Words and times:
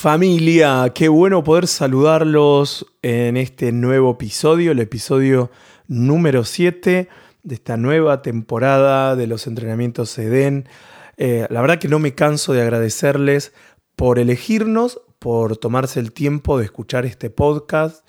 Familia, 0.00 0.92
qué 0.94 1.08
bueno 1.08 1.42
poder 1.42 1.66
saludarlos 1.66 2.86
en 3.02 3.36
este 3.36 3.72
nuevo 3.72 4.12
episodio, 4.12 4.70
el 4.70 4.78
episodio 4.78 5.50
número 5.88 6.44
7 6.44 7.08
de 7.42 7.54
esta 7.54 7.76
nueva 7.76 8.22
temporada 8.22 9.16
de 9.16 9.26
los 9.26 9.48
entrenamientos 9.48 10.16
EDEN. 10.16 10.68
Eh, 11.16 11.48
la 11.50 11.60
verdad 11.60 11.80
que 11.80 11.88
no 11.88 11.98
me 11.98 12.14
canso 12.14 12.52
de 12.52 12.62
agradecerles 12.62 13.52
por 13.96 14.20
elegirnos, 14.20 15.00
por 15.18 15.56
tomarse 15.56 15.98
el 15.98 16.12
tiempo 16.12 16.58
de 16.58 16.66
escuchar 16.66 17.04
este 17.04 17.28
podcast. 17.28 18.08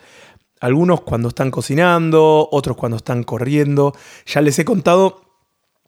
Algunos 0.59 1.01
cuando 1.01 1.29
están 1.29 1.49
cocinando, 1.49 2.49
otros 2.51 2.77
cuando 2.77 2.97
están 2.97 3.23
corriendo. 3.23 3.95
Ya 4.27 4.41
les 4.41 4.59
he 4.59 4.63
contado 4.63 5.23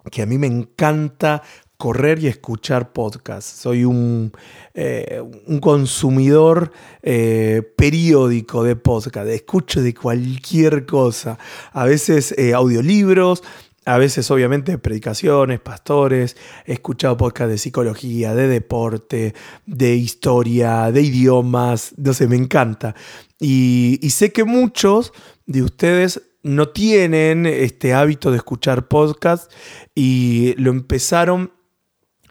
que 0.09 0.23
a 0.23 0.25
mí 0.25 0.39
me 0.39 0.47
encanta 0.47 1.43
correr 1.81 2.19
y 2.19 2.27
escuchar 2.27 2.93
podcasts. 2.93 3.59
Soy 3.61 3.85
un, 3.85 4.31
eh, 4.75 5.19
un 5.47 5.59
consumidor 5.59 6.71
eh, 7.01 7.63
periódico 7.75 8.63
de 8.63 8.75
podcast. 8.75 9.27
Escucho 9.27 9.81
de 9.81 9.95
cualquier 9.95 10.85
cosa. 10.85 11.39
A 11.71 11.85
veces 11.85 12.35
eh, 12.37 12.53
audiolibros, 12.53 13.41
a 13.83 13.97
veces 13.97 14.29
obviamente 14.29 14.77
predicaciones, 14.77 15.59
pastores, 15.59 16.37
he 16.67 16.73
escuchado 16.73 17.17
podcasts 17.17 17.49
de 17.49 17.57
psicología, 17.57 18.35
de 18.35 18.47
deporte, 18.47 19.33
de 19.65 19.95
historia, 19.95 20.91
de 20.91 21.01
idiomas, 21.01 21.95
no 21.97 22.13
sé, 22.13 22.27
me 22.27 22.35
encanta. 22.35 22.93
Y, 23.39 23.97
y 24.03 24.11
sé 24.11 24.31
que 24.31 24.43
muchos 24.43 25.13
de 25.47 25.63
ustedes 25.63 26.21
no 26.43 26.69
tienen 26.69 27.47
este 27.47 27.95
hábito 27.95 28.29
de 28.29 28.37
escuchar 28.37 28.87
podcasts 28.87 29.49
y 29.95 30.53
lo 30.57 30.69
empezaron 30.69 31.51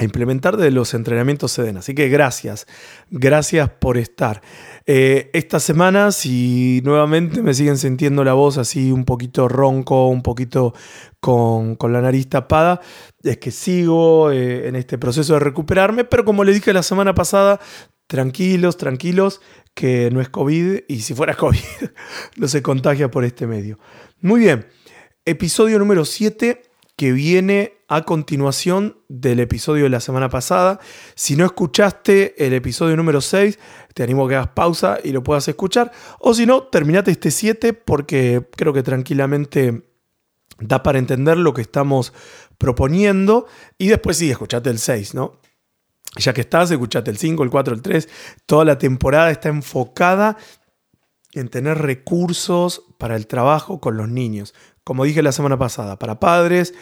implementar 0.05 0.57
de 0.57 0.71
los 0.71 0.95
entrenamientos 0.95 1.53
SEDEN. 1.53 1.79
Así 1.79 1.95
que 1.95 2.09
gracias, 2.09 2.67
gracias 3.11 3.71
por 3.71 3.99
estar. 3.99 4.43
Eh, 4.87 5.31
esta 5.33 5.61
semana, 5.61 6.13
si 6.13 6.81
nuevamente 6.85 7.43
me 7.43 7.55
siguen 7.55 7.79
sintiendo 7.79 8.25
la 8.25 8.33
voz 8.33 8.59
así 8.59 8.93
un 8.93 9.05
poquito 9.05 9.49
ronco, 9.49 10.09
un 10.09 10.23
poquito 10.23 10.75
con, 11.21 11.77
la 11.81 12.01
nariz 12.01 12.29
tapada, 12.29 12.81
es 13.23 13.39
que 13.39 13.51
sigo 13.51 14.31
eh, 14.31 14.69
en 14.69 14.77
este 14.77 14.99
proceso 14.99 15.35
de 15.35 15.41
recuperarme, 15.41 16.05
pero 16.05 16.25
como 16.25 16.45
le 16.45 16.53
dije 16.53 16.73
la 16.73 16.83
semana 16.83 17.15
pasada, 17.15 17.61
tranquilos, 18.07 18.77
tranquilos, 18.77 19.41
que 19.75 20.11
no 20.11 20.21
es 20.21 20.29
COVID 20.29 20.81
y 20.89 21.01
si 21.01 21.15
fuera 21.15 21.35
COVID 21.37 21.61
no 22.37 22.49
se 22.49 22.63
contagia 22.63 23.11
por 23.11 23.25
este 23.25 23.47
medio. 23.47 23.79
Muy 24.21 24.41
bien, 24.41 24.67
episodio 25.25 25.79
número 25.79 26.05
7 26.05 26.70
que 27.01 27.13
viene 27.13 27.79
a 27.89 28.03
continuación 28.03 28.99
del 29.09 29.41
episodio 29.41 29.85
de 29.85 29.89
la 29.89 30.01
semana 30.01 30.29
pasada. 30.29 30.81
Si 31.15 31.35
no 31.35 31.47
escuchaste 31.47 32.47
el 32.47 32.53
episodio 32.53 32.95
número 32.95 33.23
6, 33.23 33.59
te 33.95 34.03
animo 34.03 34.27
a 34.27 34.29
que 34.29 34.35
hagas 34.35 34.49
pausa 34.49 34.99
y 35.03 35.13
lo 35.13 35.23
puedas 35.23 35.49
escuchar. 35.49 35.93
O 36.19 36.35
si 36.35 36.45
no, 36.45 36.65
terminate 36.65 37.11
este 37.11 37.31
7 37.31 37.73
porque 37.73 38.47
creo 38.55 38.75
que 38.75 38.83
tranquilamente 38.83 39.91
da 40.59 40.83
para 40.83 40.99
entender 40.99 41.39
lo 41.39 41.55
que 41.55 41.63
estamos 41.63 42.13
proponiendo. 42.59 43.47
Y 43.79 43.89
después 43.89 44.19
sí, 44.19 44.31
escuchate 44.31 44.69
el 44.69 44.79
6, 44.79 45.15
¿no? 45.15 45.41
Ya 46.19 46.35
que 46.35 46.43
estás, 46.43 46.71
escuchate 46.71 47.11
el 47.11 47.17
5, 47.17 47.43
el 47.45 47.49
4, 47.49 47.77
el 47.77 47.81
3. 47.81 48.09
Toda 48.45 48.67
la 48.67 48.77
temporada 48.77 49.31
está 49.31 49.49
enfocada 49.49 50.37
en 51.33 51.49
tener 51.49 51.79
recursos 51.79 52.83
para 52.99 53.17
el 53.17 53.27
trabajo 53.27 53.81
con 53.81 53.97
los 53.97 54.11
niños 54.11 54.53
como 54.91 55.05
dije 55.05 55.23
la 55.23 55.31
semana 55.31 55.57
pasada, 55.57 56.01
para 56.01 56.19
padres, 56.19 56.75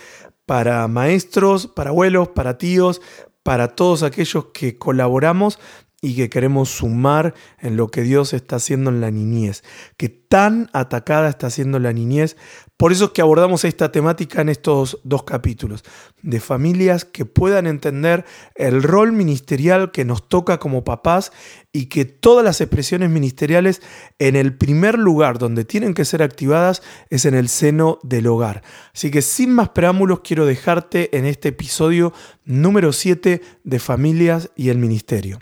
para 0.47 0.89
maestros, 0.89 1.67
para 1.67 1.91
abuelos, 1.91 2.29
para 2.29 2.57
tíos, 2.57 3.03
para 3.43 3.75
todos 3.75 4.03
aquellos 4.03 4.47
que 4.47 4.79
colaboramos 4.79 5.59
y 6.01 6.15
que 6.15 6.31
queremos 6.31 6.69
sumar 6.71 7.35
en 7.59 7.77
lo 7.77 7.89
que 7.89 8.03
Dios 8.03 8.33
está 8.33 8.57
haciendo 8.57 8.91
en 8.91 9.01
la 9.01 9.11
niñez, 9.11 9.65
que 9.97 10.09
tan 10.09 10.71
atacada 10.73 11.29
está 11.29 11.49
haciendo 11.49 11.81
la 11.81 11.93
niñez. 11.93 12.37
Por 12.77 12.93
eso 12.93 13.07
es 13.07 13.11
que 13.11 13.23
abordamos 13.23 13.65
esta 13.65 13.91
temática 13.91 14.41
en 14.41 14.49
estos 14.49 15.01
dos 15.03 15.25
capítulos, 15.25 15.83
de 16.23 16.39
familias 16.39 17.05
que 17.05 17.25
puedan 17.25 17.67
entender 17.67 18.25
el 18.55 18.85
rol 18.85 19.11
ministerial 19.11 19.91
que 19.91 20.05
nos 20.05 20.29
toca 20.29 20.59
como 20.59 20.85
papás 20.85 21.33
y 21.73 21.87
que 21.87 22.05
todas 22.05 22.45
las 22.45 22.61
expresiones 22.61 23.11
ministeriales 23.11 23.83
en 24.21 24.37
el 24.37 24.57
primer 24.57 24.97
lugar 24.97 25.39
donde 25.39 25.65
tienen 25.65 25.95
que 25.95 26.05
ser 26.05 26.23
activadas 26.23 26.83
es 27.11 27.25
en 27.25 27.35
el 27.35 27.49
seno 27.49 27.99
del 28.05 28.29
hogar. 28.29 28.63
Así 28.95 29.11
que 29.11 29.23
sin 29.23 29.53
más 29.53 29.71
preámbulos 29.71 30.21
quiero 30.21 30.47
dejarte 30.47 31.17
en 31.17 31.25
este 31.25 31.49
episodio 31.49 32.13
número 32.45 32.93
7 32.93 33.43
de 33.65 33.79
familias 33.81 34.51
y 34.55 34.69
el 34.69 34.79
ministerio. 34.79 35.41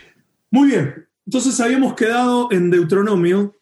Muy 0.49 0.69
bien, 0.69 1.07
entonces 1.25 1.59
habíamos 1.59 1.93
quedado 1.95 2.49
en 2.51 2.69
Deuteronomio 2.69 3.53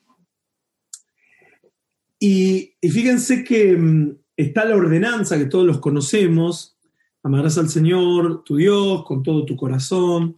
y, 2.19 2.75
fíjense 2.81 3.43
que 3.43 3.75
mm, 3.75 4.17
está 4.37 4.65
la 4.65 4.75
ordenanza 4.75 5.37
que 5.37 5.45
todos 5.45 5.65
los 5.65 5.79
conocemos, 5.79 6.77
amarás 7.23 7.57
al 7.57 7.69
Señor, 7.69 8.43
tu 8.43 8.57
Dios, 8.57 9.03
con 9.05 9.23
todo 9.23 9.45
tu 9.45 9.55
corazón, 9.55 10.37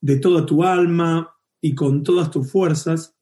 de 0.00 0.16
toda 0.16 0.44
tu 0.44 0.64
alma 0.64 1.34
y 1.60 1.74
con 1.74 2.02
todas 2.02 2.30
tus 2.30 2.50
fuerzas. 2.50 3.14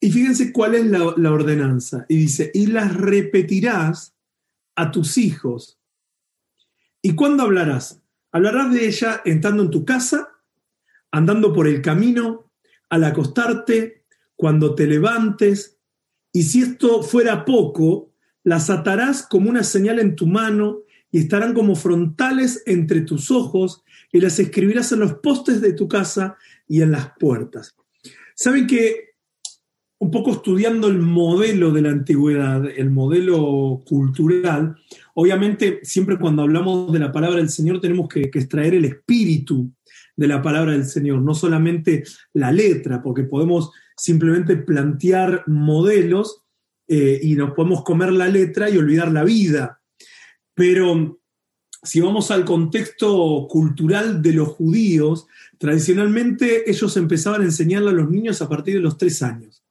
Y 0.00 0.10
fíjense 0.10 0.52
cuál 0.52 0.74
es 0.74 0.86
la, 0.86 1.14
la 1.16 1.32
ordenanza. 1.32 2.04
Y 2.08 2.16
dice, 2.16 2.50
y 2.52 2.66
las 2.66 2.94
repetirás 2.94 4.14
a 4.74 4.90
tus 4.90 5.16
hijos. 5.16 5.78
¿Y 7.00 7.14
cuándo 7.14 7.44
hablarás? 7.44 8.02
Hablarás 8.32 8.72
de 8.72 8.86
ella 8.86 9.22
entrando 9.24 9.62
en 9.62 9.70
tu 9.70 9.84
casa 9.84 10.35
andando 11.10 11.52
por 11.52 11.68
el 11.68 11.82
camino, 11.82 12.50
al 12.88 13.04
acostarte, 13.04 14.04
cuando 14.36 14.74
te 14.74 14.86
levantes, 14.86 15.78
y 16.32 16.42
si 16.42 16.60
esto 16.60 17.02
fuera 17.02 17.46
poco, 17.46 18.12
las 18.44 18.68
atarás 18.68 19.26
como 19.26 19.48
una 19.48 19.64
señal 19.64 19.98
en 19.98 20.14
tu 20.14 20.26
mano 20.26 20.82
y 21.10 21.18
estarán 21.18 21.54
como 21.54 21.74
frontales 21.74 22.62
entre 22.66 23.00
tus 23.00 23.30
ojos 23.30 23.82
y 24.12 24.20
las 24.20 24.38
escribirás 24.38 24.92
en 24.92 25.00
los 25.00 25.14
postes 25.14 25.60
de 25.62 25.72
tu 25.72 25.88
casa 25.88 26.36
y 26.68 26.82
en 26.82 26.92
las 26.92 27.12
puertas. 27.18 27.74
Saben 28.34 28.66
que 28.66 29.14
un 29.98 30.10
poco 30.10 30.32
estudiando 30.32 30.88
el 30.88 30.98
modelo 30.98 31.72
de 31.72 31.80
la 31.80 31.90
antigüedad, 31.90 32.66
el 32.66 32.90
modelo 32.90 33.82
cultural, 33.86 34.76
obviamente 35.14 35.80
siempre 35.84 36.18
cuando 36.18 36.42
hablamos 36.42 36.92
de 36.92 36.98
la 36.98 37.12
palabra 37.12 37.38
del 37.38 37.48
Señor 37.48 37.80
tenemos 37.80 38.08
que, 38.08 38.30
que 38.30 38.40
extraer 38.40 38.74
el 38.74 38.84
espíritu 38.84 39.72
de 40.16 40.26
la 40.26 40.42
palabra 40.42 40.72
del 40.72 40.86
Señor, 40.86 41.20
no 41.20 41.34
solamente 41.34 42.04
la 42.32 42.50
letra, 42.50 43.02
porque 43.02 43.24
podemos 43.24 43.70
simplemente 43.96 44.56
plantear 44.56 45.44
modelos 45.46 46.42
eh, 46.88 47.20
y 47.22 47.34
nos 47.34 47.52
podemos 47.52 47.84
comer 47.84 48.12
la 48.12 48.28
letra 48.28 48.70
y 48.70 48.78
olvidar 48.78 49.12
la 49.12 49.24
vida. 49.24 49.80
Pero 50.54 51.20
si 51.82 52.00
vamos 52.00 52.30
al 52.30 52.44
contexto 52.44 53.46
cultural 53.48 54.22
de 54.22 54.32
los 54.32 54.48
judíos, 54.48 55.26
tradicionalmente 55.58 56.68
ellos 56.70 56.96
empezaban 56.96 57.42
a 57.42 57.44
enseñarle 57.44 57.90
a 57.90 57.94
los 57.94 58.10
niños 58.10 58.42
a 58.42 58.48
partir 58.48 58.74
de 58.74 58.80
los 58.80 58.98
tres 58.98 59.22
años. 59.22 59.62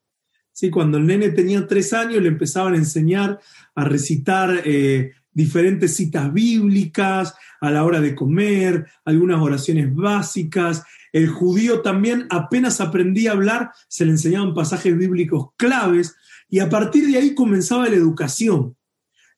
¿Sí? 0.52 0.70
Cuando 0.70 0.98
el 0.98 1.06
nene 1.06 1.30
tenía 1.30 1.68
tres 1.68 1.92
años 1.92 2.22
le 2.22 2.30
empezaban 2.30 2.76
a 2.76 2.78
enseñar 2.78 3.42
a 3.76 3.84
recitar 3.84 4.62
eh, 4.64 5.12
diferentes 5.36 5.96
citas 5.96 6.34
bíblicas 6.34 7.36
a 7.62 7.70
la 7.70 7.84
hora 7.84 8.02
de 8.02 8.16
comer, 8.16 8.88
algunas 9.04 9.42
oraciones 9.42 9.94
básicas. 9.94 10.84
El 11.12 11.28
judío 11.28 11.82
también 11.82 12.26
apenas 12.30 12.82
aprendía 12.82 13.32
a 13.32 13.34
hablar, 13.34 13.72
se 13.88 14.06
le 14.06 14.12
enseñaban 14.12 14.56
pasajes 14.56 14.98
bíblicos 14.98 15.50
claves 15.58 16.16
y 16.50 16.60
a 16.60 16.70
partir 16.70 17.06
de 17.08 17.18
ahí 17.18 17.36
comenzaba 17.36 17.90
la 17.90 17.96
educación. 17.96 18.76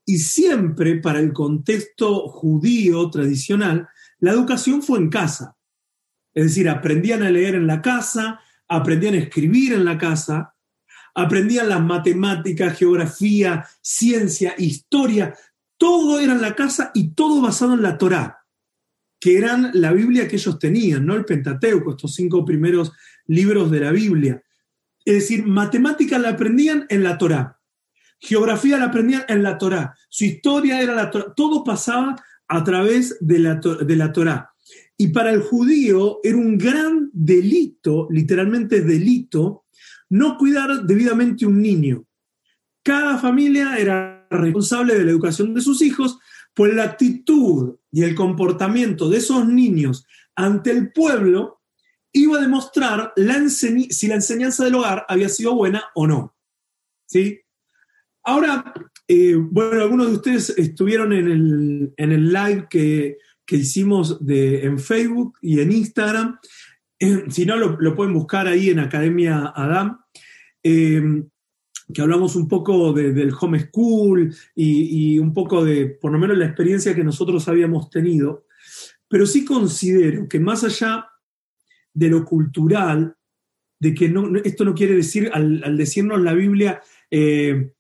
Y 0.05 0.19
siempre 0.19 0.95
para 0.97 1.19
el 1.19 1.33
contexto 1.33 2.29
judío 2.29 3.09
tradicional, 3.09 3.89
la 4.19 4.31
educación 4.31 4.81
fue 4.81 4.99
en 4.99 5.09
casa. 5.09 5.57
Es 6.33 6.45
decir, 6.45 6.69
aprendían 6.69 7.23
a 7.23 7.31
leer 7.31 7.55
en 7.55 7.65
la 7.65 7.81
casa, 7.81 8.39
aprendían 8.67 9.15
a 9.15 9.17
escribir 9.17 9.73
en 9.73 9.83
la 9.83 9.97
casa, 9.97 10.53
aprendían 11.17 11.67
las 11.67 11.81
matemáticas, 11.81 12.77
geografía, 12.77 13.65
ciencia, 13.81 14.53
historia, 14.59 15.33
todo 15.88 16.19
era 16.19 16.34
en 16.34 16.42
la 16.42 16.54
casa 16.54 16.92
y 16.94 17.13
todo 17.13 17.42
basado 17.42 17.74
en 17.74 17.81
la 17.81 17.98
Torá, 17.98 18.39
que 19.22 19.38
eran 19.38 19.72
la 19.74 19.94
Biblia 19.94 20.28
que 20.28 20.36
ellos 20.36 20.60
tenían, 20.60 21.06
¿no? 21.06 21.16
El 21.16 21.24
Pentateuco, 21.24 21.92
estos 21.92 22.13
cinco 22.13 22.44
primeros 22.44 22.92
libros 23.25 23.72
de 23.72 23.80
la 23.80 23.94
Biblia. 23.94 24.44
Es 25.06 25.13
decir, 25.13 25.45
matemática 25.45 26.19
la 26.19 26.31
aprendían 26.31 26.88
en 26.89 27.04
la 27.04 27.18
Torá, 27.18 27.62
geografía 28.19 28.78
la 28.78 28.88
aprendían 28.88 29.24
en 29.30 29.44
la 29.44 29.57
Torá, 29.57 29.95
su 30.10 30.25
historia 30.25 30.81
era 30.81 30.94
la 30.94 31.10
Torá, 31.10 31.34
todo 31.34 31.63
pasaba 31.63 32.22
a 32.50 32.63
través 32.66 33.16
de 33.22 33.39
la, 33.39 33.56
de 33.56 33.95
la 33.95 34.12
Torá. 34.12 34.51
Y 34.98 35.07
para 35.13 35.31
el 35.31 35.39
judío 35.39 36.19
era 36.22 36.36
un 36.36 36.57
gran 36.57 37.10
delito, 37.13 38.10
literalmente 38.12 38.81
delito, 38.81 39.63
no 40.10 40.38
cuidar 40.38 40.84
debidamente 40.84 41.45
un 41.45 41.62
niño. 41.62 42.04
Cada 42.84 43.18
familia 43.19 43.78
era 43.78 44.16
responsable 44.29 44.95
de 44.95 45.03
la 45.03 45.12
educación 45.12 45.53
de 45.53 45.62
sus 45.62 45.81
hijos, 45.81 46.19
pues 46.53 46.74
la 46.74 46.83
actitud 46.83 47.75
y 47.91 48.03
el 48.03 48.15
comportamiento 48.15 49.09
de 49.09 49.18
esos 49.18 49.47
niños 49.47 50.06
ante 50.35 50.71
el 50.71 50.91
pueblo 50.91 51.62
iba 52.12 52.38
a 52.38 52.41
demostrar 52.41 53.13
si 53.50 54.07
la 54.07 54.15
enseñanza 54.15 54.63
del 54.63 54.75
hogar 54.75 55.06
había 55.07 55.29
sido 55.29 55.56
buena 55.56 55.83
o 55.94 56.07
no. 56.07 56.35
¿Sí? 57.06 57.39
Ahora, 58.24 58.74
eh, 59.07 59.35
bueno, 59.35 59.81
algunos 59.81 60.07
de 60.07 60.13
ustedes 60.13 60.50
estuvieron 60.57 61.13
en 61.13 61.31
el, 61.31 61.94
en 61.95 62.12
el 62.12 62.33
live 62.33 62.68
que, 62.69 63.18
que 63.45 63.56
hicimos 63.56 64.19
en 64.27 64.77
Facebook 64.77 65.38
y 65.41 65.62
en 65.62 65.71
Instagram. 65.71 66.38
Eh, 67.00 67.24
si 67.29 67.45
no, 67.45 67.56
lo, 67.56 67.95
pueden 67.95 68.13
buscar 68.13 68.47
ahí 68.47 68.69
en 68.69 68.79
Academia 68.79 69.53
Adam, 69.56 70.00
eh, 70.62 71.01
que 71.94 72.01
hablamos 72.01 72.36
un 72.36 72.48
poco 72.48 72.92
del 72.94 73.34
homeschool 73.39 74.36
y, 74.56 75.13
y 75.13 75.19
un 75.19 75.34
poco 75.34 75.63
de, 75.63 75.88
por 75.88 76.12
lo 76.12 76.19
menos, 76.19 76.38
la 76.38 76.45
experiencia 76.45 76.94
que 76.94 77.04
nosotros 77.04 77.48
habíamos 77.48 77.89
tenido. 77.89 78.45
Pero 79.07 79.25
sí 79.25 79.45
considero 79.45 80.28
que 80.28 80.39
más 80.39 80.63
allá 80.63 81.07
de 81.94 82.10
lo 82.10 82.25
cultural, 82.25 83.16
de 83.80 83.94
que 83.94 84.10
no, 84.10 84.36
esto 84.44 84.66
no 84.66 84.74
quiere 84.74 84.95
decir, 84.95 85.30
al, 85.34 85.78
decirnos 85.78 86.22
la 86.22 86.34
Biblia, 86.34 86.81
eh, 87.10 87.72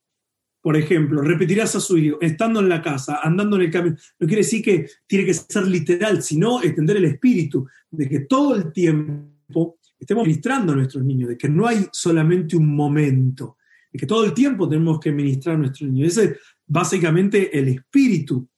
por 0.61 0.75
ejemplo, 0.75 1.21
repetirás 1.21 1.75
a 1.75 1.79
su 1.79 1.97
hijo, 1.97 2.17
estando 2.21 2.59
en 2.59 2.69
la 2.69 2.81
casa, 2.81 3.19
andando 3.23 3.55
en 3.55 3.63
el 3.63 3.71
camino, 3.71 3.95
no 4.19 4.27
quiere 4.27 4.43
decir 4.43 4.63
que 4.63 4.89
tiene 5.05 5.25
que 5.25 5.33
ser 5.33 5.67
literal, 5.67 6.21
sino 6.23 6.61
extender 6.61 6.97
el 6.97 7.05
espíritu, 7.05 7.67
de 7.91 8.09
que 8.09 8.21
todo 8.21 8.55
el 8.55 8.71
tiempo 8.71 9.79
estemos 9.99 10.25
ministrando 10.25 10.73
a 10.73 10.75
nuestros 10.75 11.03
niños, 11.03 11.29
de 11.29 11.37
que 11.37 11.49
no 11.49 11.67
hay 11.67 11.87
solamente 11.91 12.55
un 12.55 12.75
momento, 12.75 13.56
de 13.91 13.99
que 13.99 14.05
todo 14.05 14.25
el 14.25 14.33
tiempo 14.33 14.67
tenemos 14.67 14.99
que 14.99 15.11
ministrar 15.11 15.55
a 15.55 15.59
nuestros 15.59 15.89
niños. 15.89 16.17
Ese 16.17 16.23
es 16.23 16.37
básicamente 16.65 17.57
el 17.57 17.69
espíritu. 17.69 18.49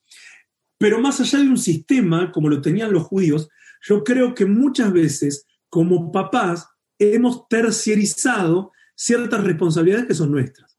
Pero 0.78 1.00
más 1.00 1.20
allá 1.20 1.38
de 1.40 1.48
un 1.48 1.58
sistema, 1.58 2.32
como 2.32 2.48
lo 2.48 2.60
tenían 2.60 2.92
los 2.92 3.04
judíos, 3.04 3.48
yo 3.82 4.02
creo 4.02 4.34
que 4.34 4.46
muchas 4.46 4.92
veces, 4.92 5.46
como 5.68 6.10
papás, 6.10 6.68
hemos 6.98 7.48
terciarizado 7.48 8.72
ciertas 8.94 9.44
responsabilidades 9.44 10.06
que 10.06 10.14
son 10.14 10.32
nuestras 10.32 10.70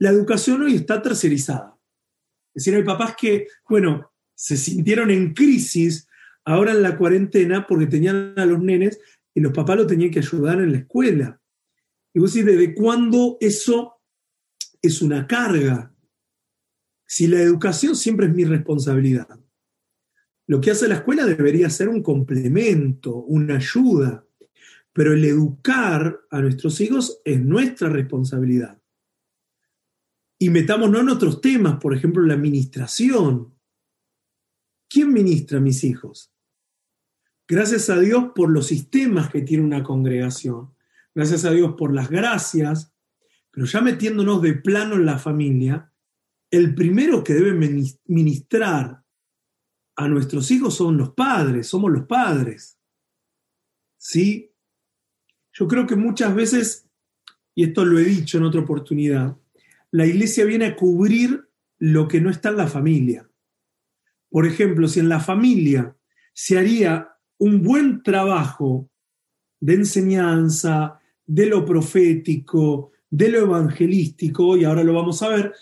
la 0.00 0.10
educación 0.10 0.62
hoy 0.62 0.74
está 0.74 1.00
tercerizada. 1.00 1.76
Es 2.54 2.64
decir, 2.64 2.74
hay 2.74 2.82
papás 2.82 3.14
que, 3.16 3.46
bueno, 3.68 4.12
se 4.34 4.56
sintieron 4.56 5.10
en 5.10 5.34
crisis 5.34 6.08
ahora 6.44 6.72
en 6.72 6.82
la 6.82 6.96
cuarentena 6.96 7.66
porque 7.66 7.86
tenían 7.86 8.34
a 8.36 8.46
los 8.46 8.60
nenes 8.60 8.98
y 9.34 9.40
los 9.40 9.52
papás 9.52 9.76
lo 9.76 9.86
tenían 9.86 10.10
que 10.10 10.18
ayudar 10.18 10.60
en 10.60 10.72
la 10.72 10.78
escuela. 10.78 11.39
Y 12.12 12.20
vos 12.20 12.32
decís, 12.32 12.46
¿desde 12.46 12.74
cuándo 12.74 13.36
eso 13.40 14.00
es 14.82 15.02
una 15.02 15.26
carga? 15.26 15.94
Si 17.06 17.26
la 17.26 17.40
educación 17.40 17.96
siempre 17.96 18.26
es 18.26 18.34
mi 18.34 18.44
responsabilidad. 18.44 19.38
Lo 20.46 20.60
que 20.60 20.72
hace 20.72 20.88
la 20.88 20.96
escuela 20.96 21.24
debería 21.24 21.70
ser 21.70 21.88
un 21.88 22.02
complemento, 22.02 23.14
una 23.14 23.56
ayuda, 23.56 24.26
pero 24.92 25.14
el 25.14 25.24
educar 25.24 26.20
a 26.30 26.40
nuestros 26.40 26.80
hijos 26.80 27.20
es 27.24 27.40
nuestra 27.40 27.88
responsabilidad 27.88 28.80
y 30.42 30.48
metámonos 30.48 31.02
en 31.02 31.10
otros 31.10 31.42
temas, 31.42 31.78
por 31.78 31.94
ejemplo, 31.94 32.22
la 32.22 32.32
administración. 32.32 33.54
¿Quién 34.88 35.12
ministra 35.12 35.58
a 35.58 35.60
mis 35.60 35.84
hijos? 35.84 36.32
Gracias 37.46 37.90
a 37.90 38.00
Dios 38.00 38.32
por 38.34 38.48
los 38.48 38.66
sistemas 38.66 39.28
que 39.28 39.42
tiene 39.42 39.62
una 39.62 39.84
congregación. 39.84 40.74
Gracias 41.14 41.44
a 41.44 41.50
Dios 41.50 41.74
por 41.76 41.94
las 41.94 42.08
gracias. 42.08 42.92
Pero 43.50 43.66
ya 43.66 43.80
metiéndonos 43.80 44.42
de 44.42 44.54
plano 44.54 44.94
en 44.94 45.06
la 45.06 45.18
familia, 45.18 45.92
el 46.50 46.74
primero 46.74 47.24
que 47.24 47.34
debe 47.34 47.52
ministrar 48.06 49.04
a 49.96 50.08
nuestros 50.08 50.50
hijos 50.50 50.74
son 50.76 50.96
los 50.96 51.10
padres, 51.10 51.68
somos 51.68 51.90
los 51.90 52.06
padres. 52.06 52.78
¿Sí? 53.96 54.52
Yo 55.52 55.68
creo 55.68 55.86
que 55.86 55.96
muchas 55.96 56.34
veces, 56.34 56.88
y 57.54 57.64
esto 57.64 57.84
lo 57.84 57.98
he 57.98 58.04
dicho 58.04 58.38
en 58.38 58.44
otra 58.44 58.60
oportunidad, 58.60 59.36
la 59.90 60.06
iglesia 60.06 60.44
viene 60.44 60.66
a 60.66 60.76
cubrir 60.76 61.48
lo 61.78 62.06
que 62.08 62.20
no 62.20 62.30
está 62.30 62.50
en 62.50 62.56
la 62.56 62.68
familia. 62.68 63.28
Por 64.30 64.46
ejemplo, 64.46 64.86
si 64.86 65.00
en 65.00 65.08
la 65.08 65.20
familia 65.20 65.96
se 66.32 66.56
haría 66.56 67.16
un 67.38 67.62
buen 67.62 68.02
trabajo 68.02 68.88
de 69.58 69.74
enseñanza, 69.74 70.99
de 71.30 71.46
lo 71.46 71.64
profético, 71.64 72.90
de 73.08 73.28
lo 73.28 73.38
evangelístico, 73.38 74.56
y 74.56 74.64
ahora 74.64 74.82
lo 74.82 74.94
vamos 74.94 75.22
a 75.22 75.28
ver, 75.28 75.54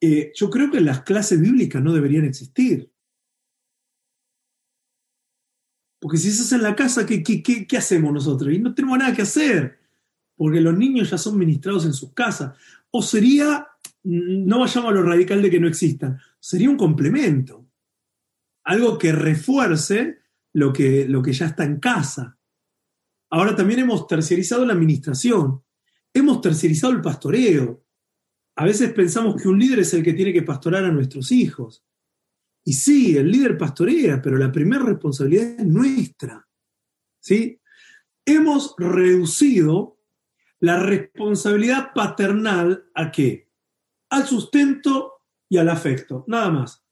eh, 0.00 0.32
yo 0.34 0.50
creo 0.50 0.72
que 0.72 0.80
las 0.80 1.02
clases 1.02 1.40
bíblicas 1.40 1.80
no 1.80 1.92
deberían 1.92 2.24
existir. 2.24 2.90
Porque 6.00 6.18
si 6.18 6.30
eso 6.30 6.42
es 6.42 6.52
en 6.52 6.62
la 6.62 6.74
casa, 6.74 7.06
¿qué, 7.06 7.22
qué, 7.22 7.42
qué 7.42 7.76
hacemos 7.76 8.12
nosotros? 8.12 8.52
Y 8.52 8.58
no 8.58 8.74
tenemos 8.74 8.98
nada 8.98 9.14
que 9.14 9.22
hacer, 9.22 9.78
porque 10.34 10.60
los 10.60 10.76
niños 10.76 11.10
ya 11.10 11.16
son 11.16 11.38
ministrados 11.38 11.86
en 11.86 11.92
sus 11.92 12.12
casas 12.12 12.58
o 12.90 13.00
sería, 13.00 13.68
no 14.02 14.58
vayamos 14.58 14.90
a 14.90 14.94
lo 14.94 15.04
radical 15.04 15.40
de 15.42 15.50
que 15.50 15.60
no 15.60 15.68
existan, 15.68 16.18
sería 16.40 16.70
un 16.70 16.76
complemento, 16.76 17.64
algo 18.64 18.98
que 18.98 19.12
refuerce 19.12 20.18
lo 20.52 20.72
que, 20.72 21.06
lo 21.08 21.22
que 21.22 21.32
ya 21.32 21.46
está 21.46 21.62
en 21.64 21.78
casa. 21.78 22.36
Ahora 23.34 23.56
también 23.56 23.80
hemos 23.80 24.06
terciarizado 24.06 24.64
la 24.64 24.74
administración, 24.74 25.60
hemos 26.12 26.40
terciarizado 26.40 26.92
el 26.92 27.00
pastoreo. 27.00 27.84
A 28.54 28.64
veces 28.64 28.92
pensamos 28.92 29.34
que 29.42 29.48
un 29.48 29.58
líder 29.58 29.80
es 29.80 29.92
el 29.92 30.04
que 30.04 30.12
tiene 30.12 30.32
que 30.32 30.42
pastorar 30.42 30.84
a 30.84 30.92
nuestros 30.92 31.32
hijos. 31.32 31.84
Y 32.62 32.74
sí, 32.74 33.16
el 33.16 33.32
líder 33.32 33.58
pastorea, 33.58 34.22
pero 34.22 34.38
la 34.38 34.52
primera 34.52 34.84
responsabilidad 34.84 35.58
es 35.58 35.66
nuestra. 35.66 36.46
¿sí? 37.18 37.60
Hemos 38.24 38.76
reducido 38.78 39.98
la 40.60 40.78
responsabilidad 40.78 41.92
paternal 41.92 42.88
a 42.94 43.10
qué? 43.10 43.50
Al 44.10 44.28
sustento 44.28 45.24
y 45.48 45.56
al 45.56 45.70
afecto, 45.70 46.24
nada 46.28 46.50
más. 46.50 46.84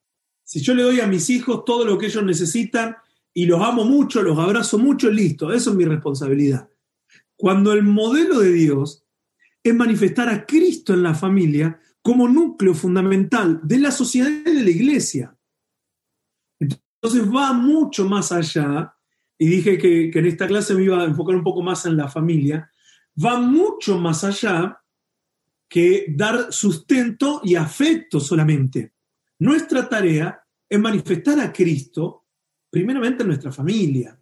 Si 0.42 0.60
yo 0.60 0.74
le 0.74 0.82
doy 0.82 0.98
a 0.98 1.06
mis 1.06 1.30
hijos 1.30 1.64
todo 1.64 1.84
lo 1.84 1.96
que 1.98 2.06
ellos 2.06 2.24
necesitan 2.24 2.96
y 3.34 3.46
los 3.46 3.60
amo 3.62 3.84
mucho, 3.84 4.22
los 4.22 4.38
abrazo 4.38 4.78
mucho, 4.78 5.10
listo, 5.10 5.52
eso 5.52 5.70
es 5.70 5.76
mi 5.76 5.84
responsabilidad. 5.84 6.68
Cuando 7.36 7.72
el 7.72 7.82
modelo 7.82 8.40
de 8.40 8.52
Dios 8.52 9.04
es 9.62 9.74
manifestar 9.74 10.28
a 10.28 10.44
Cristo 10.44 10.92
en 10.92 11.02
la 11.02 11.14
familia 11.14 11.80
como 12.02 12.28
núcleo 12.28 12.74
fundamental 12.74 13.60
de 13.62 13.78
la 13.78 13.90
sociedad 13.90 14.28
y 14.28 14.42
de 14.42 14.64
la 14.64 14.70
iglesia. 14.70 15.36
Entonces 16.58 17.32
va 17.32 17.52
mucho 17.52 18.08
más 18.08 18.32
allá, 18.32 18.94
y 19.38 19.46
dije 19.46 19.78
que, 19.78 20.10
que 20.10 20.18
en 20.18 20.26
esta 20.26 20.46
clase 20.46 20.74
me 20.74 20.84
iba 20.84 21.00
a 21.00 21.06
enfocar 21.06 21.34
un 21.34 21.44
poco 21.44 21.62
más 21.62 21.86
en 21.86 21.96
la 21.96 22.08
familia, 22.08 22.70
va 23.24 23.38
mucho 23.40 23.98
más 23.98 24.24
allá 24.24 24.80
que 25.68 26.06
dar 26.08 26.52
sustento 26.52 27.40
y 27.42 27.54
afecto 27.54 28.20
solamente. 28.20 28.92
Nuestra 29.38 29.88
tarea 29.88 30.44
es 30.68 30.78
manifestar 30.78 31.40
a 31.40 31.52
Cristo 31.52 32.21
primeramente 32.72 33.22
en 33.22 33.28
nuestra 33.28 33.52
familia. 33.52 34.18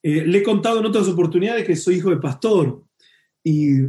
Eh, 0.00 0.24
le 0.24 0.38
he 0.38 0.42
contado 0.44 0.78
en 0.78 0.86
otras 0.86 1.08
oportunidades 1.08 1.66
que 1.66 1.74
soy 1.74 1.96
hijo 1.96 2.10
de 2.10 2.18
pastor 2.18 2.84
y 3.42 3.80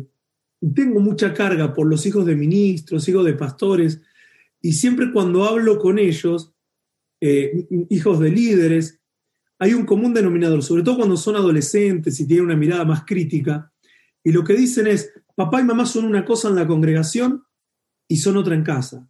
tengo 0.76 1.00
mucha 1.00 1.32
carga 1.32 1.72
por 1.72 1.88
los 1.88 2.04
hijos 2.08 2.26
de 2.26 2.36
ministros, 2.36 3.08
hijos 3.08 3.24
de 3.24 3.34
pastores, 3.34 4.02
y 4.60 4.74
siempre 4.74 5.12
cuando 5.12 5.44
hablo 5.46 5.78
con 5.78 6.00
ellos, 6.00 6.52
eh, 7.22 7.68
hijos 7.90 8.20
de 8.20 8.32
líderes, 8.32 9.00
hay 9.60 9.76
un 9.76 9.86
común 9.86 10.16
denominador, 10.16 10.64
sobre 10.64 10.82
todo 10.82 10.98
cuando 10.98 11.16
son 11.16 11.36
adolescentes 11.36 12.20
y 12.20 12.26
tienen 12.26 12.46
una 12.46 12.56
mirada 12.56 12.86
más 12.86 13.06
crítica, 13.06 13.72
y 14.24 14.32
lo 14.32 14.44
que 14.44 14.54
dicen 14.54 14.88
es, 14.88 15.14
papá 15.36 15.62
y 15.62 15.64
mamá 15.64 15.86
son 15.86 16.06
una 16.06 16.26
cosa 16.26 16.50
en 16.50 16.56
la 16.56 16.68
congregación 16.68 17.44
y 18.08 18.18
son 18.18 18.38
otra 18.38 18.56
en 18.56 18.64
casa. 18.64 19.08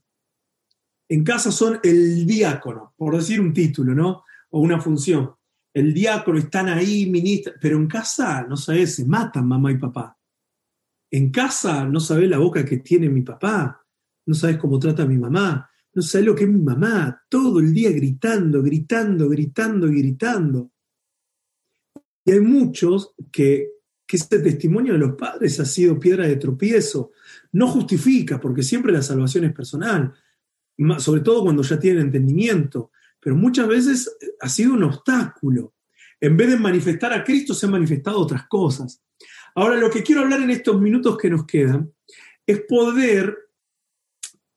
En 1.12 1.25
casa 1.25 1.51
son 1.51 1.77
el 1.84 2.25
diácono, 2.25 2.94
por 2.96 3.18
decir 3.18 3.41
un 3.41 3.51
título, 3.51 3.94
¿no? 3.94 4.24
O 4.51 4.62
una 4.62 4.80
función. 4.80 5.32
El 5.74 5.94
diácono 5.94 6.39
están 6.39 6.70
ahí, 6.70 7.06
ministra, 7.10 7.51
pero 7.60 7.75
en 7.75 7.88
casa, 7.88 8.46
no 8.48 8.56
sabes, 8.56 8.96
se 8.96 9.03
matan 9.03 9.46
mamá 9.46 9.74
y 9.74 9.77
papá. 9.77 10.18
En 11.12 11.30
casa 11.30 11.84
no 11.84 12.00
sabes 12.00 12.30
la 12.30 12.38
boca 12.38 12.63
que 12.63 12.77
tiene 12.77 13.10
mi 13.10 13.24
papá, 13.24 13.86
no 14.25 14.34
sabes 14.34 14.56
cómo 14.56 14.80
trata 14.80 15.03
a 15.03 15.06
mi 15.06 15.18
mamá, 15.18 15.70
no 15.94 16.01
sé 16.01 16.22
lo 16.22 16.34
que 16.34 16.46
es 16.46 16.50
mi 16.50 16.62
mamá, 16.62 17.22
todo 17.27 17.60
el 17.60 17.74
día 17.74 17.91
gritando, 17.91 18.63
gritando, 18.63 19.27
gritando 19.27 19.88
gritando. 19.88 20.72
Y 22.24 22.32
hay 22.32 22.39
muchos 22.39 23.15
que, 23.34 23.68
que 24.08 24.15
este 24.15 24.39
testimonio 24.39 24.94
de 24.94 25.00
los 25.00 25.15
padres 25.18 25.60
ha 25.60 25.65
sido 25.65 26.00
piedra 26.00 26.25
de 26.25 26.38
tropiezo. 26.38 27.12
No 27.51 27.68
justifica, 27.68 28.39
porque 28.39 28.63
siempre 28.63 28.94
la 28.94 29.01
salvación 29.01 29.44
es 29.44 29.53
personal, 29.53 30.13
sobre 30.98 31.22
todo 31.22 31.44
cuando 31.44 31.64
ya 31.64 31.80
tienen 31.80 32.04
entendimiento, 32.04 32.92
pero 33.20 33.36
muchas 33.36 33.68
veces 33.68 34.18
ha 34.40 34.50
sido 34.50 34.74
un 34.74 34.84
obstáculo. 34.84 35.74
En 36.20 36.38
vez 36.38 36.50
de 36.50 36.58
manifestar 36.58 37.14
a 37.14 37.24
Cristo, 37.24 37.54
se 37.54 37.66
han 37.66 37.72
manifestado 37.72 38.20
otras 38.20 38.48
cosas. 38.48 39.02
Ahora, 39.56 39.78
lo 39.78 39.90
que 39.90 40.04
quiero 40.04 40.22
hablar 40.22 40.42
en 40.42 40.52
estos 40.52 40.80
minutos 40.80 41.18
que 41.18 41.30
nos 41.30 41.46
quedan 41.46 41.92
es 42.46 42.62
poder 42.62 43.38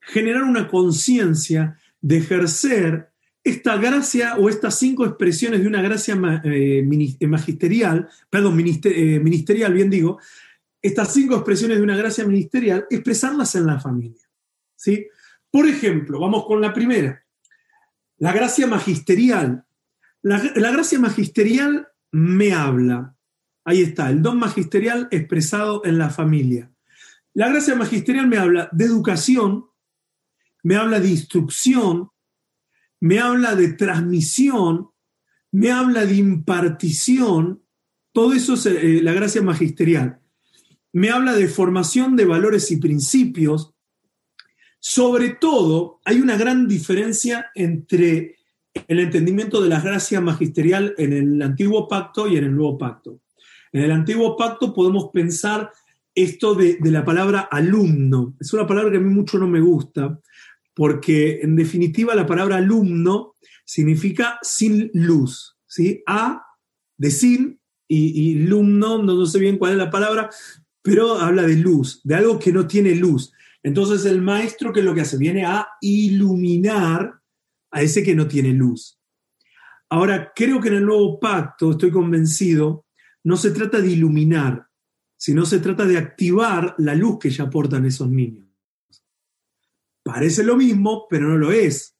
generar 0.00 0.42
una 0.42 0.68
conciencia 0.68 1.78
de 2.00 2.18
ejercer 2.18 3.10
esta 3.42 3.76
gracia 3.76 4.36
o 4.36 4.48
estas 4.48 4.78
cinco 4.78 5.04
expresiones 5.04 5.60
de 5.60 5.66
una 5.66 5.82
gracia 5.82 6.18
eh, 6.44 6.82
magisterial, 7.28 8.08
perdón, 8.30 8.58
eh, 8.60 9.20
ministerial, 9.20 9.72
bien 9.72 9.90
digo, 9.90 10.18
estas 10.80 11.12
cinco 11.12 11.36
expresiones 11.36 11.78
de 11.78 11.82
una 11.82 11.96
gracia 11.96 12.24
ministerial, 12.24 12.86
expresarlas 12.90 13.54
en 13.54 13.66
la 13.66 13.80
familia. 13.80 14.22
¿sí? 14.76 15.06
Por 15.54 15.68
ejemplo, 15.68 16.18
vamos 16.18 16.46
con 16.46 16.60
la 16.60 16.74
primera, 16.74 17.24
la 18.16 18.32
gracia 18.32 18.66
magisterial. 18.66 19.64
La, 20.20 20.40
gracia 20.72 20.98
magisterial 20.98 21.86
me 22.10 22.52
habla. 22.52 23.14
Ahí 23.64 23.82
está, 23.82 24.10
el 24.10 24.20
don 24.20 24.40
magisterial 24.40 25.06
expresado 25.12 25.84
en 25.84 25.96
la 25.96 26.10
familia. 26.10 26.72
La 27.34 27.50
gracia 27.50 27.76
magisterial 27.76 28.26
me 28.26 28.36
habla 28.36 28.68
de 28.72 28.84
educación, 28.84 29.66
me 30.64 30.74
habla 30.74 30.98
de 30.98 31.10
instrucción, 31.10 32.10
me 32.98 33.20
habla 33.20 33.54
de 33.54 33.74
transmisión, 33.74 34.90
me 35.52 35.70
habla 35.70 36.04
de 36.04 36.16
impartición, 36.16 37.62
todo 38.10 38.32
eso 38.32 38.54
es 38.54 38.66
eh, 38.66 39.00
la 39.04 39.12
gracia 39.12 39.40
magisterial. 39.40 40.18
Me 40.92 41.10
habla 41.10 41.34
de 41.34 41.46
formación 41.46 42.16
de 42.16 42.24
valores 42.24 42.72
y 42.72 42.78
principios. 42.78 43.73
Sobre 44.86 45.30
todo, 45.30 45.98
hay 46.04 46.20
una 46.20 46.36
gran 46.36 46.68
diferencia 46.68 47.46
entre 47.54 48.36
el 48.86 49.00
entendimiento 49.00 49.62
de 49.62 49.70
la 49.70 49.80
gracia 49.80 50.20
magisterial 50.20 50.94
en 50.98 51.14
el 51.14 51.40
antiguo 51.40 51.88
pacto 51.88 52.28
y 52.28 52.36
en 52.36 52.44
el 52.44 52.54
nuevo 52.54 52.76
pacto. 52.76 53.18
En 53.72 53.80
el 53.80 53.90
antiguo 53.90 54.36
pacto 54.36 54.74
podemos 54.74 55.08
pensar 55.10 55.72
esto 56.14 56.54
de, 56.54 56.76
la 56.82 57.02
palabra 57.02 57.48
alumno. 57.50 58.36
Es 58.38 58.52
una 58.52 58.66
palabra 58.66 58.90
que 58.90 58.98
a 58.98 59.00
mí 59.00 59.08
mucho 59.08 59.38
no 59.38 59.46
me 59.46 59.62
gusta, 59.62 60.20
porque 60.74 61.40
en 61.40 61.56
definitiva 61.56 62.14
la 62.14 62.26
palabra 62.26 62.56
alumno 62.56 63.36
significa 63.64 64.38
sin 64.42 64.90
luz, 64.92 65.56
¿sí? 65.66 66.02
A 66.06 66.44
de 66.98 67.10
sin 67.10 67.58
y, 67.88 68.32
y 68.32 68.34
no, 68.34 69.24
sé 69.24 69.38
bien 69.38 69.56
cuál 69.56 69.72
es 69.72 69.78
la 69.78 69.90
palabra, 69.90 70.28
pero 70.82 71.14
habla 71.14 71.44
de 71.44 71.56
luz, 71.56 72.02
de 72.04 72.16
algo 72.16 72.38
que 72.38 72.52
no 72.52 72.66
tiene 72.66 72.94
luz. 72.94 73.32
Entonces 73.64 74.04
el 74.04 74.20
maestro, 74.20 74.72
¿qué 74.72 74.80
es 74.80 74.86
lo 74.86 74.94
que 74.94 75.00
hace? 75.00 75.16
Viene 75.16 75.44
a 75.44 75.66
iluminar 75.80 77.20
a 77.70 77.82
ese 77.82 78.04
que 78.04 78.14
no 78.14 78.28
tiene 78.28 78.52
luz. 78.52 79.00
Ahora, 79.88 80.32
creo 80.34 80.60
que 80.60 80.68
en 80.68 80.74
el 80.74 80.86
nuevo 80.86 81.18
pacto, 81.18 81.72
estoy 81.72 81.90
convencido, 81.90 82.86
no 83.24 83.36
se 83.36 83.50
trata 83.50 83.80
de 83.80 83.90
iluminar, 83.90 84.68
sino 85.16 85.46
se 85.46 85.60
trata 85.60 85.86
de 85.86 85.96
activar 85.96 86.74
la 86.78 86.94
luz 86.94 87.18
que 87.18 87.30
ya 87.30 87.44
aportan 87.44 87.86
esos 87.86 88.08
niños. 88.08 88.46
Parece 90.02 90.44
lo 90.44 90.56
mismo, 90.56 91.06
pero 91.08 91.28
no 91.28 91.38
lo 91.38 91.50
es. 91.50 91.96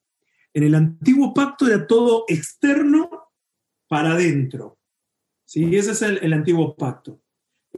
En 0.52 0.64
el 0.64 0.74
antiguo 0.74 1.32
pacto 1.32 1.66
era 1.66 1.86
todo 1.86 2.24
externo 2.28 3.32
para 3.88 4.12
adentro. 4.12 4.78
¿Sí? 5.46 5.74
Ese 5.74 5.92
es 5.92 6.02
el, 6.02 6.32
antiguo 6.32 6.76
pacto. 6.76 7.22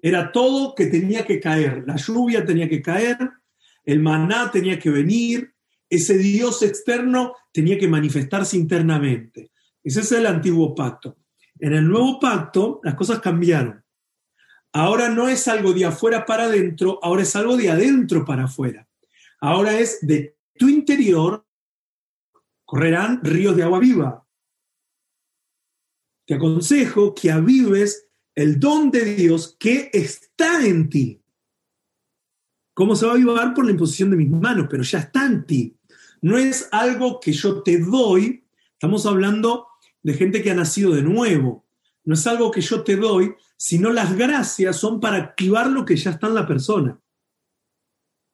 Era 0.02 0.32
todo 0.32 0.74
que 0.74 0.86
tenía 0.86 1.24
que 1.24 1.38
caer. 1.38 1.84
La 1.86 1.96
lluvia 1.96 2.44
tenía 2.44 2.68
que 2.68 2.82
caer, 2.82 3.16
el 3.86 4.00
maná 4.00 4.50
tenía 4.50 4.78
que 4.78 4.90
venir, 4.90 5.54
ese 5.88 6.18
Dios 6.18 6.62
externo 6.62 7.34
tenía 7.52 7.78
que 7.78 7.88
manifestarse 7.88 8.56
internamente. 8.56 9.52
Ese 9.82 10.00
es 10.00 10.12
el 10.12 10.26
antiguo 10.26 10.74
pacto. 10.74 11.16
En 11.58 11.72
el 11.72 11.88
nuevo 11.88 12.20
pacto 12.20 12.80
las 12.82 12.96
cosas 12.96 13.20
cambiaron. 13.20 13.82
Ahora 14.72 15.08
no 15.08 15.28
es 15.28 15.48
algo 15.48 15.72
de 15.72 15.86
afuera 15.86 16.26
para 16.26 16.44
adentro, 16.44 16.98
ahora 17.02 17.22
es 17.22 17.34
algo 17.34 17.56
de 17.56 17.70
adentro 17.70 18.24
para 18.24 18.44
afuera. 18.44 18.86
Ahora 19.40 19.78
es 19.78 20.04
de 20.06 20.36
tu 20.58 20.68
interior 20.68 21.46
correrán 22.64 23.20
ríos 23.22 23.56
de 23.56 23.62
agua 23.62 23.78
viva. 23.78 24.26
Te 26.26 26.34
aconsejo 26.34 27.14
que 27.14 27.30
avives 27.30 28.08
el 28.34 28.58
don 28.58 28.90
de 28.90 29.04
Dios 29.14 29.56
que 29.58 29.88
está 29.92 30.66
en 30.66 30.90
ti. 30.90 31.22
¿Cómo 32.76 32.94
se 32.94 33.06
va 33.06 33.12
a 33.12 33.14
avivar? 33.14 33.54
Por 33.54 33.64
la 33.64 33.70
imposición 33.70 34.10
de 34.10 34.18
mis 34.18 34.28
manos, 34.28 34.66
pero 34.68 34.82
ya 34.82 34.98
está 34.98 35.24
en 35.24 35.46
ti. 35.46 35.78
No 36.20 36.36
es 36.36 36.68
algo 36.72 37.20
que 37.20 37.32
yo 37.32 37.62
te 37.62 37.78
doy, 37.78 38.44
estamos 38.74 39.06
hablando 39.06 39.68
de 40.02 40.12
gente 40.12 40.42
que 40.42 40.50
ha 40.50 40.54
nacido 40.54 40.94
de 40.94 41.00
nuevo. 41.00 41.66
No 42.04 42.12
es 42.12 42.26
algo 42.26 42.50
que 42.50 42.60
yo 42.60 42.84
te 42.84 42.96
doy, 42.96 43.32
sino 43.56 43.90
las 43.94 44.14
gracias 44.14 44.76
son 44.76 45.00
para 45.00 45.16
activar 45.16 45.70
lo 45.70 45.86
que 45.86 45.96
ya 45.96 46.10
está 46.10 46.26
en 46.26 46.34
la 46.34 46.46
persona. 46.46 47.00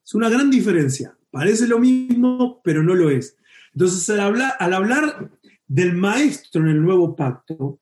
Es 0.04 0.12
una 0.12 0.28
gran 0.28 0.50
diferencia. 0.50 1.16
Parece 1.30 1.68
lo 1.68 1.78
mismo, 1.78 2.61
pero 2.64 2.82
no 2.82 2.96
lo 2.96 3.11
es. 3.11 3.37
Entonces, 3.72 4.11
al 4.11 4.18
hablar, 4.18 4.54
al 4.58 4.75
hablar 4.75 5.30
del 5.68 5.94
maestro 5.94 6.62
en 6.62 6.68
el 6.68 6.82
nuevo 6.82 7.14
pacto, 7.14 7.80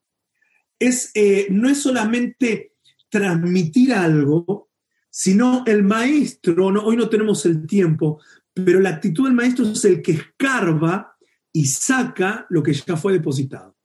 es, 0.77 1.09
eh, 1.15 1.47
no 1.49 1.67
es 1.69 1.81
solamente 1.81 2.75
transmitir 3.09 3.93
algo, 3.95 4.70
sino 5.11 5.63
el 5.67 5.83
maestro, 5.83 6.67
hoy 6.67 6.95
no 6.95 7.09
tenemos 7.09 7.45
el 7.45 7.67
tiempo, 7.67 8.21
pero 8.53 8.79
la 8.79 8.89
actitud 8.89 9.25
del 9.25 9.33
maestro 9.33 9.65
es 9.65 9.83
el 9.85 10.01
que 10.01 10.13
escarba 10.13 11.17
y 11.51 11.65
saca 11.65 12.47
lo 12.49 12.63
que 12.63 12.73
ya 12.73 12.95
fue 12.95 13.13
depositado. 13.13 13.75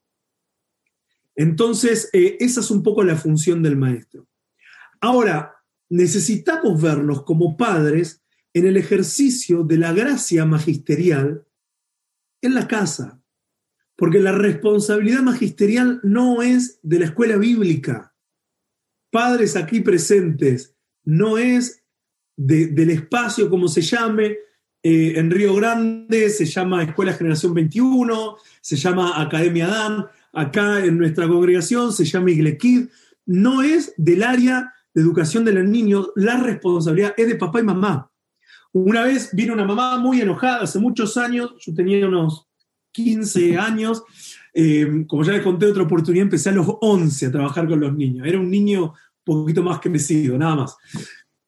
Entonces, 1.34 2.08
eh, 2.12 2.36
esa 2.40 2.60
es 2.60 2.70
un 2.70 2.82
poco 2.82 3.02
la 3.02 3.16
función 3.16 3.62
del 3.62 3.76
maestro. 3.76 4.28
Ahora, 5.00 5.56
necesitamos 5.88 6.80
vernos 6.80 7.24
como 7.24 7.56
padres 7.56 8.22
en 8.54 8.66
el 8.66 8.76
ejercicio 8.76 9.64
de 9.64 9.78
la 9.78 9.92
gracia 9.92 10.46
magisterial 10.46 11.44
en 12.40 12.54
la 12.54 12.68
casa, 12.68 13.20
porque 13.96 14.20
la 14.20 14.32
responsabilidad 14.32 15.22
magisterial 15.22 16.00
no 16.04 16.40
es 16.42 16.78
de 16.82 17.00
la 17.00 17.06
escuela 17.06 17.36
bíblica. 17.36 18.14
Padres 19.10 19.56
aquí 19.56 19.80
presentes, 19.80 20.75
no 21.06 21.38
es 21.38 21.82
del 22.36 22.90
espacio 22.90 23.48
como 23.48 23.66
se 23.68 23.80
llame, 23.80 24.36
eh, 24.82 25.14
en 25.16 25.30
Río 25.30 25.54
Grande 25.54 26.28
se 26.28 26.44
llama 26.44 26.82
Escuela 26.82 27.14
Generación 27.14 27.54
21, 27.54 28.36
se 28.60 28.76
llama 28.76 29.20
Academia 29.20 29.66
Dan, 29.68 30.06
acá 30.32 30.84
en 30.84 30.98
nuestra 30.98 31.26
congregación 31.26 31.92
se 31.92 32.04
llama 32.04 32.30
Iglequid, 32.30 32.88
no 33.24 33.62
es 33.62 33.94
del 33.96 34.22
área 34.22 34.74
de 34.92 35.02
educación 35.02 35.44
de 35.44 35.52
los 35.52 35.64
niños, 35.64 36.10
la 36.14 36.36
responsabilidad 36.36 37.14
es 37.16 37.26
de 37.26 37.36
papá 37.36 37.60
y 37.60 37.64
mamá. 37.64 38.10
Una 38.72 39.02
vez 39.02 39.30
vino 39.32 39.54
una 39.54 39.64
mamá 39.64 39.98
muy 39.98 40.20
enojada, 40.20 40.62
hace 40.62 40.78
muchos 40.78 41.16
años, 41.16 41.52
yo 41.64 41.72
tenía 41.72 42.06
unos 42.06 42.46
15 42.92 43.56
años, 43.56 44.02
eh, 44.52 45.04
como 45.06 45.22
ya 45.22 45.32
les 45.32 45.42
conté 45.42 45.66
otra 45.66 45.82
oportunidad, 45.82 46.24
empecé 46.24 46.50
a 46.50 46.52
los 46.52 46.66
11 46.80 47.26
a 47.26 47.32
trabajar 47.32 47.66
con 47.68 47.80
los 47.80 47.94
niños. 47.94 48.26
Era 48.26 48.38
un 48.38 48.50
niño 48.50 48.94
poquito 49.26 49.62
más 49.62 49.80
crecido, 49.80 50.38
nada 50.38 50.56
más. 50.56 50.76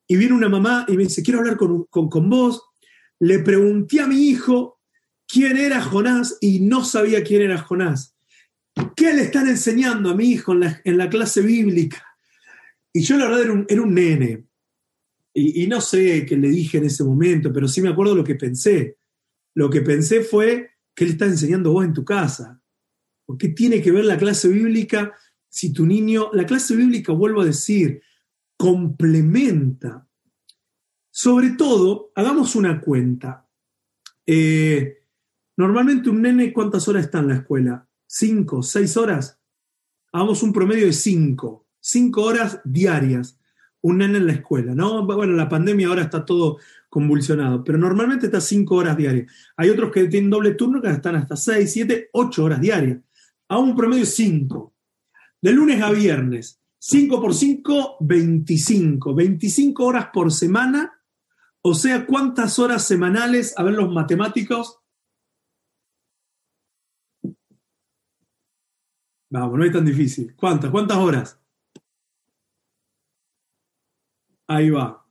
Y 0.07 0.17
vino 0.17 0.35
una 0.35 0.49
mamá 0.49 0.85
y 0.89 0.97
me 0.97 1.05
dice, 1.05 1.23
quiero 1.23 1.41
hablar 1.41 1.57
con, 1.57 1.85
con, 1.85 2.29
vos. 2.29 2.63
Le 3.21 3.39
pregunté 3.41 4.01
a 4.01 4.07
mi 4.07 4.29
hijo 4.29 4.81
quién 5.27 5.57
era 5.57 5.83
Jonás 5.83 6.39
y 6.41 6.61
no 6.61 6.85
sabía 6.85 7.23
quién 7.23 7.43
era 7.43 7.59
Jonás. 7.59 8.15
¿Qué 8.97 9.13
le 9.13 9.23
están 9.23 9.49
enseñando 9.49 10.11
a 10.11 10.15
mi 10.15 10.31
hijo 10.31 10.53
en 10.53 10.99
la, 10.99 11.11
clase 11.11 11.41
bíblica? 11.41 12.05
Y 12.93 13.03
yo 13.03 13.17
la 13.17 13.27
verdad 13.27 13.43
era 13.43 13.53
un, 13.53 13.67
era 13.69 13.83
un 13.83 13.95
nene, 13.95 14.49
y, 15.35 15.67
no 15.69 15.81
sé 15.81 16.27
qué 16.27 16.37
le 16.37 16.49
dije 16.49 16.79
en 16.79 16.87
ese 16.87 17.05
momento, 17.05 17.53
pero 17.53 17.69
sí 17.69 17.81
me 17.81 17.91
acuerdo 17.91 18.15
lo 18.15 18.25
que 18.25 18.35
pensé. 18.35 18.97
Lo 19.55 19.71
que 19.71 19.83
pensé 19.83 20.23
fue, 20.23 20.71
¿qué 20.95 21.05
le 21.05 21.13
estás 21.13 21.29
enseñando 21.29 21.73
vos 21.73 21.85
en 21.85 21.93
tu 21.93 22.05
casa? 22.05 22.61
¿Por 23.25 23.39
qué 23.39 23.49
tiene 23.51 23.81
que 23.81 23.93
ver 23.93 24.05
la 24.05 24.19
clase 24.19 24.49
bíblica 24.49 25.15
si 25.49 25.73
tu 25.73 25.87
niño, 25.87 26.31
la 26.33 26.47
clase 26.47 26.77
bíblica, 26.77 27.13
vuelvo 27.13 27.41
a 27.41 27.47
decir, 27.47 28.03
complementa? 28.57 30.07
Sobre 31.11 31.51
todo, 31.51 32.13
hagamos 32.15 32.55
una 32.55 32.81
cuenta. 32.81 33.49
Eh, 34.27 35.03
normalmente 35.57 36.11
un 36.11 36.23
nene, 36.23 36.53
¿cuántas 36.53 36.87
horas 36.89 37.05
está 37.05 37.21
en 37.21 37.29
la 37.29 37.37
escuela? 37.37 37.89
¿Cinco, 38.07 38.63
seis 38.63 38.97
horas? 38.97 39.41
Hagamos 40.13 40.43
un 40.43 40.53
promedio 40.53 40.87
de 40.87 40.93
cinco, 40.93 41.67
cinco 41.81 42.23
horas 42.23 42.61
diarias 42.65 43.39
un 43.81 43.99
nene 43.99 44.19
en 44.19 44.27
la 44.27 44.33
escuela, 44.33 44.75
¿no? 44.75 45.05
Bueno, 45.05 45.35
la 45.35 45.49
pandemia 45.49 45.89
ahora 45.89 46.03
está 46.03 46.25
todo 46.25 46.59
convulsionado, 46.89 47.63
pero 47.65 47.79
normalmente 47.79 48.27
está 48.27 48.41
cinco 48.41 48.77
horas 48.77 48.97
diarias. 48.97 49.31
Hay 49.57 49.71
otros 49.71 49.93
que 49.93 50.05
tienen 50.09 50.31
doble 50.31 50.55
turno 50.55 50.81
que 50.81 50.89
están 50.89 51.17
hasta 51.17 51.37
seis, 51.37 51.73
siete, 51.73 52.09
ocho 52.13 52.45
horas 52.45 52.61
diarias. 52.61 52.99
A 53.49 53.59
un 53.59 53.77
promedio 53.77 54.05
cinco. 54.05 54.75
De 55.41 55.53
lunes 55.53 55.83
a 55.83 55.91
viernes. 55.91 56.61
5 56.79 57.21
por 57.21 57.35
5, 57.35 57.97
25. 58.01 59.15
25 59.15 59.85
horas 59.85 60.09
por 60.13 60.33
semana. 60.33 61.01
O 61.63 61.75
sea, 61.75 62.07
¿cuántas 62.07 62.59
horas 62.59 62.85
semanales? 62.85 63.55
A 63.59 63.63
ver 63.63 63.75
los 63.75 63.93
matemáticos. 63.93 64.79
Vamos, 69.31 69.59
no 69.59 69.65
es 69.65 69.73
tan 69.73 69.85
difícil. 69.85 70.35
¿Cuántas? 70.35 70.71
¿Cuántas 70.71 70.97
horas? 70.97 71.41
Ahí 74.47 74.71
va. 74.71 75.05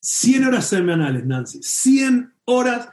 100 0.00 0.44
horas 0.44 0.68
semanales, 0.68 1.26
Nancy. 1.26 1.60
100 1.62 2.34
horas 2.44 2.90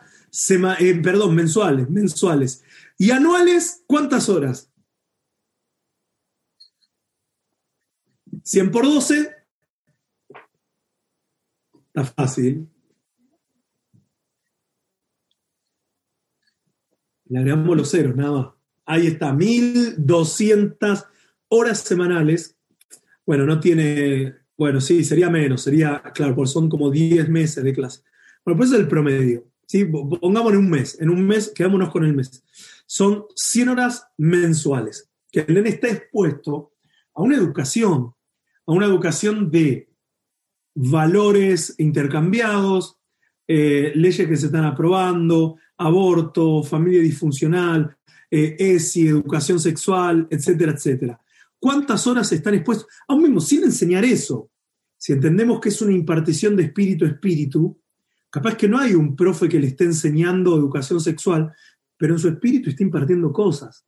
eh, 0.79 0.95
perdón, 1.01 1.35
mensuales, 1.35 1.89
mensuales. 1.89 2.63
¿Y 2.97 3.11
anuales 3.11 3.83
cuántas 3.87 4.27
horas? 4.29 4.71
100 8.45 8.71
por 8.71 8.85
12. 8.85 9.35
Está 11.87 12.03
fácil. 12.03 12.69
Le 17.25 17.39
agregamos 17.39 17.75
los 17.75 17.89
ceros, 17.89 18.15
nada 18.15 18.31
más. 18.31 18.47
Ahí 18.85 19.07
está, 19.07 19.33
1200 19.33 21.05
horas 21.47 21.79
semanales. 21.79 22.55
Bueno, 23.25 23.45
no 23.45 23.59
tiene, 23.59 24.35
bueno, 24.55 24.79
sí, 24.79 25.03
sería 25.03 25.31
menos, 25.31 25.63
sería, 25.63 26.03
claro, 26.13 26.35
porque 26.35 26.51
son 26.51 26.69
como 26.69 26.91
10 26.91 27.27
meses 27.29 27.63
de 27.63 27.73
clase. 27.73 28.03
Bueno, 28.43 28.59
pues 28.59 28.71
es 28.71 28.79
el 28.79 28.87
promedio. 28.87 29.47
¿sí? 29.65 29.85
Pongámonos 29.85 30.53
en 30.53 30.59
un 30.59 30.69
mes, 30.69 31.01
en 31.01 31.09
un 31.09 31.25
mes, 31.25 31.51
quedámonos 31.55 31.89
con 31.89 32.05
el 32.05 32.13
mes. 32.15 32.43
Son 32.85 33.25
100 33.35 33.69
horas 33.69 34.07
mensuales, 34.17 35.09
que 35.31 35.39
el 35.39 35.55
nene 35.55 35.69
está 35.69 35.87
expuesto 35.87 36.73
a 37.15 37.23
una 37.23 37.37
educación, 37.37 38.14
a 38.65 38.71
una 38.71 38.85
educación 38.85 39.51
de 39.51 39.89
valores 40.75 41.75
intercambiados, 41.77 42.97
eh, 43.47 43.91
leyes 43.95 44.27
que 44.27 44.35
se 44.35 44.47
están 44.47 44.65
aprobando, 44.65 45.57
aborto, 45.77 46.63
familia 46.63 47.01
disfuncional, 47.01 47.95
eh, 48.29 48.55
ESI, 48.57 49.07
educación 49.07 49.59
sexual, 49.59 50.27
etcétera, 50.29 50.73
etcétera. 50.73 51.21
¿Cuántas 51.59 52.05
horas 52.07 52.31
están 52.31 52.55
expuestos? 52.55 52.87
Aún 53.07 53.23
mismo, 53.23 53.39
sin 53.39 53.63
enseñar 53.63 54.03
eso, 54.03 54.51
si 54.97 55.13
entendemos 55.13 55.59
que 55.59 55.69
es 55.69 55.81
una 55.81 55.93
impartición 55.93 56.55
de 56.55 56.63
espíritu 56.63 57.05
a 57.05 57.09
espíritu, 57.09 57.79
capaz 58.29 58.55
que 58.55 58.67
no 58.67 58.79
hay 58.79 58.95
un 58.95 59.15
profe 59.15 59.47
que 59.47 59.59
le 59.59 59.67
esté 59.67 59.85
enseñando 59.85 60.57
educación 60.57 60.99
sexual, 60.99 61.53
pero 61.97 62.15
en 62.15 62.19
su 62.19 62.27
espíritu 62.27 62.69
está 62.69 62.83
impartiendo 62.83 63.31
cosas. 63.31 63.85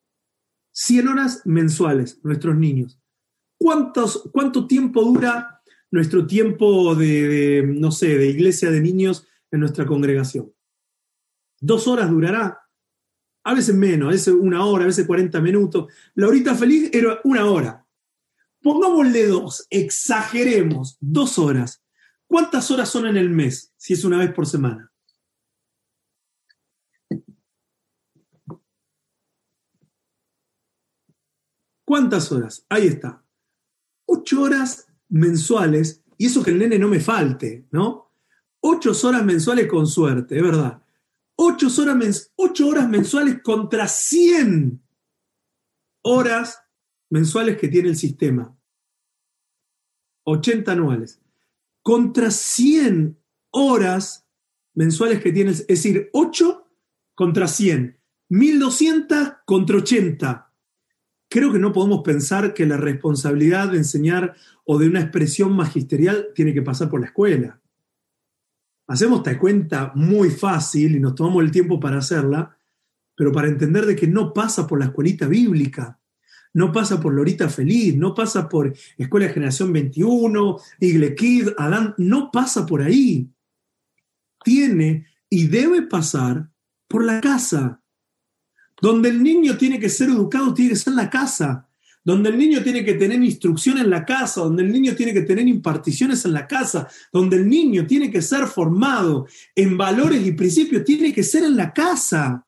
100 0.72 1.08
horas 1.08 1.42
mensuales, 1.46 2.20
nuestros 2.24 2.56
niños. 2.56 3.00
¿Cuántos, 3.58 4.30
¿Cuánto 4.32 4.68
tiempo 4.68 5.04
dura 5.04 5.62
nuestro 5.92 6.28
tiempo 6.28 6.96
de, 6.96 7.64
no 7.68 7.92
sé, 7.92 8.18
de 8.18 8.28
iglesia 8.28 8.70
de 8.70 8.82
niños 8.82 9.28
en 9.52 9.62
nuestra 9.62 9.86
congregación? 9.86 10.54
¿Dos 11.60 11.88
horas 11.88 12.10
durará? 12.10 12.62
A 13.44 13.54
veces 13.54 13.76
menos, 13.76 14.10
a 14.10 14.12
veces 14.12 14.34
una 14.34 14.66
hora, 14.66 14.84
a 14.84 14.88
veces 14.88 15.08
40 15.08 15.40
minutos. 15.42 15.92
La 16.16 16.28
horita 16.28 16.54
feliz 16.54 16.90
era 16.94 17.20
una 17.24 17.46
hora. 17.50 17.86
Pongámosle 18.62 19.28
dos, 19.28 19.66
exageremos, 19.70 20.98
dos 21.00 21.40
horas. 21.40 21.84
¿Cuántas 22.28 22.70
horas 22.70 22.90
son 22.90 23.08
en 23.08 23.18
el 23.18 23.30
mes 23.30 23.74
si 23.78 23.94
es 23.94 24.04
una 24.04 24.18
vez 24.18 24.34
por 24.34 24.46
semana? 24.46 24.92
¿Cuántas 31.86 32.30
horas? 32.34 32.66
Ahí 32.68 32.88
está. 32.88 33.24
Ocho 34.08 34.42
horas 34.42 34.88
mensuales, 35.10 36.04
y 36.18 36.26
eso 36.26 36.44
que 36.44 36.52
el 36.52 36.58
nene 36.58 36.80
no 36.80 36.88
me 36.88 37.00
falte, 37.00 37.68
¿no? 37.72 38.12
Ocho 38.60 38.92
horas 39.08 39.24
mensuales 39.24 39.68
con 39.68 39.86
suerte, 39.86 40.38
es 40.38 40.44
verdad. 40.44 40.82
8 41.38 41.68
horas, 41.82 42.32
horas 42.36 42.90
mensuales 42.90 43.42
contra 43.44 43.88
100 43.88 44.82
horas 46.04 46.64
mensuales 47.10 47.58
que 47.58 47.68
tiene 47.68 47.90
el 47.90 47.96
sistema. 47.96 48.58
80 50.24 50.72
anuales. 50.72 51.22
Contra 51.84 52.32
100 52.32 53.18
horas 53.52 54.28
mensuales 54.74 55.22
que 55.22 55.32
tiene, 55.32 55.52
es 55.52 55.68
decir, 55.68 56.10
8 56.12 56.68
contra 57.14 57.48
100. 57.48 58.00
1200 58.30 59.34
contra 59.46 59.78
80. 59.78 60.47
Creo 61.38 61.52
que 61.52 61.60
no 61.60 61.72
podemos 61.72 62.02
pensar 62.04 62.56
que 62.56 62.66
la 62.66 62.78
responsabilidad 62.78 63.70
de 63.70 63.78
enseñar 63.78 64.34
o 64.66 64.80
de 64.80 64.88
una 64.88 65.02
expresión 65.02 65.56
magisterial 65.56 66.30
tiene 66.34 66.52
que 66.52 66.64
pasar 66.64 66.90
por 66.90 67.00
la 67.00 67.06
escuela 67.06 67.62
hacemos 68.88 69.20
esta 69.20 69.38
cuenta 69.38 69.92
muy 69.96 70.30
fácil 70.30 70.96
y 70.96 71.00
nos 71.00 71.16
tomamos 71.16 71.44
el 71.44 71.52
tiempo 71.52 71.80
para 71.80 71.98
hacerla, 71.98 72.58
pero 73.16 73.32
para 73.32 73.48
entender 73.48 73.86
de 73.86 73.96
que 73.96 74.08
no 74.08 74.34
pasa 74.34 74.66
por 74.66 74.80
la 74.80 74.86
escuelita 74.86 75.28
bíblica, 75.28 76.00
no 76.54 76.72
pasa 76.72 77.00
por 77.00 77.14
Lorita 77.14 77.50
Feliz, 77.50 77.96
no 77.96 78.16
pasa 78.16 78.50
por 78.50 78.74
Escuela 78.98 79.28
de 79.28 79.34
Generación 79.34 79.72
21, 79.74 80.58
Igle 80.80 81.16
Kid, 81.16 81.50
Adán, 81.58 81.94
no 81.98 82.32
pasa 82.32 82.66
por 82.66 82.82
ahí. 82.82 83.30
Tiene 84.44 85.06
y 85.30 85.48
debe 85.48 85.84
pasar 85.84 86.50
por 86.88 87.04
la 87.04 87.22
casa. 87.22 87.82
Donde 88.82 89.10
el 89.10 89.24
niño 89.24 89.58
tiene 89.58 89.80
que 89.80 89.90
ser 89.90 90.10
educado, 90.10 90.54
tiene 90.54 90.72
que 90.72 90.78
ser 90.78 90.94
la 90.94 91.10
casa 91.10 91.68
donde 92.08 92.30
el 92.30 92.38
niño 92.38 92.64
tiene 92.64 92.86
que 92.86 92.94
tener 92.94 93.22
instrucción 93.22 93.80
en 93.80 93.90
la 93.90 94.06
casa, 94.06 94.40
donde 94.40 94.64
el 94.64 94.72
niño 94.72 94.96
tiene 94.96 95.14
que 95.14 95.24
tener 95.24 95.46
imparticiones 95.46 96.24
en 96.24 96.32
la 96.32 96.48
casa, 96.48 96.88
donde 97.12 97.36
el 97.36 97.50
niño 97.50 97.86
tiene 97.86 98.10
que 98.10 98.22
ser 98.22 98.48
formado 98.48 99.28
en 99.54 99.78
valores 99.78 100.26
y 100.26 100.32
principios, 100.32 100.86
tiene 100.86 101.12
que 101.12 101.22
ser 101.22 101.44
en 101.44 101.58
la 101.58 101.74
casa. 101.74 102.48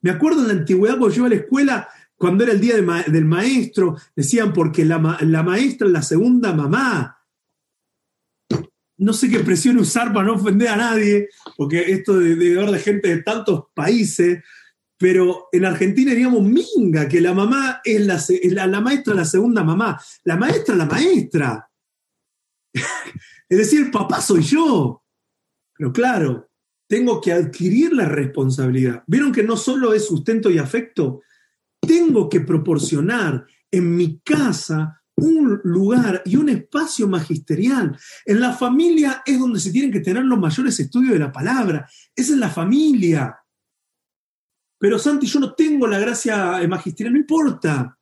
Me 0.00 0.10
acuerdo 0.10 0.40
en 0.40 0.48
la 0.48 0.54
antigüedad, 0.54 0.96
cuando 0.96 1.14
yo 1.14 1.18
iba 1.18 1.26
a 1.26 1.36
la 1.36 1.36
escuela, 1.36 1.88
cuando 2.16 2.44
era 2.44 2.54
el 2.54 2.62
día 2.62 2.76
del 2.76 3.26
maestro, 3.26 3.98
decían 4.16 4.54
porque 4.54 4.86
la, 4.86 4.98
maestra 4.98 5.86
es 5.86 5.92
la 5.92 6.02
segunda 6.02 6.54
mamá. 6.54 7.18
No 8.96 9.12
sé 9.12 9.28
qué 9.28 9.36
expresión 9.36 9.76
usar 9.76 10.14
para 10.14 10.28
no 10.28 10.36
ofender 10.36 10.68
a 10.68 10.76
nadie, 10.76 11.28
porque 11.58 11.92
esto 11.92 12.18
de, 12.18 12.36
de 12.36 12.54
de 12.54 12.78
gente 12.78 13.08
de 13.08 13.22
tantos 13.22 13.64
países, 13.74 14.42
pero 15.00 15.48
en 15.50 15.64
Argentina 15.64 16.10
diríamos 16.10 16.42
minga, 16.42 17.08
que 17.08 17.22
la 17.22 17.32
mamá 17.32 17.80
es 17.82 18.06
la, 18.52 18.66
la, 18.66 18.80
maestra, 18.82 19.14
la 19.14 19.24
segunda 19.24 19.64
mamá. 19.64 19.98
La 20.24 20.36
maestra, 20.36 20.76
la 20.76 20.84
maestra. 20.84 21.70
es 23.48 23.58
decir, 23.58 23.80
el 23.80 23.90
papá 23.90 24.20
soy 24.20 24.42
yo. 24.42 25.02
Pero 25.74 25.90
claro, 25.90 26.50
tengo 26.86 27.18
que 27.18 27.32
adquirir 27.32 27.94
la 27.94 28.04
responsabilidad. 28.04 29.02
¿Vieron 29.06 29.32
que 29.32 29.42
no 29.42 29.56
solo 29.56 29.94
es 29.94 30.04
sustento 30.04 30.50
y 30.50 30.58
afecto? 30.58 31.22
Tengo 31.80 32.28
que 32.28 32.42
proporcionar 32.42 33.46
en 33.70 33.96
mi 33.96 34.20
casa 34.20 35.00
un 35.16 35.62
lugar 35.64 36.20
y 36.26 36.36
un 36.36 36.50
espacio 36.50 37.08
magisterial. 37.08 37.98
En 38.26 38.38
la 38.38 38.52
familia 38.52 39.22
es 39.24 39.38
donde 39.38 39.60
se 39.60 39.72
tienen 39.72 39.92
que 39.92 40.00
tener 40.00 40.26
los 40.26 40.38
mayores 40.38 40.78
estudios 40.78 41.14
de 41.14 41.20
la 41.20 41.32
palabra. 41.32 41.88
Es 42.14 42.28
en 42.28 42.40
la 42.40 42.50
familia. 42.50 43.39
Pero 44.80 44.98
Santi, 44.98 45.26
yo 45.26 45.40
no 45.40 45.52
tengo 45.52 45.86
la 45.86 45.98
gracia 45.98 46.66
magisterial, 46.66 47.12
no 47.12 47.20
importa. 47.20 47.98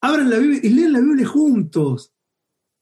Abran 0.00 0.28
la 0.28 0.38
Biblia 0.38 0.60
y 0.64 0.70
lean 0.70 0.92
la 0.92 0.98
Biblia 0.98 1.24
juntos. 1.24 2.12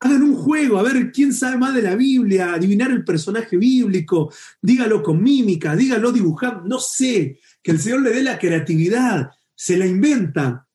Hagan 0.00 0.22
un 0.22 0.34
juego, 0.34 0.78
a 0.78 0.82
ver 0.82 1.12
quién 1.12 1.34
sabe 1.34 1.58
más 1.58 1.74
de 1.74 1.82
la 1.82 1.94
Biblia, 1.94 2.54
adivinar 2.54 2.90
el 2.90 3.04
personaje 3.04 3.58
bíblico, 3.58 4.32
dígalo 4.62 5.02
con 5.02 5.22
mímica, 5.22 5.76
dígalo 5.76 6.10
dibujando, 6.10 6.62
no 6.64 6.78
sé, 6.78 7.38
que 7.62 7.72
el 7.72 7.78
Señor 7.78 8.00
le 8.00 8.14
dé 8.14 8.22
la 8.22 8.38
creatividad, 8.38 9.30
se 9.54 9.76
la 9.76 9.86
inventa, 9.86 10.66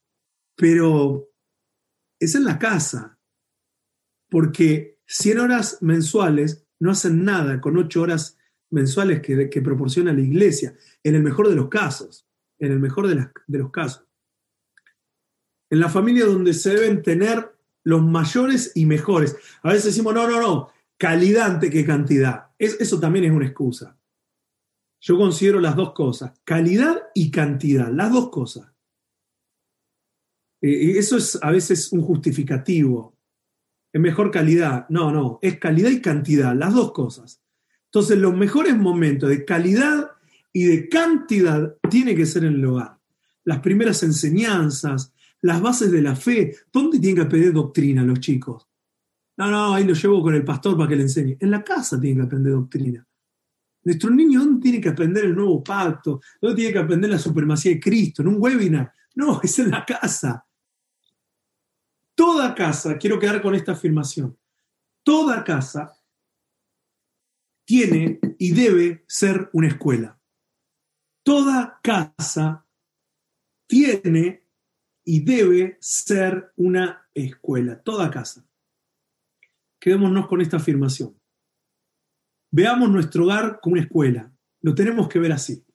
pero 0.55 1.31
es 2.19 2.35
en 2.35 2.45
la 2.45 2.59
casa, 2.59 3.17
porque 4.29 4.99
100 5.07 5.39
horas 5.39 5.79
mensuales 5.81 6.67
no 6.79 6.91
hacen 6.91 7.25
nada 7.25 7.59
con 7.59 7.75
8 7.77 7.99
horas 7.99 8.37
mensuales 8.69 9.21
que 9.21 9.61
proporciona 9.61 10.13
la 10.13 10.21
iglesia, 10.21 10.75
en 11.03 11.15
el 11.15 11.23
mejor 11.23 11.49
de 11.49 11.55
los 11.55 11.67
casos 11.67 12.26
en 12.59 12.71
el 12.71 12.79
mejor 12.79 13.07
de, 13.07 13.29
los 13.57 13.71
casos. 13.71 14.05
En 15.69 15.79
la 15.79 15.89
familia 15.89 16.25
donde 16.25 16.53
se 16.53 16.73
deben 16.73 17.01
tener 17.01 17.55
los 17.83 18.03
mayores 18.03 18.71
y 18.75 18.85
mejores. 18.85 19.37
A 19.61 19.69
veces 19.69 19.85
decimos, 19.85 20.13
no, 20.13 20.27
no, 20.27 20.41
no, 20.41 20.69
calidad 20.97 21.51
ante 21.51 21.69
que 21.69 21.85
cantidad. 21.85 22.51
eso 22.57 22.99
también 22.99 23.25
es 23.25 23.31
una 23.31 23.45
excusa. 23.45 23.97
Yo 24.99 25.17
considero 25.17 25.59
las 25.59 25.75
dos 25.75 25.93
cosas, 25.93 26.33
calidad 26.43 27.03
y 27.13 27.31
cantidad, 27.31 27.89
las 27.89 28.11
dos 28.11 28.29
cosas. 28.29 28.71
Eh, 30.61 30.97
eso 30.97 31.17
es 31.17 31.37
a 31.41 31.51
veces 31.51 31.91
un 31.91 32.01
justificativo. 32.01 33.15
Es 33.93 34.01
mejor 34.01 34.31
calidad. 34.31 34.87
No, 34.89 35.11
no, 35.11 35.39
es 35.41 35.59
calidad 35.59 35.91
y 35.91 36.01
cantidad, 36.01 36.55
las 36.55 36.73
dos 36.73 36.91
cosas. 36.91 37.41
Entonces, 37.85 38.17
los 38.17 38.35
mejores 38.35 38.75
momentos 38.75 39.29
de 39.29 39.45
calidad 39.45 40.11
y 40.57 40.63
de 40.63 40.89
cantidad 40.89 41.77
tiene 41.87 42.15
que 42.15 42.25
ser 42.25 42.43
en 42.43 42.55
el 42.55 42.65
hogar. 42.65 42.97
Las 43.43 43.59
primeras 43.59 44.01
enseñanzas, 44.01 45.13
las 45.41 45.61
bases 45.61 45.91
de 45.91 46.01
la 46.01 46.15
fe, 46.15 46.51
¿dónde 46.73 46.97
tienen 46.97 47.17
que 47.17 47.27
aprender 47.27 47.53
doctrina 47.53 48.01
los 48.01 48.19
chicos? 48.19 48.67
No, 49.37 49.51
no, 49.51 49.75
ahí 49.75 49.83
lo 49.83 49.93
llevo 49.93 50.23
con 50.23 50.33
el 50.33 50.43
pastor 50.43 50.75
para 50.75 50.89
que 50.89 50.95
le 50.95 51.03
enseñe. 51.03 51.37
En 51.39 51.51
la 51.51 51.63
casa 51.63 51.99
tienen 52.01 52.17
que 52.17 52.25
aprender 52.25 52.53
doctrina. 52.53 53.07
Nuestro 53.83 54.09
niño, 54.09 54.39
¿dónde 54.39 54.63
tiene 54.63 54.81
que 54.81 54.89
aprender 54.89 55.25
el 55.25 55.35
nuevo 55.35 55.63
pacto? 55.63 56.21
¿Dónde 56.41 56.55
tiene 56.55 56.73
que 56.73 56.79
aprender 56.79 57.11
la 57.11 57.19
supremacía 57.19 57.73
de 57.73 57.79
Cristo? 57.79 58.23
¿En 58.23 58.29
un 58.29 58.37
webinar? 58.39 58.91
No, 59.13 59.39
es 59.43 59.59
en 59.59 59.69
la 59.69 59.85
casa. 59.85 60.43
Toda 62.15 62.55
casa, 62.55 62.97
quiero 62.97 63.19
quedar 63.19 63.43
con 63.43 63.53
esta 63.53 63.73
afirmación, 63.73 64.35
toda 65.03 65.43
casa 65.43 65.93
tiene 67.63 68.19
y 68.39 68.53
debe 68.53 69.03
ser 69.07 69.51
una 69.53 69.67
escuela. 69.67 70.16
Toda 71.27 71.81
casa 71.83 72.65
tiene 73.67 74.47
y 75.03 75.25
debe 75.25 75.77
ser 75.81 76.53
una 76.55 77.05
escuela, 77.13 77.83
toda 77.83 78.09
casa. 78.09 78.47
Quedémonos 79.77 80.25
con 80.29 80.39
esta 80.39 80.55
afirmación. 80.55 81.19
Veamos 82.49 82.89
nuestro 82.89 83.25
hogar 83.25 83.59
como 83.61 83.73
una 83.73 83.81
escuela. 83.81 84.33
Lo 84.61 84.73
tenemos 84.73 85.09
que 85.09 85.19
ver 85.19 85.33
así. 85.33 85.65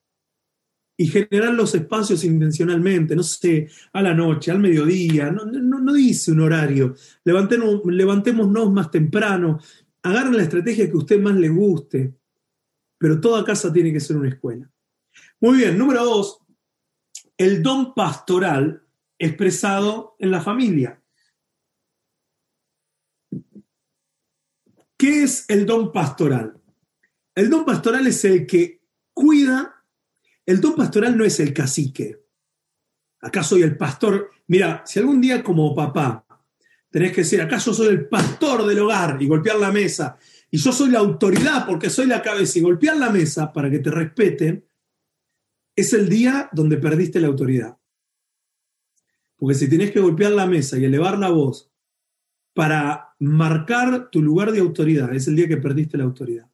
Y 0.97 1.09
generar 1.09 1.53
los 1.53 1.75
espacios 1.75 2.25
intencionalmente, 2.25 3.15
no 3.15 3.23
sé, 3.23 3.69
a 3.93 4.01
la 4.01 4.15
noche, 4.15 4.51
al 4.51 4.59
mediodía, 4.59 5.31
no, 5.31 5.45
no, 5.45 5.93
dice 5.93 6.33
un 6.33 6.41
horario. 6.41 6.95
Levantemos, 7.25 7.83
levantémonos 7.85 8.73
más 8.73 8.91
temprano, 8.91 9.61
agarren 10.03 10.35
la 10.35 10.45
estrategia 10.45 10.87
que 10.87 10.93
a 10.93 10.97
usted 10.97 11.21
más 11.21 11.37
le 11.37 11.51
guste, 11.51 12.15
pero 12.97 13.21
toda 13.21 13.45
casa 13.45 13.71
tiene 13.71 13.93
que 13.93 14.01
ser 14.01 14.17
una 14.17 14.31
escuela. 14.31 14.72
Muy 15.41 15.59
bien, 15.59 15.77
número 15.77 16.05
dos, 16.05 16.41
el 17.37 17.63
don 17.63 17.95
pastoral 17.95 18.87
expresado 19.19 20.17
en 20.19 20.31
la 20.31 20.41
familia. 20.41 21.03
¿Qué 24.97 25.25
es 25.25 25.45
el 25.49 25.67
don 25.67 25.91
pastoral? 25.93 26.61
El 27.35 27.51
don 27.51 27.65
pastoral 27.65 28.07
es 28.07 28.25
el 28.25 28.47
que 28.47 28.83
cuida, 29.13 29.85
el 30.47 30.61
don 30.61 30.77
pastoral 30.77 31.17
no 31.17 31.25
es 31.25 31.41
el 31.41 31.53
cacique. 31.53 32.23
Acá 33.21 33.43
soy 33.43 33.63
el 33.63 33.77
pastor. 33.77 34.31
Mira, 34.47 34.83
si 34.87 34.99
algún 34.99 35.21
día 35.21 35.43
como 35.43 35.75
papá 35.75 36.25
tenés 36.91 37.13
que 37.13 37.23
decir, 37.23 37.41
¿acaso 37.41 37.73
soy 37.73 37.89
el 37.89 38.09
pastor 38.09 38.67
del 38.67 38.81
hogar 38.81 39.21
y 39.21 39.27
golpear 39.27 39.57
la 39.57 39.73
mesa, 39.73 40.19
y 40.51 40.59
yo 40.59 40.71
soy 40.71 40.91
la 40.91 40.99
autoridad 40.99 41.67
porque 41.67 41.89
soy 41.89 42.07
la 42.07 42.21
cabeza 42.21 42.59
y 42.59 42.63
golpear 42.63 42.97
la 42.97 43.11
mesa 43.11 43.53
para 43.53 43.71
que 43.71 43.79
te 43.79 43.91
respeten, 43.91 44.65
es 45.77 45.93
el 45.93 46.09
día 46.09 46.49
donde 46.53 46.77
perdiste 46.77 47.21
la 47.21 47.29
autoridad. 47.29 47.79
Porque 49.37 49.55
si 49.55 49.69
tenés 49.69 49.91
que 49.91 50.01
golpear 50.01 50.33
la 50.33 50.47
mesa 50.47 50.79
y 50.79 50.85
elevar 50.85 51.19
la 51.19 51.31
voz 51.31 51.73
para 52.55 53.15
marcar 53.19 54.11
tu 54.11 54.23
lugar 54.23 54.53
de 54.53 54.61
autoridad, 54.61 55.15
es 55.15 55.27
el 55.29 55.37
día 55.37 55.49
que 55.49 55.57
perdiste 55.57 55.97
la 55.97 56.05
autoridad. 56.05 56.51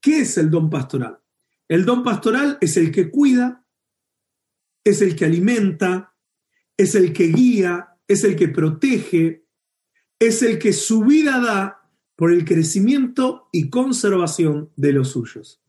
¿Qué 0.00 0.20
es 0.20 0.38
el 0.38 0.50
don 0.50 0.70
pastoral? 0.70 1.18
El 1.66 1.84
don 1.84 2.02
pastoral 2.02 2.58
es 2.60 2.76
el 2.76 2.92
que 2.92 3.10
cuida, 3.10 3.66
es 4.84 5.02
el 5.02 5.16
que 5.16 5.24
alimenta, 5.24 6.14
es 6.76 6.94
el 6.94 7.12
que 7.12 7.28
guía, 7.28 7.96
es 8.06 8.24
el 8.24 8.36
que 8.36 8.48
protege, 8.48 9.44
es 10.18 10.42
el 10.42 10.58
que 10.58 10.72
su 10.72 11.04
vida 11.04 11.40
da 11.40 11.90
por 12.16 12.32
el 12.32 12.44
crecimiento 12.44 13.48
y 13.52 13.70
conservación 13.70 14.70
de 14.76 14.92
los 14.92 15.10
suyos. 15.10 15.62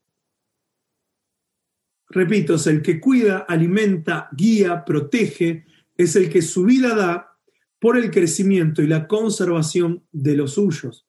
Repito, 2.09 2.55
es 2.55 2.67
el 2.67 2.81
que 2.81 2.99
cuida, 2.99 3.39
alimenta, 3.47 4.29
guía, 4.31 4.83
protege, 4.83 5.65
es 5.95 6.15
el 6.15 6.29
que 6.29 6.41
su 6.41 6.63
vida 6.63 6.95
da 6.95 7.37
por 7.79 7.97
el 7.97 8.09
crecimiento 8.11 8.81
y 8.81 8.87
la 8.87 9.07
conservación 9.07 10.03
de 10.11 10.35
los 10.35 10.53
suyos. 10.53 11.07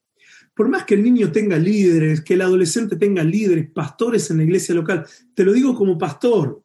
Por 0.54 0.68
más 0.68 0.84
que 0.84 0.94
el 0.94 1.02
niño 1.02 1.32
tenga 1.32 1.56
líderes, 1.56 2.20
que 2.20 2.34
el 2.34 2.42
adolescente 2.42 2.96
tenga 2.96 3.24
líderes, 3.24 3.70
pastores 3.70 4.30
en 4.30 4.38
la 4.38 4.44
iglesia 4.44 4.74
local, 4.74 5.06
te 5.34 5.44
lo 5.44 5.52
digo 5.52 5.74
como 5.74 5.96
pastor, 5.96 6.62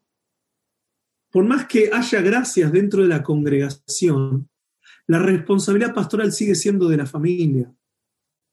por 1.31 1.45
más 1.45 1.65
que 1.65 1.89
haya 1.91 2.21
gracias 2.21 2.71
dentro 2.71 3.01
de 3.01 3.07
la 3.07 3.23
congregación, 3.23 4.49
la 5.07 5.19
responsabilidad 5.19 5.93
pastoral 5.93 6.31
sigue 6.31 6.55
siendo 6.55 6.87
de 6.89 6.97
la 6.97 7.05
familia, 7.05 7.73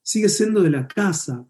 sigue 0.03 0.29
siendo 0.29 0.62
de 0.62 0.71
la 0.71 0.87
casa. 0.87 1.47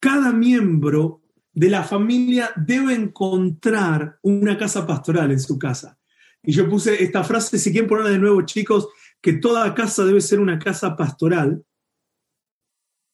Cada 0.00 0.32
miembro 0.32 1.22
de 1.58 1.70
la 1.70 1.82
familia 1.82 2.50
debe 2.56 2.94
encontrar 2.94 4.18
una 4.22 4.56
casa 4.56 4.86
pastoral 4.86 5.30
en 5.30 5.40
su 5.40 5.58
casa. 5.58 5.98
Y 6.42 6.52
yo 6.52 6.68
puse 6.68 7.02
esta 7.02 7.24
frase, 7.24 7.58
si 7.58 7.72
quieren 7.72 7.88
ponerla 7.88 8.10
de 8.10 8.18
nuevo, 8.18 8.42
chicos, 8.42 8.88
que 9.20 9.34
toda 9.34 9.74
casa 9.74 10.04
debe 10.04 10.20
ser 10.20 10.40
una 10.40 10.58
casa 10.58 10.96
pastoral, 10.96 11.64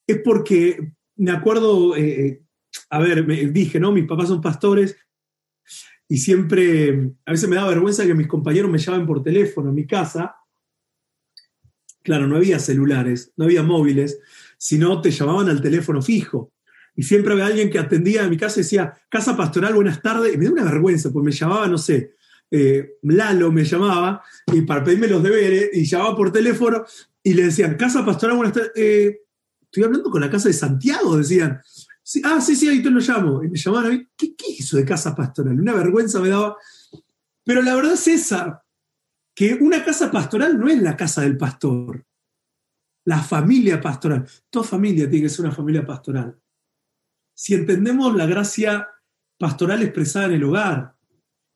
es 0.06 0.20
porque 0.22 0.92
me 1.16 1.30
acuerdo, 1.30 1.96
eh, 1.96 2.26
eh, 2.26 2.42
a 2.90 2.98
ver, 2.98 3.26
me 3.26 3.46
dije, 3.46 3.80
¿no? 3.80 3.92
Mis 3.92 4.06
papás 4.06 4.28
son 4.28 4.40
pastores 4.40 4.96
y 6.06 6.18
siempre, 6.18 7.12
a 7.24 7.30
veces 7.30 7.48
me 7.48 7.56
da 7.56 7.66
vergüenza 7.66 8.04
que 8.04 8.14
mis 8.14 8.26
compañeros 8.26 8.70
me 8.70 8.78
llamen 8.78 9.06
por 9.06 9.22
teléfono 9.22 9.70
a 9.70 9.72
mi 9.72 9.86
casa 9.86 10.36
Claro, 12.04 12.26
no 12.26 12.36
había 12.36 12.58
celulares, 12.58 13.32
no 13.34 13.46
había 13.46 13.62
móviles, 13.62 14.20
sino 14.58 15.00
te 15.00 15.10
llamaban 15.10 15.48
al 15.48 15.62
teléfono 15.62 16.02
fijo. 16.02 16.52
Y 16.96 17.02
siempre 17.02 17.32
había 17.32 17.46
alguien 17.46 17.70
que 17.70 17.78
atendía 17.78 18.24
a 18.24 18.28
mi 18.28 18.36
casa 18.36 18.60
y 18.60 18.62
decía, 18.62 18.94
Casa 19.08 19.36
Pastoral, 19.36 19.74
buenas 19.74 20.00
tardes. 20.00 20.34
Y 20.34 20.38
me 20.38 20.44
da 20.46 20.52
una 20.52 20.64
vergüenza, 20.64 21.10
porque 21.12 21.26
me 21.26 21.32
llamaba, 21.32 21.66
no 21.66 21.78
sé, 21.78 22.14
eh, 22.50 22.98
Lalo 23.02 23.50
me 23.50 23.64
llamaba 23.64 24.22
y 24.52 24.60
para 24.62 24.84
pedirme 24.84 25.08
los 25.08 25.22
deberes 25.22 25.70
y 25.72 25.84
llamaba 25.84 26.16
por 26.16 26.30
teléfono 26.30 26.84
y 27.22 27.34
le 27.34 27.44
decían, 27.44 27.76
Casa 27.76 28.04
Pastoral, 28.04 28.36
buenas 28.36 28.54
tardes. 28.54 28.72
Eh, 28.76 29.22
estoy 29.62 29.82
hablando 29.82 30.10
con 30.10 30.20
la 30.20 30.30
casa 30.30 30.48
de 30.48 30.54
Santiago, 30.54 31.16
decían. 31.16 31.60
ah, 32.22 32.40
sí, 32.40 32.54
sí, 32.54 32.68
ahí 32.68 32.82
te 32.82 32.90
lo 32.90 33.00
llamo. 33.00 33.42
Y 33.42 33.48
me 33.48 33.58
llamaban 33.58 33.86
a 33.86 33.94
mí, 33.94 34.06
¿qué, 34.16 34.34
¿qué 34.36 34.52
es 34.52 34.60
eso 34.60 34.76
de 34.76 34.84
Casa 34.84 35.16
Pastoral? 35.16 35.58
Una 35.58 35.74
vergüenza 35.74 36.20
me 36.20 36.28
daba. 36.28 36.56
Pero 37.44 37.60
la 37.60 37.74
verdad 37.74 37.94
es 37.94 38.08
esa, 38.08 38.64
que 39.34 39.54
una 39.54 39.84
casa 39.84 40.10
pastoral 40.10 40.58
no 40.58 40.68
es 40.68 40.80
la 40.80 40.96
casa 40.96 41.22
del 41.22 41.36
pastor, 41.36 42.04
la 43.04 43.20
familia 43.20 43.80
pastoral. 43.80 44.26
Toda 44.48 44.64
familia 44.64 45.10
tiene 45.10 45.24
que 45.24 45.28
ser 45.28 45.44
una 45.44 45.54
familia 45.54 45.84
pastoral. 45.84 46.38
Si 47.34 47.54
entendemos 47.54 48.14
la 48.14 48.26
gracia 48.26 48.88
pastoral 49.38 49.82
expresada 49.82 50.26
en 50.26 50.32
el 50.32 50.44
hogar, 50.44 50.94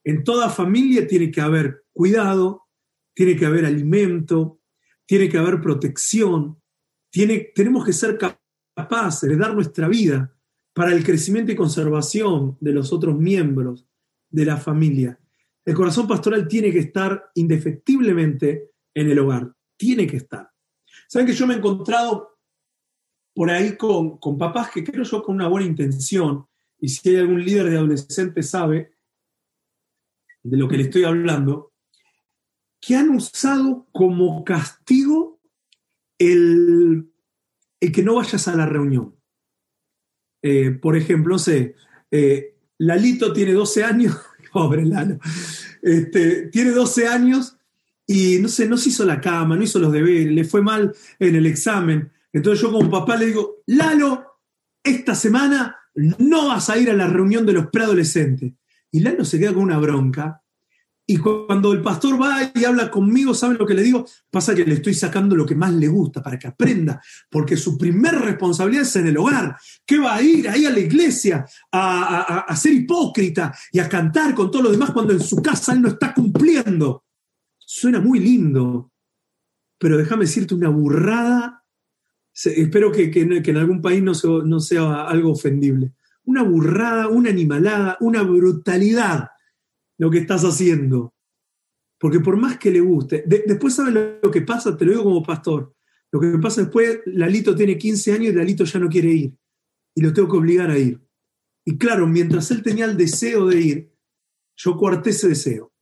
en 0.05 0.25
toda 0.25 0.51
familia 0.51 1.07
tiene 1.07 1.31
que 1.31 1.41
haber 1.41 1.85
cuidado, 1.93 2.67
tiene 3.15 3.37
que 3.37 3.47
haber 3.47 3.65
alimento, 3.65 4.61
tiene 5.07 5.29
que 5.29 5.39
haber 5.39 5.61
protección, 5.61 6.61
tiene, 7.11 7.53
tenemos 7.55 7.85
que 7.85 7.93
ser 7.93 8.19
capaces 8.19 9.29
de 9.29 9.37
dar 9.37 9.55
nuestra 9.55 9.89
vida 9.89 10.35
para 10.75 10.93
el 10.93 11.05
crecimiento 11.05 11.53
y 11.53 11.57
conservación 11.57 12.57
de 12.61 12.73
los 12.73 12.93
otros 12.93 13.17
miembros 13.19 13.87
de 14.31 14.45
la 14.45 14.57
familia. 14.57 15.19
El 15.65 15.75
corazón 15.75 16.07
pastoral 16.07 16.47
tiene 16.47 16.73
que 16.73 16.79
estar 16.79 17.31
indefectiblemente 17.35 18.71
en 18.95 19.11
el 19.11 19.19
hogar, 19.19 19.53
tiene 19.77 20.07
que 20.07 20.19
estar. 20.19 20.51
Saben 21.09 21.27
que 21.27 21.35
yo 21.35 21.47
me 21.47 21.55
he 21.55 21.59
encontrado 21.59 22.38
por 23.39 23.53
ahí 23.53 23.77
con, 23.77 24.19
con 24.19 24.37
papás 24.37 24.73
que 24.73 24.83
creo 24.83 25.05
yo 25.05 25.23
con 25.23 25.37
una 25.37 25.47
buena 25.47 25.65
intención, 25.65 26.45
y 26.81 26.89
si 26.89 27.09
hay 27.09 27.19
algún 27.19 27.45
líder 27.45 27.71
de 27.71 27.77
adolescentes 27.77 28.51
sabe 28.51 28.91
de 30.43 30.57
lo 30.57 30.67
que 30.67 30.77
le 30.77 30.83
estoy 30.83 31.05
hablando, 31.05 31.73
que 32.81 32.97
han 32.97 33.11
usado 33.11 33.87
como 33.93 34.43
castigo 34.43 35.41
el, 36.19 37.13
que 37.79 38.03
no 38.03 38.17
vayas 38.17 38.49
a 38.49 38.57
la 38.57 38.67
reunión. 38.67 39.15
Eh, 40.43 40.73
por 40.73 40.97
ejemplo, 40.97 41.35
no 41.35 41.39
sé, 41.39 41.77
eh, 42.11 42.57
Lalito 42.79 43.33
tiene 43.33 43.53
12 43.53 43.85
años 43.85 44.17
pobre 44.53 44.85
Lalo. 44.85 45.21
Este, 45.81 46.49
tiene 46.49 46.73
12 46.73 47.07
años 47.07 47.57
y 48.05 48.41
no 48.41 48.49
sé, 48.49 48.67
no 48.69 48.77
se 48.77 48.89
hizo 48.89 49.05
la 49.05 49.21
cama, 49.21 49.55
no 49.55 49.63
hizo 49.63 49.79
los 49.79 49.93
deberes, 49.93 50.27
le 50.27 50.43
fue 50.43 50.61
mal 50.61 50.93
en 51.21 51.37
el 51.37 51.47
examen. 51.47 52.11
Entonces 52.33 52.63
yo 52.63 52.73
como 52.73 52.91
papá 52.91 53.17
le 53.17 53.27
digo, 53.27 53.57
Lalo, 53.67 54.43
esta 54.83 55.15
semana 55.15 55.77
no 55.95 56.49
vas 56.49 56.71
a 56.71 56.79
ir 56.79 56.91
a 56.91 56.95
la 56.95 57.09
reunión 57.09 57.45
de 57.47 57.53
los 57.53 57.67
preadolescentes. 57.69 58.53
Y 58.91 59.01
Lalo 59.01 59.25
se 59.25 59.39
queda 59.39 59.53
con 59.53 59.63
una 59.63 59.79
bronca 59.79 60.43
y 61.11 61.17
cuando 61.17 61.73
el 61.73 61.81
pastor 61.81 62.21
va 62.21 62.53
y 62.55 62.65
habla 62.67 62.91
conmigo, 62.91 63.33
¿saben 63.33 63.57
lo 63.57 63.67
que 63.67 63.73
le 63.73 63.83
digo? 63.83 64.05
Pasa 64.31 64.55
que 64.55 64.67
le 64.67 64.75
estoy 64.75 64.93
sacando 64.93 65.35
lo 65.35 65.47
que 65.47 65.55
más 65.55 65.73
le 65.73 65.89
gusta 65.89 66.23
para 66.23 66.39
que 66.39 66.47
aprenda, 66.47 67.01
porque 67.31 67.57
su 67.57 67.79
primer 67.79 68.15
responsabilidad 68.17 68.83
es 68.83 68.95
en 68.97 69.07
el 69.07 69.17
hogar. 69.17 69.57
¿Qué 69.87 69.99
va 69.99 70.17
a 70.17 70.23
ir 70.23 70.47
ahí 70.51 70.67
a 70.67 70.71
la 70.71 70.81
iglesia 70.81 71.47
a, 71.73 72.55
ser 72.55 72.75
hipócrita 72.75 73.57
y 73.73 73.79
a 73.79 73.89
cantar 73.89 74.35
con 74.35 74.51
todo 74.51 74.65
lo 74.65 74.71
demás 74.71 74.91
cuando 74.91 75.15
en 75.15 75.21
su 75.21 75.41
casa 75.41 75.73
él 75.73 75.81
no 75.81 75.89
está 75.89 76.13
cumpliendo? 76.13 77.07
Suena 77.57 78.01
muy 78.01 78.19
lindo, 78.19 78.93
pero 79.79 79.97
déjame 79.97 80.27
decirte 80.27 80.55
una 80.55 80.69
burrada. 80.69 81.58
Espero 82.45 82.93
que, 82.93 83.11
en 83.15 83.57
algún 83.57 83.83
país 83.83 84.03
no 84.03 84.13
no 84.45 84.61
sea 84.61 85.05
algo 85.05 85.33
ofendible. 85.33 85.93
Una 86.25 86.43
burrada, 86.43 87.09
una 87.09 87.31
animalada, 87.31 87.97
una 88.01 88.23
brutalidad 88.23 89.29
lo 89.99 90.11
que 90.11 90.19
estás 90.19 90.45
haciendo. 90.45 91.15
Porque 91.99 92.21
por 92.21 92.37
más 92.37 92.59
que 92.59 92.71
le 92.71 92.81
guste, 92.81 93.25
después 93.27 93.75
sabes 93.75 94.21
lo 94.23 94.31
que 94.31 94.43
pasa, 94.43 94.77
te 94.77 94.85
lo 94.85 94.93
digo 94.93 95.05
como 95.05 95.23
pastor. 95.23 95.75
Lo 96.13 96.21
que 96.21 96.39
pasa 96.39 96.63
después, 96.63 97.01
Lalito 97.07 97.55
tiene 97.55 97.77
15 97.77 98.13
años 98.13 98.29
y 98.29 98.37
Lalito 98.37 98.65
ya 98.65 98.79
no 98.79 98.89
quiere 98.89 99.11
ir. 99.11 99.35
Y 99.95 100.01
lo 100.01 100.13
tengo 100.13 100.29
que 100.29 100.37
obligar 100.37 100.71
a 100.71 100.79
ir. 100.79 101.01
Y 101.65 101.77
claro, 101.77 102.07
mientras 102.07 102.51
él 102.51 102.63
tenía 102.63 102.85
el 102.85 102.97
deseo 102.97 103.47
de 103.47 103.61
ir, 103.61 103.93
yo 104.57 104.77
cuarté 104.77 105.11
ese 105.11 105.29
deseo. 105.29 105.73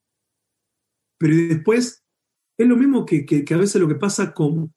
Pero 1.19 1.37
después, 1.37 2.03
es 2.59 2.67
lo 2.67 2.77
mismo 2.77 3.05
que, 3.05 3.27
que, 3.27 3.45
que 3.45 3.55
a 3.55 3.59
veces 3.59 3.81
lo 3.81 3.87
que 3.87 3.95
pasa 3.95 4.33
con 4.33 4.75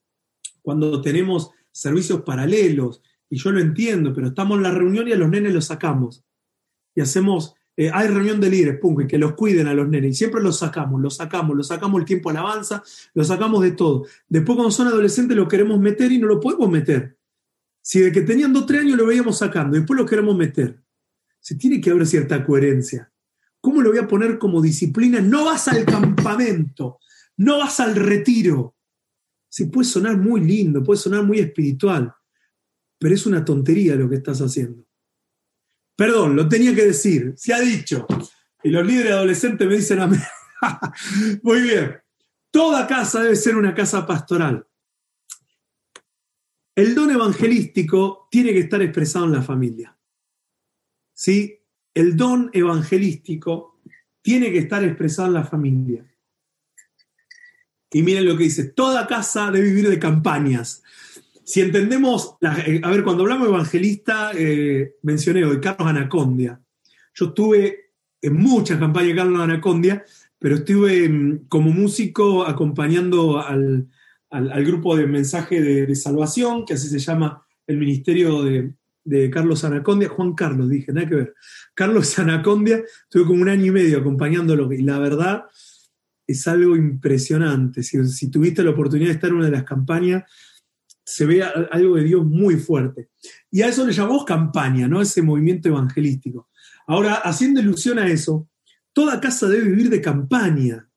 cuando 0.62 1.02
tenemos 1.02 1.52
servicios 1.72 2.22
paralelos, 2.22 3.02
y 3.30 3.38
yo 3.38 3.52
lo 3.52 3.60
entiendo, 3.60 4.14
pero 4.14 4.28
estamos 4.28 4.58
en 4.58 4.64
la 4.64 4.72
reunión 4.72 5.08
y 5.08 5.12
a 5.12 5.18
los 5.18 5.30
nenes 5.30 5.54
los 5.54 5.66
sacamos. 5.66 6.24
Y 6.96 7.02
hacemos 7.02 7.56
eh, 7.82 7.90
hay 7.94 8.10
reunión 8.10 8.42
de 8.42 8.50
líderes, 8.50 8.78
pum, 8.78 9.08
que 9.08 9.18
los 9.18 9.36
cuiden 9.36 9.66
a 9.68 9.74
los 9.74 9.88
nenes. 9.88 10.12
Y 10.12 10.14
siempre 10.14 10.42
los 10.42 10.60
sacamos, 10.60 11.00
los 11.00 11.16
sacamos, 11.16 11.56
los 11.56 11.68
sacamos 11.68 12.02
el 12.02 12.06
tiempo 12.06 12.30
alabanza, 12.30 12.84
los 13.14 13.28
sacamos 13.28 13.64
de 13.64 13.72
todo. 13.72 14.06
Después 14.28 14.58
cuando 14.58 14.70
son 14.70 14.88
adolescentes 14.88 15.38
lo 15.38 15.48
queremos 15.48 15.80
meter 15.80 16.12
y 16.12 16.18
no 16.18 16.28
lo 16.28 16.42
podemos 16.42 16.70
meter. 16.70 17.18
Si 17.82 18.02
de 18.02 18.12
que 18.12 18.24
tenían 18.24 18.52
dos, 18.52 18.66
tres 18.66 18.82
años 18.82 18.98
lo 18.98 19.06
veíamos 19.06 19.38
sacando, 19.38 19.78
después 19.78 19.98
lo 19.98 20.06
queremos 20.06 20.36
meter. 20.36 20.84
Se 21.40 21.56
tiene 21.56 21.80
que 21.80 21.92
haber 21.92 22.06
cierta 22.06 22.46
coherencia. 22.46 23.14
¿Cómo 23.62 23.82
lo 23.82 23.92
voy 23.92 24.00
a 24.00 24.08
poner 24.10 24.38
como 24.38 24.62
disciplina? 24.62 25.22
No 25.22 25.46
vas 25.46 25.70
al 25.70 25.86
campamento, 25.86 27.00
no 27.38 27.60
vas 27.60 27.80
al 27.80 27.96
retiro. 27.96 28.76
Se 29.50 29.66
puede 29.68 29.88
sonar 29.88 30.18
muy 30.18 30.42
lindo, 30.42 30.84
puede 30.84 31.00
sonar 31.00 31.24
muy 31.24 31.40
espiritual, 31.40 32.14
pero 33.00 33.16
es 33.16 33.26
una 33.26 33.44
tontería 33.44 33.96
lo 33.96 34.10
que 34.10 34.18
estás 34.18 34.40
haciendo. 34.40 34.86
Perdón, 35.96 36.36
lo 36.36 36.48
tenía 36.48 36.74
que 36.74 36.86
decir, 36.86 37.34
se 37.36 37.54
ha 37.54 37.60
dicho. 37.60 38.08
Y 38.64 38.70
los 38.70 38.86
líderes 38.86 39.14
adolescentes 39.14 39.68
me 39.68 39.76
dicen 39.76 40.00
a 40.00 40.08
mí, 40.08 40.18
muy 41.44 41.62
bien, 41.62 41.98
toda 42.52 42.88
casa 42.88 43.22
debe 43.22 43.36
ser 43.36 43.56
una 43.56 43.74
casa 43.74 44.06
pastoral. 44.06 44.66
El 46.76 46.96
don 46.96 47.12
evangelístico 47.12 48.30
tiene 48.32 48.54
que 48.54 48.60
estar 48.60 48.82
expresado 48.82 49.26
en 49.26 49.34
la 49.34 49.42
familia. 49.42 49.98
¿Sí? 51.14 51.60
El 51.94 52.16
don 52.16 52.50
evangelístico 52.54 53.82
tiene 54.22 54.52
que 54.52 54.60
estar 54.60 54.84
expresado 54.84 55.28
en 55.28 55.34
la 55.34 55.44
familia. 55.44 56.09
Y 57.92 58.04
miren 58.04 58.26
lo 58.26 58.38
que 58.38 58.44
dice, 58.44 58.66
toda 58.66 59.08
casa 59.08 59.52
debe 59.52 59.70
vivir 59.70 59.90
de 59.90 60.00
campañas. 60.00 60.84
Si 61.44 61.62
entendemos, 61.62 62.36
eh, 62.68 62.80
a 62.84 62.92
ver, 62.92 63.04
cuando 63.04 63.24
hablamos 63.24 63.48
de 63.48 63.54
evangelista, 63.54 64.32
eh, 64.36 64.94
mencioné 65.02 65.44
hoy 65.46 65.60
Carlos 65.60 65.88
Anacondia. 65.88 66.62
Yo 67.16 67.28
estuve 67.28 67.94
en 68.22 68.36
muchas 68.36 68.78
campañas 68.78 69.10
de 69.10 69.16
Carlos 69.16 69.42
Anacondia, 69.42 70.06
pero 70.38 70.58
estuve 70.58 71.10
mm, 71.10 71.48
como 71.48 71.72
músico 71.72 72.46
acompañando 72.46 73.42
al, 73.42 73.88
grupo 74.64 74.96
de 74.96 75.08
mensaje 75.08 75.60
de, 75.60 75.96
salvación, 75.96 76.66
que 76.66 76.76
así 76.76 76.88
se 76.88 77.00
llama 77.00 77.44
el 77.66 77.78
ministerio 77.78 78.44
de, 78.44 78.74
de, 79.04 79.32
Carlos 79.32 79.64
Anacondia. 79.64 80.10
Juan 80.10 80.36
Carlos, 80.36 80.70
dije, 80.70 80.94
nada 80.94 81.10
que 81.10 81.16
ver. 81.16 81.34
Carlos 81.74 82.20
Anacondia, 82.20 82.84
estuve 83.06 83.26
como 83.26 83.42
un 83.42 83.50
año 83.50 83.66
y 83.66 83.72
medio 83.72 83.98
acompañándolo, 83.98 84.72
y 84.72 84.84
la 84.84 85.00
verdad 85.00 85.46
es 86.30 86.48
algo 86.48 86.76
impresionante. 86.76 87.82
Si, 87.82 88.30
tuviste 88.30 88.62
la 88.62 88.70
oportunidad 88.70 89.08
de 89.08 89.14
estar 89.16 89.32
en 89.32 89.38
una 89.38 89.46
de 89.46 89.52
las 89.52 89.64
campañas, 89.64 90.32
se 91.04 91.26
ve 91.26 91.42
algo 91.42 91.96
de 91.96 92.04
Dios 92.04 92.24
muy 92.24 92.56
fuerte. 92.58 93.10
Y 93.50 93.64
a 93.64 93.68
eso 93.68 93.84
le 93.84 93.94
llamamos 93.94 94.26
campaña, 94.26 94.88
¿no? 94.88 95.02
Ese 95.02 95.24
movimiento 95.24 95.70
evangelístico. 95.70 96.50
Ahora, 96.86 97.16
haciendo 97.16 97.62
ilusión 97.62 97.98
a 97.98 98.08
eso, 98.08 98.48
toda 98.94 99.20
casa 99.20 99.48
debe 99.48 99.70
vivir 99.70 99.90
de 99.90 100.02
campaña. 100.02 100.88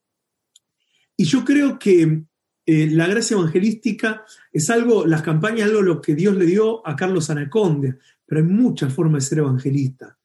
Y 1.17 1.25
yo 1.25 1.47
creo 1.47 1.79
que 1.79 2.25
eh, 2.67 2.91
la 2.91 3.07
gracia 3.07 3.39
evangelística 3.39 4.25
es 4.53 4.69
algo, 4.69 5.07
las 5.07 5.23
campañas, 5.23 5.71
algo 5.71 5.81
lo 5.81 6.03
que 6.03 6.15
Dios 6.15 6.37
le 6.37 6.45
dio 6.45 6.87
a 6.87 6.95
Carlos 6.95 7.31
Anacondia, 7.31 7.97
pero 8.27 8.43
hay 8.43 8.47
muchas 8.47 8.93
formas 8.93 9.25
de 9.25 9.29
ser 9.31 9.39
evangelista 9.39 10.19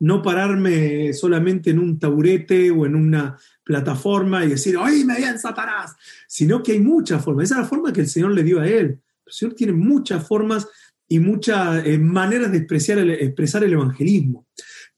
no 0.00 0.22
pararme 0.22 1.12
solamente 1.12 1.70
en 1.70 1.78
un 1.78 1.98
taburete 1.98 2.70
o 2.70 2.86
en 2.86 2.94
una 2.94 3.38
plataforma 3.70 4.44
y 4.44 4.50
decir, 4.50 4.76
me 5.06 5.16
bien, 5.16 5.38
Satanás! 5.38 5.94
Sino 6.26 6.62
que 6.62 6.72
hay 6.72 6.80
muchas 6.80 7.24
formas. 7.24 7.44
Esa 7.44 7.54
es 7.54 7.60
la 7.62 7.68
forma 7.68 7.92
que 7.92 8.00
el 8.00 8.08
Señor 8.08 8.32
le 8.32 8.42
dio 8.42 8.60
a 8.60 8.66
él. 8.66 9.00
El 9.24 9.32
Señor 9.32 9.54
tiene 9.54 9.72
muchas 9.72 10.26
formas 10.26 10.66
y 11.08 11.18
muchas 11.18 11.86
eh, 11.86 11.98
maneras 11.98 12.50
de 12.50 12.58
expresar 12.58 12.98
el, 12.98 13.10
expresar 13.10 13.62
el 13.62 13.72
evangelismo. 13.72 14.46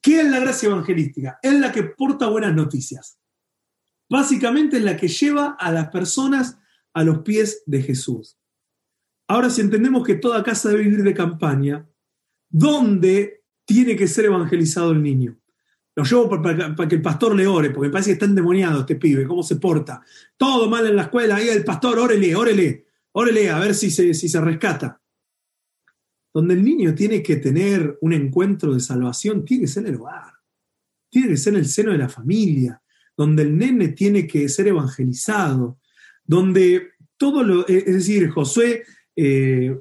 ¿Qué 0.00 0.20
es 0.20 0.30
la 0.30 0.40
gracia 0.40 0.68
evangelística? 0.68 1.38
Es 1.42 1.52
la 1.54 1.70
que 1.70 1.82
porta 1.82 2.28
buenas 2.28 2.54
noticias. 2.54 3.18
Básicamente 4.08 4.78
es 4.78 4.82
la 4.82 4.96
que 4.96 5.08
lleva 5.08 5.56
a 5.58 5.70
las 5.70 5.88
personas 5.88 6.58
a 6.94 7.04
los 7.04 7.18
pies 7.18 7.62
de 7.66 7.82
Jesús. 7.82 8.38
Ahora, 9.28 9.50
si 9.50 9.60
entendemos 9.60 10.06
que 10.06 10.14
toda 10.14 10.42
casa 10.42 10.70
debe 10.70 10.84
vivir 10.84 11.02
de 11.02 11.14
campaña, 11.14 11.86
¿dónde 12.50 13.42
tiene 13.64 13.96
que 13.96 14.08
ser 14.08 14.26
evangelizado 14.26 14.92
el 14.92 15.02
niño. 15.02 15.38
Lo 15.94 16.04
llevo 16.04 16.42
para, 16.42 16.88
que 16.88 16.94
el 16.94 17.02
pastor 17.02 17.34
le 17.34 17.46
ore, 17.46 17.70
porque 17.70 17.88
me 17.88 17.92
parece 17.92 18.10
que 18.10 18.14
está 18.14 18.26
endemoniado 18.26 18.80
este 18.80 18.96
pibe, 18.96 19.26
cómo 19.26 19.42
se 19.42 19.56
porta. 19.56 20.02
Todo 20.36 20.68
mal 20.68 20.86
en 20.86 20.96
la 20.96 21.02
escuela, 21.02 21.36
ahí 21.36 21.48
el 21.48 21.64
pastor, 21.64 21.98
órele, 21.98 22.34
órele, 22.34 22.86
órele, 23.12 23.50
a 23.50 23.58
ver 23.58 23.74
si 23.74 23.90
se, 23.90 24.14
si 24.14 24.28
se 24.28 24.40
rescata. 24.40 25.00
Donde 26.32 26.54
el 26.54 26.64
niño 26.64 26.94
tiene 26.94 27.22
que 27.22 27.36
tener 27.36 27.98
un 28.00 28.14
encuentro 28.14 28.72
de 28.72 28.80
salvación, 28.80 29.44
tiene 29.44 29.64
que 29.64 29.68
ser 29.68 29.86
en 29.86 29.94
el 29.94 30.00
hogar, 30.00 30.32
tiene 31.10 31.28
que 31.28 31.36
ser 31.36 31.52
en 31.52 31.60
el 31.60 31.66
seno 31.66 31.92
de 31.92 31.98
la 31.98 32.08
familia, 32.08 32.82
donde 33.14 33.42
el 33.42 33.56
nene 33.56 33.88
tiene 33.88 34.26
que 34.26 34.48
ser 34.48 34.68
evangelizado, 34.68 35.78
donde 36.24 36.92
todo 37.18 37.42
lo, 37.42 37.68
es 37.68 37.84
decir, 37.84 38.30
Josué 38.30 38.84
eh, 39.14 39.76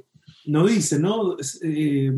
no 0.45 0.67
dice, 0.67 0.99
¿no? 0.99 1.37
Eh, 1.63 2.11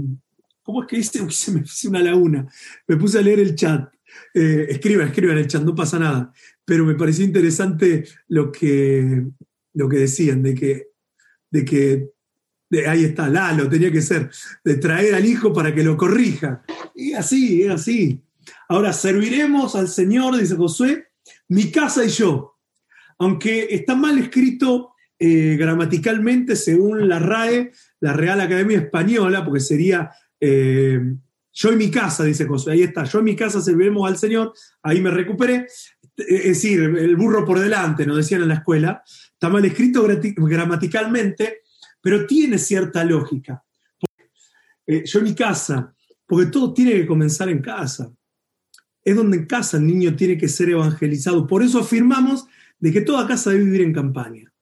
¿Cómo 0.63 0.82
es 0.84 0.88
que 0.88 0.97
dice? 0.97 1.21
Uy, 1.23 1.32
se 1.32 1.52
me 1.52 1.62
hizo 1.62 1.89
una 1.89 1.99
laguna. 1.99 2.47
Me 2.88 2.97
puse 2.97 3.19
a 3.19 3.21
leer 3.21 3.39
el 3.39 3.56
chat. 3.56 3.93
Eh, 4.34 4.67
escriba, 4.69 5.04
escriba 5.04 5.34
en 5.34 5.39
el 5.39 5.47
chat, 5.47 5.62
no 5.63 5.76
pasa 5.76 5.99
nada. 5.99 6.34
Pero 6.65 6.86
me 6.86 6.95
pareció 6.95 7.26
interesante 7.26 8.06
lo 8.30 8.52
que, 8.52 9.26
lo 9.73 9.89
que 9.89 9.97
decían, 9.97 10.41
de 10.41 10.56
que, 10.56 10.88
de 11.52 11.65
que 11.65 12.10
ahí 12.88 13.04
está, 13.04 13.30
Lalo, 13.30 13.69
tenía 13.69 13.91
que 13.91 14.02
ser, 14.02 14.32
de 14.63 14.76
traer 14.76 15.13
al 15.13 15.26
hijo 15.26 15.54
para 15.54 15.73
que 15.76 15.84
lo 15.84 15.97
corrija. 15.97 16.63
Y 16.95 17.13
así, 17.13 17.63
es 17.63 17.71
así. 17.71 18.21
Ahora, 18.69 18.93
serviremos 18.93 19.76
al 19.76 19.88
Señor, 19.88 20.38
dice 20.38 20.56
Josué, 20.56 21.08
mi 21.49 21.71
casa 21.71 22.06
y 22.06 22.10
yo. 22.10 22.58
Aunque 23.19 23.67
está 23.69 23.95
mal 23.95 24.17
escrito 24.17 24.93
eh, 25.19 25.56
gramaticalmente 25.58 26.56
según 26.56 27.08
la 27.08 27.19
RAE, 27.19 27.71
la 27.99 28.13
Real 28.13 28.41
Academia 28.41 28.80
Española, 28.80 29.45
porque 29.45 29.60
sería 29.60 30.12
eh, 30.45 30.99
yo 31.53 31.69
en 31.69 31.77
mi 31.77 31.89
casa, 31.89 32.25
dice 32.25 32.45
Josué, 32.45 32.73
ahí 32.73 32.82
está, 32.82 33.06
yo 33.06 33.19
en 33.19 33.25
mi 33.25 33.36
casa 33.36 33.62
serviremos 33.62 34.10
al 34.10 34.17
Señor, 34.17 34.53
ahí 34.82 34.99
me 34.99 35.10
recuperé. 35.10 35.67
Es 36.17 36.43
decir, 36.43 36.82
el 36.82 37.15
burro 37.15 37.45
por 37.45 37.60
delante, 37.60 38.06
nos 38.06 38.17
decían 38.17 38.41
en 38.41 38.49
la 38.49 38.56
escuela, 38.56 39.01
está 39.06 39.47
mal 39.47 39.63
escrito 39.63 40.06
gramaticalmente, 40.36 41.62
pero 42.01 42.27
tiene 42.27 42.58
cierta 42.58 43.06
lógica. 43.06 43.63
Eh, 44.86 45.03
yo 45.06 45.19
en 45.19 45.25
mi 45.25 45.34
casa, 45.34 45.95
porque 46.25 46.47
todo 46.47 46.73
tiene 46.73 46.91
que 46.91 47.08
comenzar 47.08 47.47
en 47.47 47.62
casa. 47.62 48.12
Es 49.01 49.15
donde 49.15 49.38
en 49.38 49.45
casa 49.45 49.77
el 49.77 49.88
niño 49.88 50.13
tiene 50.13 50.38
que 50.38 50.49
ser 50.49 50.69
evangelizado. 50.69 51.47
Por 51.47 51.63
eso 51.63 51.79
afirmamos 51.79 52.45
de 52.79 52.91
que 52.91 53.01
toda 53.01 53.27
casa 53.27 53.51
debe 53.51 53.63
vivir 53.63 53.82
en 53.82 53.93
campaña. 53.93 54.53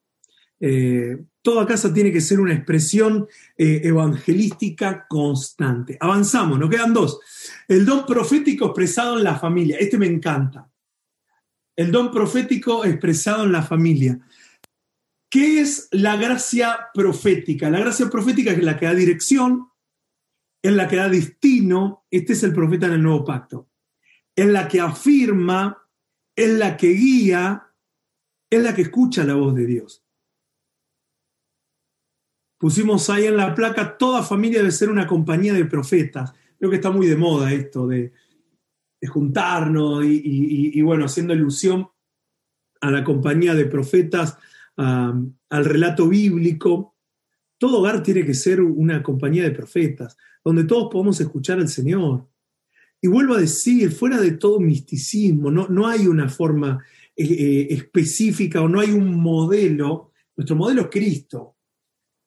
Eh, 0.63 1.17
toda 1.41 1.65
casa 1.65 1.91
tiene 1.91 2.11
que 2.11 2.21
ser 2.21 2.39
una 2.39 2.53
expresión 2.53 3.27
eh, 3.57 3.81
evangelística 3.83 5.07
constante. 5.09 5.97
Avanzamos, 5.99 6.59
nos 6.59 6.69
quedan 6.69 6.93
dos. 6.93 7.19
El 7.67 7.83
don 7.83 8.05
profético 8.05 8.67
expresado 8.67 9.17
en 9.17 9.23
la 9.23 9.39
familia. 9.39 9.77
Este 9.79 9.97
me 9.97 10.05
encanta. 10.05 10.69
El 11.75 11.91
don 11.91 12.11
profético 12.11 12.85
expresado 12.85 13.43
en 13.43 13.51
la 13.51 13.63
familia. 13.63 14.19
¿Qué 15.31 15.61
es 15.61 15.87
la 15.91 16.15
gracia 16.15 16.89
profética? 16.93 17.69
La 17.71 17.79
gracia 17.79 18.07
profética 18.09 18.51
es 18.51 18.63
la 18.63 18.77
que 18.77 18.85
da 18.85 18.93
dirección, 18.93 19.69
es 20.61 20.73
la 20.73 20.87
que 20.87 20.97
da 20.97 21.09
destino. 21.09 22.05
Este 22.11 22.33
es 22.33 22.43
el 22.43 22.53
profeta 22.53 22.85
en 22.85 22.93
el 22.93 23.03
nuevo 23.03 23.25
pacto. 23.25 23.69
Es 24.35 24.45
la 24.45 24.67
que 24.67 24.79
afirma, 24.79 25.87
es 26.35 26.49
la 26.49 26.77
que 26.77 26.89
guía, 26.89 27.67
es 28.49 28.61
la 28.61 28.75
que 28.75 28.83
escucha 28.83 29.23
la 29.23 29.35
voz 29.35 29.55
de 29.55 29.65
Dios. 29.65 30.00
Pusimos 32.61 33.09
ahí 33.09 33.25
en 33.25 33.37
la 33.37 33.55
placa, 33.55 33.97
toda 33.97 34.21
familia 34.21 34.59
debe 34.59 34.69
ser 34.69 34.91
una 34.91 35.07
compañía 35.07 35.51
de 35.51 35.65
profetas. 35.65 36.31
Creo 36.59 36.69
que 36.69 36.75
está 36.75 36.91
muy 36.91 37.07
de 37.07 37.15
moda 37.15 37.51
esto 37.51 37.87
de, 37.87 38.13
juntarnos 39.07 40.05
y, 40.05 40.79
bueno, 40.83 41.05
haciendo 41.05 41.33
ilusión 41.33 41.87
a 42.79 42.91
la 42.91 43.03
compañía 43.03 43.55
de 43.55 43.65
profetas, 43.65 44.37
al 44.77 45.65
relato 45.65 46.07
bíblico. 46.07 46.95
Todo 47.57 47.79
hogar 47.79 48.03
tiene 48.03 48.23
que 48.23 48.35
ser 48.35 48.61
una 48.61 49.01
compañía 49.01 49.41
de 49.41 49.49
profetas, 49.49 50.15
donde 50.45 50.65
todos 50.65 50.87
podamos 50.91 51.19
escuchar 51.19 51.57
al 51.57 51.67
Señor. 51.67 52.29
Y 53.01 53.07
vuelvo 53.07 53.33
a 53.33 53.41
decir, 53.41 53.91
fuera 53.91 54.21
de 54.21 54.33
todo 54.33 54.59
misticismo, 54.59 55.49
no, 55.49 55.67
no 55.67 55.87
hay 55.87 56.05
una 56.05 56.29
forma 56.29 56.85
eh, 57.15 57.25
eh, 57.25 57.67
específica 57.71 58.61
o 58.61 58.69
no 58.69 58.79
hay 58.79 58.91
un 58.91 59.19
modelo. 59.19 60.11
Nuestro 60.37 60.55
modelo 60.55 60.81
es 60.81 60.87
Cristo 60.91 61.55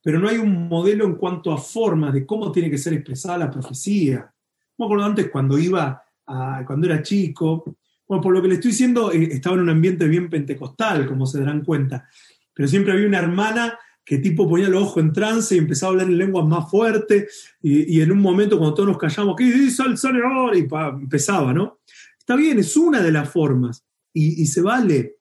pero 0.05 0.19
no 0.19 0.29
hay 0.29 0.37
un 0.37 0.69
modelo 0.69 1.07
en 1.07 1.15
cuanto 1.15 1.51
a 1.51 1.57
formas 1.57 2.13
de 2.13 2.27
cómo 2.27 2.53
tiene 2.53 2.71
que 2.71 2.77
ser 2.77 2.93
expresada 2.93 3.39
la 3.39 3.51
profecía. 3.51 4.31
Me 4.77 4.85
acuerdo 4.85 5.03
antes 5.07 5.31
cuando 5.31 5.59
iba, 5.59 6.05
a, 6.27 6.63
cuando 6.67 6.87
era 6.87 7.03
chico, 7.03 7.79
bueno, 8.07 8.21
por 8.23 8.35
lo 8.35 8.43
que 8.43 8.49
le 8.49 8.55
estoy 8.57 8.73
diciendo, 8.73 9.11
eh, 9.11 9.31
estaba 9.33 9.57
en 9.57 9.63
un 9.63 9.71
ambiente 9.71 10.07
bien 10.07 10.29
pentecostal, 10.29 11.07
como 11.07 11.25
se 11.25 11.41
darán 11.41 11.65
cuenta, 11.65 12.07
pero 12.53 12.69
siempre 12.69 12.93
había 12.93 13.07
una 13.07 13.19
hermana 13.19 13.79
que 14.05 14.19
tipo 14.19 14.47
ponía 14.47 14.69
los 14.69 14.83
ojos 14.83 15.03
en 15.03 15.15
trance 15.15 15.55
y 15.55 15.59
empezaba 15.59 15.89
a 15.89 15.93
hablar 15.93 16.09
en 16.09 16.19
lenguas 16.19 16.47
más 16.47 16.71
fuertes, 16.71 17.55
y, 17.63 18.03
en 18.03 18.13
un 18.13 18.21
momento 18.21 18.59
cuando 18.59 18.75
todos 18.75 18.91
nos 18.91 18.99
callamos, 18.99 19.37
¿qué 19.37 19.45
dice 19.45 19.85
el 19.85 19.97
Señor? 19.97 20.55
Y 20.55 20.69
empezaba, 21.01 21.55
¿no? 21.55 21.79
Está 22.19 22.37
bien, 22.37 22.59
es 22.59 22.77
una 22.77 23.01
de 23.01 23.11
las 23.11 23.31
formas 23.31 23.87
y, 24.13 24.45
se 24.45 24.61
vale. 24.61 25.17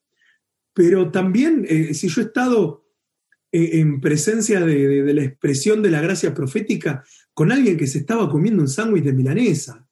Pero 0.73 1.09
también, 1.09 1.65
eh, 1.69 1.93
si 1.93 2.09
yo 2.09 2.21
he 2.21 2.25
estado 2.25 2.82
en 3.55 4.01
presencia 4.01 4.59
de, 4.61 5.13
la 5.13 5.23
expresión 5.23 5.83
de 5.83 5.91
la 5.91 6.01
gracia 6.01 6.33
profética 6.33 7.03
con 7.35 7.51
alguien 7.51 7.77
que 7.77 7.85
se 7.85 7.99
estaba 7.99 8.27
comiendo 8.27 8.63
un 8.63 8.67
sándwich 8.67 9.03
de 9.03 9.13
milanesa 9.13 9.87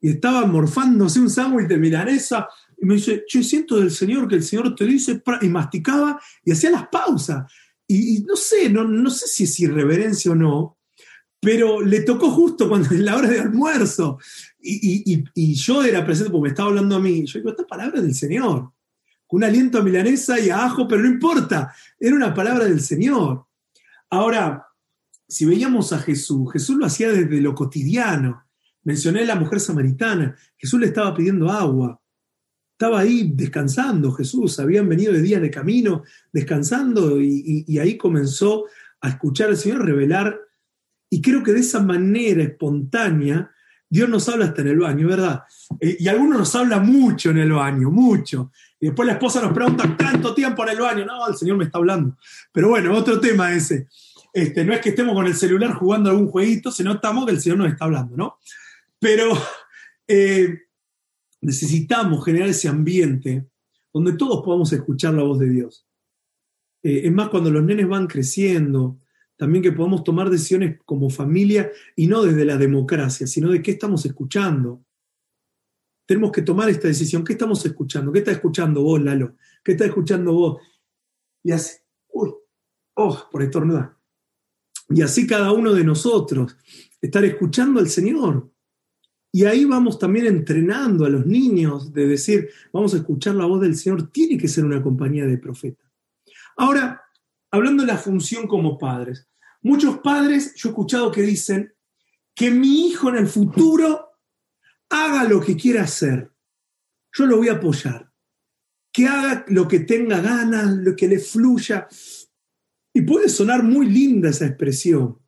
y 0.00 0.10
estaba 0.10 0.46
morfándose 0.46 1.18
un 1.18 1.28
sándwich 1.28 1.66
de 1.66 1.78
milanesa 1.78 2.48
y 2.80 2.86
me 2.86 2.94
dice, 2.94 3.24
yo 3.28 3.42
siento 3.42 3.80
del 3.80 3.90
Señor 3.90 4.28
que 4.28 4.36
el 4.36 4.44
Señor 4.44 4.74
te 4.76 4.84
dice, 4.84 5.20
y 5.40 5.48
masticaba 5.48 6.20
y 6.44 6.52
hacía 6.52 6.70
las 6.70 6.88
pausas. 6.88 7.52
Y, 7.86 8.20
no 8.20 8.36
sé, 8.36 8.70
no, 8.70 8.84
no 8.84 9.10
sé 9.10 9.26
si 9.26 9.44
es 9.44 9.60
irreverencia 9.60 10.30
o 10.30 10.34
no, 10.34 10.78
pero 11.40 11.80
le 11.80 12.00
tocó 12.02 12.30
justo 12.30 12.68
cuando 12.68 12.94
en 12.94 13.04
la 13.04 13.16
hora 13.16 13.28
de 13.28 13.40
almuerzo. 13.40 14.18
Y, 14.60 15.54
yo 15.54 15.82
era 15.82 16.04
presente 16.04 16.30
porque 16.30 16.42
me 16.42 16.48
estaba 16.50 16.68
hablando 16.68 16.96
a 16.96 17.00
mí. 17.00 17.26
Yo 17.26 17.40
digo, 17.40 17.50
esta 17.50 17.66
palabra 17.66 18.00
del 18.00 18.14
Señor. 18.14 18.72
Un 19.32 19.44
aliento 19.44 19.78
a 19.78 19.82
milanesa 19.82 20.38
y 20.38 20.50
a 20.50 20.64
ajo, 20.64 20.86
pero 20.86 21.02
no 21.02 21.08
importa. 21.08 21.74
Era 21.98 22.14
una 22.14 22.34
palabra 22.34 22.64
del 22.64 22.80
Señor. 22.80 23.46
Ahora, 24.10 24.66
si 25.26 25.44
veíamos 25.46 25.92
a 25.92 25.98
Jesús, 25.98 26.52
Jesús 26.52 26.76
lo 26.76 26.86
hacía 26.86 27.10
desde 27.10 27.40
lo 27.40 27.54
cotidiano. 27.54 28.44
Mencioné 28.84 29.22
a 29.22 29.26
la 29.26 29.36
mujer 29.36 29.60
samaritana. 29.60 30.36
Jesús 30.56 30.78
le 30.78 30.86
estaba 30.86 31.14
pidiendo 31.14 31.50
agua. 31.50 32.00
Estaba 32.72 33.00
ahí 33.00 33.32
descansando 33.34 34.12
Jesús. 34.12 34.58
Habían 34.58 34.88
venido 34.88 35.12
de 35.12 35.22
días 35.22 35.40
de 35.40 35.50
camino, 35.50 36.02
descansando, 36.32 37.20
y, 37.20 37.78
ahí 37.78 37.96
comenzó 37.96 38.66
a 39.00 39.08
escuchar 39.08 39.48
al 39.48 39.56
Señor 39.56 39.84
revelar 39.84 40.38
y 41.12 41.20
creo 41.20 41.42
que 41.42 41.52
de 41.52 41.60
esa 41.60 41.82
manera 41.82 42.42
espontánea, 42.42 43.50
Dios 43.86 44.08
nos 44.08 44.26
habla 44.30 44.46
hasta 44.46 44.62
en 44.62 44.68
el 44.68 44.78
baño, 44.78 45.08
¿verdad? 45.08 45.42
Eh, 45.78 45.98
y 46.00 46.08
algunos 46.08 46.38
nos 46.38 46.54
habla 46.54 46.80
mucho 46.80 47.28
en 47.28 47.36
el 47.36 47.52
baño, 47.52 47.90
mucho. 47.90 48.50
Y 48.82 48.86
después 48.86 49.06
la 49.06 49.12
esposa 49.12 49.40
nos 49.40 49.52
pregunta, 49.52 49.96
¿cuánto 49.96 50.34
tiempo 50.34 50.64
en 50.64 50.70
el 50.70 50.80
baño? 50.80 51.04
No, 51.06 51.28
el 51.28 51.36
Señor 51.36 51.56
me 51.56 51.62
está 51.62 51.78
hablando. 51.78 52.16
Pero 52.50 52.68
bueno, 52.68 52.92
otro 52.92 53.20
tema 53.20 53.52
ese. 53.54 53.86
Este, 54.32 54.64
no 54.64 54.72
es 54.72 54.80
que 54.80 54.88
estemos 54.88 55.14
con 55.14 55.24
el 55.24 55.36
celular 55.36 55.72
jugando 55.74 56.10
algún 56.10 56.26
jueguito, 56.26 56.72
sino 56.72 56.94
estamos 56.94 57.24
que 57.24 57.30
el 57.30 57.40
Señor 57.40 57.58
nos 57.58 57.70
está 57.70 57.84
hablando, 57.84 58.16
¿no? 58.16 58.38
Pero 58.98 59.38
eh, 60.08 60.62
necesitamos 61.40 62.24
generar 62.24 62.48
ese 62.48 62.66
ambiente 62.66 63.46
donde 63.92 64.14
todos 64.14 64.44
podamos 64.44 64.72
escuchar 64.72 65.14
la 65.14 65.22
voz 65.22 65.38
de 65.38 65.48
Dios. 65.48 65.86
Eh, 66.82 67.02
es 67.04 67.12
más, 67.12 67.28
cuando 67.28 67.52
los 67.52 67.62
nenes 67.62 67.86
van 67.86 68.08
creciendo, 68.08 68.98
también 69.36 69.62
que 69.62 69.70
podamos 69.70 70.02
tomar 70.02 70.28
decisiones 70.28 70.80
como 70.84 71.08
familia 71.08 71.70
y 71.94 72.08
no 72.08 72.24
desde 72.24 72.44
la 72.44 72.56
democracia, 72.56 73.28
sino 73.28 73.48
de 73.48 73.62
qué 73.62 73.70
estamos 73.70 74.04
escuchando. 74.06 74.84
Tenemos 76.12 76.32
que 76.32 76.42
tomar 76.42 76.68
esta 76.68 76.88
decisión. 76.88 77.24
¿Qué 77.24 77.32
estamos 77.32 77.64
escuchando? 77.64 78.12
¿Qué 78.12 78.18
está 78.18 78.32
escuchando 78.32 78.82
vos, 78.82 79.00
Lalo? 79.00 79.36
¿Qué 79.64 79.72
está 79.72 79.86
escuchando 79.86 80.34
vos? 80.34 80.62
Y 81.42 81.52
así, 81.52 81.76
uy, 82.08 82.30
oh, 82.94 83.28
por 83.30 83.42
estornudar. 83.42 83.96
Y 84.90 85.00
así 85.00 85.26
cada 85.26 85.52
uno 85.52 85.72
de 85.72 85.84
nosotros, 85.84 86.54
estar 87.00 87.24
escuchando 87.24 87.80
al 87.80 87.88
Señor. 87.88 88.52
Y 89.32 89.46
ahí 89.46 89.64
vamos 89.64 89.98
también 89.98 90.26
entrenando 90.26 91.06
a 91.06 91.08
los 91.08 91.24
niños 91.24 91.94
de 91.94 92.06
decir, 92.06 92.50
vamos 92.72 92.92
a 92.92 92.98
escuchar 92.98 93.36
la 93.36 93.46
voz 93.46 93.62
del 93.62 93.74
Señor, 93.76 94.10
tiene 94.10 94.36
que 94.36 94.48
ser 94.48 94.66
una 94.66 94.82
compañía 94.82 95.24
de 95.24 95.38
profeta. 95.38 95.90
Ahora, 96.58 97.02
hablando 97.50 97.84
de 97.84 97.92
la 97.92 97.96
función 97.96 98.46
como 98.46 98.76
padres, 98.76 99.26
Muchos 99.62 99.98
padres, 99.98 100.54
yo 100.56 100.68
he 100.68 100.72
escuchado 100.72 101.12
que 101.12 101.22
dicen 101.22 101.72
que 102.34 102.50
mi 102.50 102.88
hijo 102.88 103.08
en 103.08 103.16
el 103.16 103.28
futuro 103.28 104.11
haga 104.92 105.24
lo 105.24 105.40
que 105.40 105.56
quiera 105.56 105.82
hacer. 105.82 106.30
Yo 107.12 107.26
lo 107.26 107.38
voy 107.38 107.48
a 107.48 107.54
apoyar. 107.54 108.12
Que 108.92 109.06
haga 109.06 109.44
lo 109.48 109.66
que 109.66 109.80
tenga 109.80 110.20
ganas, 110.20 110.70
lo 110.76 110.94
que 110.94 111.08
le 111.08 111.18
fluya. 111.18 111.88
Y 112.94 113.02
puede 113.02 113.28
sonar 113.28 113.62
muy 113.62 113.88
linda 113.88 114.28
esa 114.28 114.46
expresión, 114.46 115.18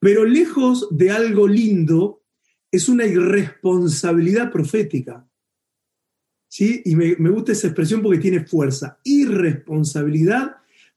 pero 0.00 0.24
lejos 0.24 0.88
de 0.90 1.12
algo 1.12 1.46
lindo, 1.46 2.24
es 2.70 2.88
una 2.88 3.06
irresponsabilidad 3.06 4.50
profética. 4.50 5.26
¿Sí? 6.50 6.82
Y 6.84 6.96
me, 6.96 7.14
me 7.18 7.30
gusta 7.30 7.52
esa 7.52 7.68
expresión 7.68 8.02
porque 8.02 8.18
tiene 8.18 8.44
fuerza. 8.44 8.98
Irresponsabilidad 9.04 10.56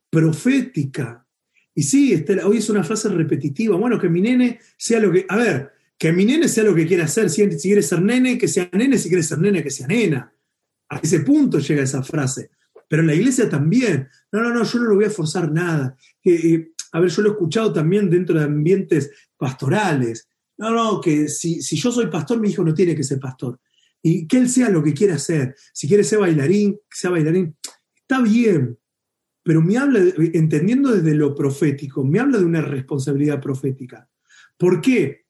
profética. 0.09 1.25
Y 1.73 1.83
sí, 1.83 2.25
hoy 2.43 2.57
es 2.57 2.69
una 2.69 2.83
frase 2.83 3.09
repetitiva. 3.09 3.77
Bueno, 3.77 3.99
que 3.99 4.09
mi 4.09 4.21
nene 4.21 4.59
sea 4.77 4.99
lo 4.99 5.11
que. 5.11 5.25
A 5.29 5.37
ver, 5.37 5.71
que 6.01 6.11
mi 6.11 6.25
nene 6.25 6.47
sea 6.47 6.63
lo 6.63 6.73
que 6.73 6.87
quiera 6.87 7.03
hacer. 7.03 7.29
Si, 7.29 7.47
quiere 7.47 7.83
ser 7.83 8.01
nene, 8.01 8.35
que 8.35 8.47
sea 8.47 8.67
nene. 8.73 8.97
Si 8.97 9.07
quiere 9.07 9.21
ser 9.21 9.37
nene, 9.37 9.61
que 9.61 9.69
sea 9.69 9.85
nena. 9.85 10.33
A 10.89 10.97
ese 10.97 11.19
punto 11.19 11.59
llega 11.59 11.83
esa 11.83 12.01
frase. 12.01 12.49
Pero 12.87 13.03
en 13.03 13.07
la 13.07 13.13
iglesia 13.13 13.47
también. 13.47 14.09
No, 14.31 14.41
no, 14.41 14.51
no, 14.51 14.63
yo 14.63 14.79
no 14.79 14.85
lo 14.85 14.95
voy 14.95 15.05
a 15.05 15.11
forzar 15.11 15.51
nada. 15.51 15.95
Eh, 16.25 16.71
a 16.93 16.99
ver, 16.99 17.11
yo 17.11 17.21
lo 17.21 17.29
he 17.29 17.31
escuchado 17.33 17.71
también 17.71 18.09
dentro 18.09 18.35
de 18.35 18.45
ambientes 18.45 19.11
pastorales. 19.37 20.27
No, 20.57 20.71
no, 20.71 20.99
que 20.99 21.27
si, 21.27 21.61
si 21.61 21.75
yo 21.75 21.91
soy 21.91 22.07
pastor, 22.07 22.39
mi 22.39 22.49
hijo 22.49 22.63
no 22.63 22.73
tiene 22.73 22.95
que 22.95 23.03
ser 23.03 23.19
pastor. 23.19 23.59
Y 24.01 24.25
que 24.25 24.39
él 24.39 24.49
sea 24.49 24.69
lo 24.69 24.81
que 24.81 24.95
quiera 24.95 25.13
hacer. 25.13 25.55
Si 25.71 25.87
quiere 25.87 26.03
ser 26.03 26.17
bailarín, 26.17 26.73
que 26.73 26.97
sea 26.97 27.11
bailarín. 27.11 27.55
Está 27.95 28.23
bien, 28.23 28.75
pero 29.43 29.61
me 29.61 29.77
habla, 29.77 29.99
entendiendo 30.33 30.95
desde 30.95 31.13
lo 31.13 31.35
profético, 31.35 32.03
me 32.03 32.19
habla 32.19 32.39
de 32.39 32.45
una 32.45 32.61
responsabilidad 32.61 33.39
profética. 33.39 34.09
¿Por 34.57 34.81
qué? 34.81 35.20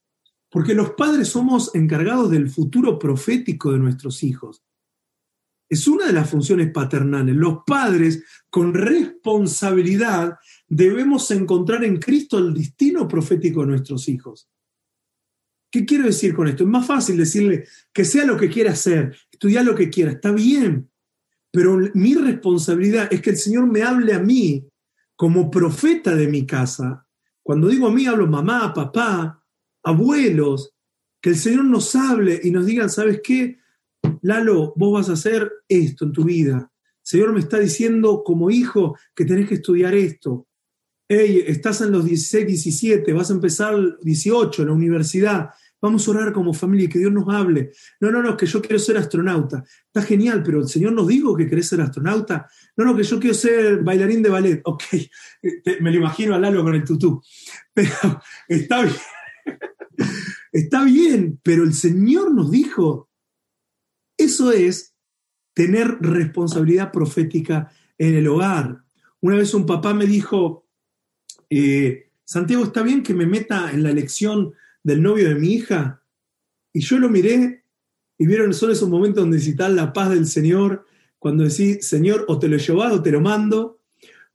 Porque 0.51 0.75
los 0.75 0.91
padres 0.91 1.29
somos 1.29 1.73
encargados 1.73 2.29
del 2.29 2.49
futuro 2.49 2.99
profético 2.99 3.71
de 3.71 3.79
nuestros 3.79 4.21
hijos. 4.21 4.61
Es 5.69 5.87
una 5.87 6.07
de 6.07 6.13
las 6.13 6.29
funciones 6.29 6.69
paternales. 6.71 7.33
Los 7.33 7.59
padres, 7.65 8.23
con 8.49 8.73
responsabilidad, 8.73 10.37
debemos 10.67 11.31
encontrar 11.31 11.85
en 11.85 11.97
Cristo 11.97 12.37
el 12.37 12.53
destino 12.53 13.07
profético 13.07 13.61
de 13.61 13.67
nuestros 13.67 14.09
hijos. 14.09 14.49
¿Qué 15.71 15.85
quiero 15.85 16.03
decir 16.03 16.35
con 16.35 16.49
esto? 16.49 16.65
Es 16.65 16.69
más 16.69 16.85
fácil 16.85 17.15
decirle 17.15 17.65
que 17.93 18.03
sea 18.03 18.25
lo 18.25 18.35
que 18.35 18.49
quiera 18.49 18.73
hacer, 18.73 19.15
estudiar 19.31 19.63
lo 19.63 19.73
que 19.73 19.89
quiera, 19.89 20.11
está 20.11 20.33
bien, 20.33 20.91
pero 21.51 21.77
mi 21.93 22.15
responsabilidad 22.15 23.07
es 23.11 23.21
que 23.21 23.31
el 23.31 23.37
Señor 23.37 23.67
me 23.67 23.83
hable 23.83 24.13
a 24.13 24.19
mí 24.19 24.67
como 25.15 25.51
profeta 25.51 26.15
de 26.15 26.27
mi 26.27 26.45
casa. 26.45 27.07
Cuando 27.43 27.67
digo 27.67 27.87
a 27.87 27.91
mí, 27.91 28.05
hablo 28.05 28.27
mamá, 28.27 28.73
papá, 28.73 29.40
abuelos, 29.83 30.73
que 31.21 31.29
el 31.29 31.35
Señor 31.35 31.65
nos 31.65 31.95
hable 31.95 32.39
y 32.43 32.51
nos 32.51 32.65
diga, 32.65 32.89
¿sabes 32.89 33.21
qué? 33.23 33.59
Lalo, 34.21 34.73
vos 34.75 34.93
vas 34.93 35.09
a 35.09 35.13
hacer 35.13 35.51
esto 35.67 36.05
en 36.05 36.11
tu 36.11 36.23
vida. 36.23 36.71
El 36.73 37.01
Señor 37.03 37.33
me 37.33 37.39
está 37.39 37.59
diciendo 37.59 38.23
como 38.23 38.49
hijo 38.49 38.97
que 39.15 39.25
tenés 39.25 39.47
que 39.47 39.55
estudiar 39.55 39.93
esto. 39.93 40.47
Hey, 41.07 41.43
estás 41.45 41.81
en 41.81 41.91
los 41.91 42.05
16, 42.05 42.47
17, 42.47 43.13
vas 43.13 43.29
a 43.29 43.33
empezar 43.33 43.75
18 44.01 44.61
en 44.61 44.67
la 44.67 44.73
universidad. 44.73 45.49
Vamos 45.81 46.07
a 46.07 46.11
orar 46.11 46.31
como 46.31 46.53
familia 46.53 46.85
y 46.85 46.89
que 46.89 46.99
Dios 46.99 47.11
nos 47.11 47.27
hable. 47.33 47.71
No, 47.99 48.11
no, 48.11 48.21
no, 48.21 48.37
que 48.37 48.45
yo 48.45 48.61
quiero 48.61 48.77
ser 48.77 48.97
astronauta. 48.97 49.63
Está 49.87 50.03
genial, 50.03 50.43
pero 50.43 50.59
el 50.59 50.67
Señor 50.67 50.93
nos 50.93 51.07
dijo 51.07 51.35
que 51.35 51.47
querés 51.47 51.67
ser 51.67 51.81
astronauta. 51.81 52.47
No, 52.77 52.85
no, 52.85 52.95
que 52.95 53.03
yo 53.03 53.19
quiero 53.19 53.33
ser 53.33 53.83
bailarín 53.83 54.21
de 54.21 54.29
ballet. 54.29 54.61
Ok, 54.63 54.83
me 55.81 55.91
lo 55.91 55.97
imagino 55.97 56.35
a 56.35 56.39
Lalo 56.39 56.63
con 56.63 56.75
el 56.75 56.83
tutú. 56.83 57.21
Pero 57.73 57.89
está 58.47 58.83
bien. 58.83 58.95
Está 60.51 60.83
bien, 60.83 61.39
pero 61.43 61.63
el 61.63 61.73
Señor 61.73 62.33
nos 62.33 62.51
dijo. 62.51 63.09
Eso 64.17 64.51
es 64.51 64.93
tener 65.53 65.97
responsabilidad 65.99 66.91
profética 66.91 67.71
en 67.97 68.15
el 68.15 68.27
hogar. 68.27 68.83
Una 69.19 69.37
vez 69.37 69.53
un 69.53 69.65
papá 69.65 69.93
me 69.93 70.05
dijo, 70.05 70.67
eh, 71.49 72.11
Santiago, 72.23 72.63
¿está 72.63 72.83
bien 72.83 73.03
que 73.03 73.13
me 73.13 73.25
meta 73.25 73.71
en 73.71 73.83
la 73.83 73.91
elección 73.91 74.53
del 74.83 75.01
novio 75.01 75.29
de 75.29 75.35
mi 75.35 75.53
hija. 75.53 76.03
Y 76.73 76.81
yo 76.81 76.97
lo 76.97 77.09
miré 77.09 77.65
y 78.17 78.25
vieron, 78.25 78.53
son 78.53 78.71
esos 78.71 78.89
momentos 78.89 79.23
donde 79.23 79.37
necesitas 79.37 79.71
la 79.71 79.93
paz 79.93 80.09
del 80.09 80.27
Señor, 80.27 80.85
cuando 81.19 81.43
decís, 81.43 81.87
Señor, 81.87 82.25
o 82.27 82.39
te 82.39 82.47
lo 82.47 82.57
llevas 82.57 82.93
o 82.93 83.01
te 83.01 83.11
lo 83.11 83.21
mando, 83.21 83.79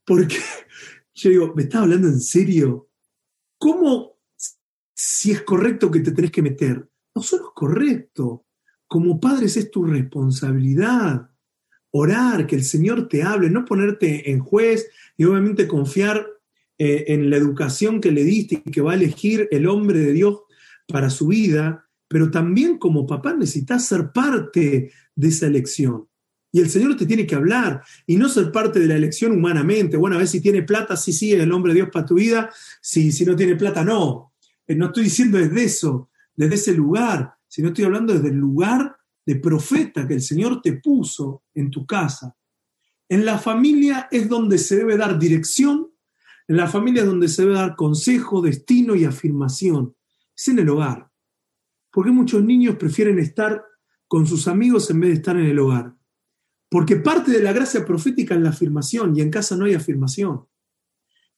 porque 0.05 0.36
yo 1.14 1.30
digo, 1.30 1.55
¿me 1.55 1.64
estás 1.64 1.82
hablando 1.82 2.09
en 2.09 2.20
serio? 2.20 2.88
¿Cómo 3.59 4.15
si 4.99 5.30
es 5.30 5.42
correcto 5.42 5.90
que 5.90 6.01
te 6.01 6.12
tenés 6.12 6.30
que 6.30 6.42
meter? 6.42 6.88
No 7.14 7.22
solo 7.22 7.44
es 7.44 7.51
correcto. 7.55 8.47
Como 8.88 9.20
padres 9.20 9.57
es 9.57 9.70
tu 9.70 9.84
responsabilidad 9.84 11.30
orar, 11.90 12.47
que 12.47 12.57
el 12.57 12.64
Señor 12.64 13.09
te 13.09 13.22
hable, 13.22 13.51
no 13.51 13.64
ponerte 13.64 14.30
en 14.30 14.40
juez 14.40 14.88
y 15.16 15.24
obviamente 15.24 15.66
confiar 15.66 16.26
eh, 16.78 17.05
en 17.09 17.30
la 17.30 17.36
educación 17.36 18.01
que 18.01 18.12
le 18.12 18.24
diste 18.24 18.62
y 18.64 18.70
que 18.70 18.82
va 18.82 18.92
a 18.92 18.97
elegir 18.97 19.49
el 19.51 19.66
hombre 19.66 20.01
de 20.01 20.12
Dios 20.12 20.40
para 20.86 21.11
su 21.11 21.28
vida, 21.28 21.88
pero 22.09 22.30
también 22.30 22.78
como 22.78 23.07
papá 23.07 23.34
necesitas 23.34 23.86
ser 23.86 24.12
parte 24.12 24.92
de 25.14 25.28
esa 25.28 25.47
elección. 25.47 26.07
Y 26.53 26.61
el 26.61 26.70
Señor 26.70 26.97
te 26.97 27.07
tiene 27.07 27.26
que 27.26 27.34
hablar 27.34 27.82
y 28.07 28.16
no 28.16 28.28
ser 28.28 28.53
parte 28.53 28.78
de 28.78 28.86
la 28.86 28.97
elección 28.97 29.32
humanamente. 29.32 29.97
Bueno, 29.97 30.16
a 30.16 30.20
ver 30.20 30.28
si 30.28 30.40
tiene 30.40 30.62
plata, 30.62 30.97
sí, 30.97 31.12
sí, 31.12 31.32
el 31.32 31.53
hombre 31.53 31.72
de 31.72 31.80
Dios 31.80 31.88
para 31.92 32.07
tu 32.07 32.14
vida. 32.14 32.51
Si, 32.80 33.12
si 33.12 33.24
no 33.24 33.36
tiene 33.36 33.57
plata, 33.57 33.84
no. 33.84 34.26
Eh, 34.66 34.74
no 34.74 34.86
estoy 34.86 35.04
diciendo 35.04 35.38
desde 35.38 35.64
eso, 35.64 36.10
desde 36.34 36.54
ese 36.54 36.74
lugar, 36.74 37.34
sino 37.48 37.68
estoy 37.68 37.84
hablando 37.84 38.12
desde 38.12 38.28
el 38.28 38.36
lugar 38.36 38.96
de 39.24 39.36
profeta 39.36 40.06
que 40.06 40.14
el 40.14 40.22
Señor 40.22 40.62
te 40.62 40.74
puso 40.74 41.44
en 41.54 41.70
tu 41.70 41.86
casa. 41.86 42.36
En 43.08 43.24
la 43.24 43.38
familia 43.38 44.08
es 44.10 44.28
donde 44.28 44.58
se 44.58 44.76
debe 44.76 44.96
dar 44.96 45.18
dirección, 45.18 45.90
en 46.48 46.56
la 46.56 46.68
familia 46.68 47.02
es 47.02 47.08
donde 47.08 47.28
se 47.28 47.42
debe 47.42 47.54
dar 47.54 47.74
consejo, 47.74 48.40
destino 48.40 48.94
y 48.94 49.04
afirmación. 49.04 49.96
Es 50.36 50.48
en 50.48 50.60
el 50.60 50.68
hogar. 50.68 51.10
¿Por 51.90 52.04
qué 52.04 52.10
muchos 52.10 52.44
niños 52.44 52.76
prefieren 52.76 53.18
estar 53.18 53.64
con 54.06 54.26
sus 54.26 54.46
amigos 54.46 54.90
en 54.90 55.00
vez 55.00 55.10
de 55.10 55.16
estar 55.16 55.36
en 55.36 55.46
el 55.46 55.58
hogar? 55.58 55.94
Porque 56.68 56.96
parte 56.96 57.30
de 57.30 57.42
la 57.42 57.52
gracia 57.52 57.84
profética 57.84 58.34
es 58.34 58.40
la 58.40 58.50
afirmación 58.50 59.16
y 59.16 59.22
en 59.22 59.30
casa 59.30 59.56
no 59.56 59.64
hay 59.64 59.74
afirmación. 59.74 60.46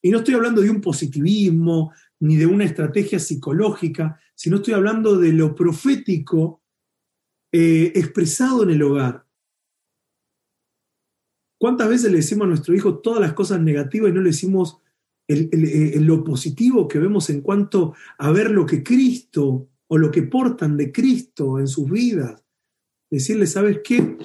Y 0.02 0.10
no 0.10 0.18
estoy 0.18 0.34
hablando 0.34 0.60
de 0.60 0.70
un 0.70 0.80
positivismo 0.80 1.92
ni 2.20 2.36
de 2.36 2.46
una 2.46 2.64
estrategia 2.64 3.18
psicológica, 3.18 4.20
sino 4.34 4.56
estoy 4.56 4.74
hablando 4.74 5.18
de 5.18 5.32
lo 5.32 5.54
profético 5.54 6.62
eh, 7.52 7.92
expresado 7.94 8.62
en 8.62 8.70
el 8.70 8.82
hogar. 8.82 9.26
¿Cuántas 11.58 11.88
veces 11.88 12.10
le 12.10 12.18
decimos 12.18 12.44
a 12.44 12.48
nuestro 12.48 12.74
hijo 12.74 12.98
todas 12.98 13.20
las 13.20 13.32
cosas 13.32 13.60
negativas 13.60 14.10
y 14.10 14.14
no 14.14 14.20
le 14.20 14.30
decimos 14.30 14.78
lo 15.28 16.24
positivo 16.24 16.88
que 16.88 16.98
vemos 16.98 17.28
en 17.28 17.42
cuanto 17.42 17.94
a 18.16 18.30
ver 18.30 18.50
lo 18.50 18.64
que 18.64 18.82
Cristo 18.82 19.68
o 19.88 19.98
lo 19.98 20.10
que 20.10 20.22
portan 20.22 20.76
de 20.76 20.92
Cristo 20.92 21.58
en 21.58 21.66
sus 21.66 21.90
vidas? 21.90 22.44
Decirle, 23.10 23.46
¿sabes 23.46 23.80
qué? 23.82 24.18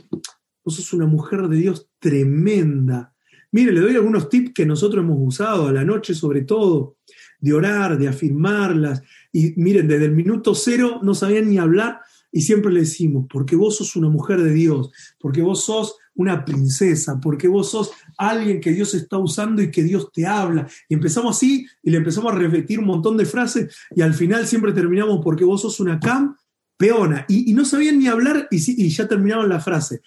Vos 0.64 0.76
sos 0.76 0.94
una 0.94 1.08
mujer 1.08 1.48
de 1.48 1.58
Dios 1.58 1.90
tremenda. 2.00 3.16
Mire, 3.52 3.72
le 3.72 3.82
doy 3.82 3.96
algunos 3.96 4.30
tips 4.30 4.54
que 4.54 4.66
nosotros 4.66 5.04
hemos 5.04 5.18
usado 5.20 5.68
a 5.68 5.72
la 5.72 5.84
noche 5.84 6.14
sobre 6.14 6.42
todo, 6.42 6.98
de 7.44 7.54
orar, 7.54 7.98
de 7.98 8.08
afirmarlas. 8.08 9.02
Y 9.34 9.54
miren, 9.58 9.90
desde 9.90 10.06
el 10.06 10.14
minuto 10.14 10.56
cero 10.56 11.02
no 11.04 11.14
sabían 11.14 11.50
ni 11.50 11.58
hablar 11.58 12.00
y 12.32 12.42
siempre 12.42 12.72
le 12.72 12.80
decimos, 12.80 13.26
porque 13.30 13.58
vos 13.58 13.76
sos 13.76 13.98
una 13.98 14.08
mujer 14.08 14.42
de 14.42 14.54
Dios, 14.54 14.92
porque 15.20 15.42
vos 15.42 15.66
sos 15.66 15.98
una 16.16 16.46
princesa, 16.46 17.20
porque 17.20 17.50
vos 17.50 17.70
sos 17.70 17.92
alguien 18.18 18.62
que 18.62 18.72
Dios 18.72 18.94
está 18.94 19.18
usando 19.18 19.62
y 19.62 19.72
que 19.72 19.84
Dios 19.84 20.10
te 20.14 20.26
habla. 20.26 20.68
Y 20.88 20.94
empezamos 20.94 21.36
así 21.36 21.68
y 21.84 21.92
le 21.92 21.98
empezamos 21.98 22.32
a 22.32 22.38
repetir 22.38 22.80
un 22.80 22.86
montón 22.86 23.18
de 23.18 23.26
frases 23.26 23.76
y 23.94 24.02
al 24.02 24.14
final 24.14 24.48
siempre 24.48 24.72
terminamos 24.72 25.20
porque 25.22 25.44
vos 25.44 25.62
sos 25.62 25.82
una 25.82 26.00
campeona. 26.00 27.26
Y, 27.28 27.52
y 27.52 27.54
no 27.54 27.66
sabían 27.66 28.00
ni 28.00 28.08
hablar 28.08 28.48
y, 28.50 28.90
ya 28.90 29.06
terminaban 29.06 29.50
la 29.50 29.60
frase. 29.60 30.02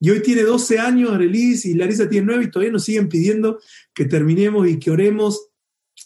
Y 0.00 0.10
hoy 0.10 0.22
tiene 0.22 0.42
12 0.42 0.80
años 0.80 1.12
Arelis 1.12 1.66
y 1.66 1.74
Larisa 1.74 2.08
tiene 2.08 2.26
9 2.26 2.44
y 2.44 2.50
todavía 2.50 2.72
nos 2.72 2.84
siguen 2.84 3.08
pidiendo 3.08 3.60
que 3.94 4.06
terminemos 4.06 4.66
y 4.66 4.80
que 4.80 4.90
oremos 4.90 5.49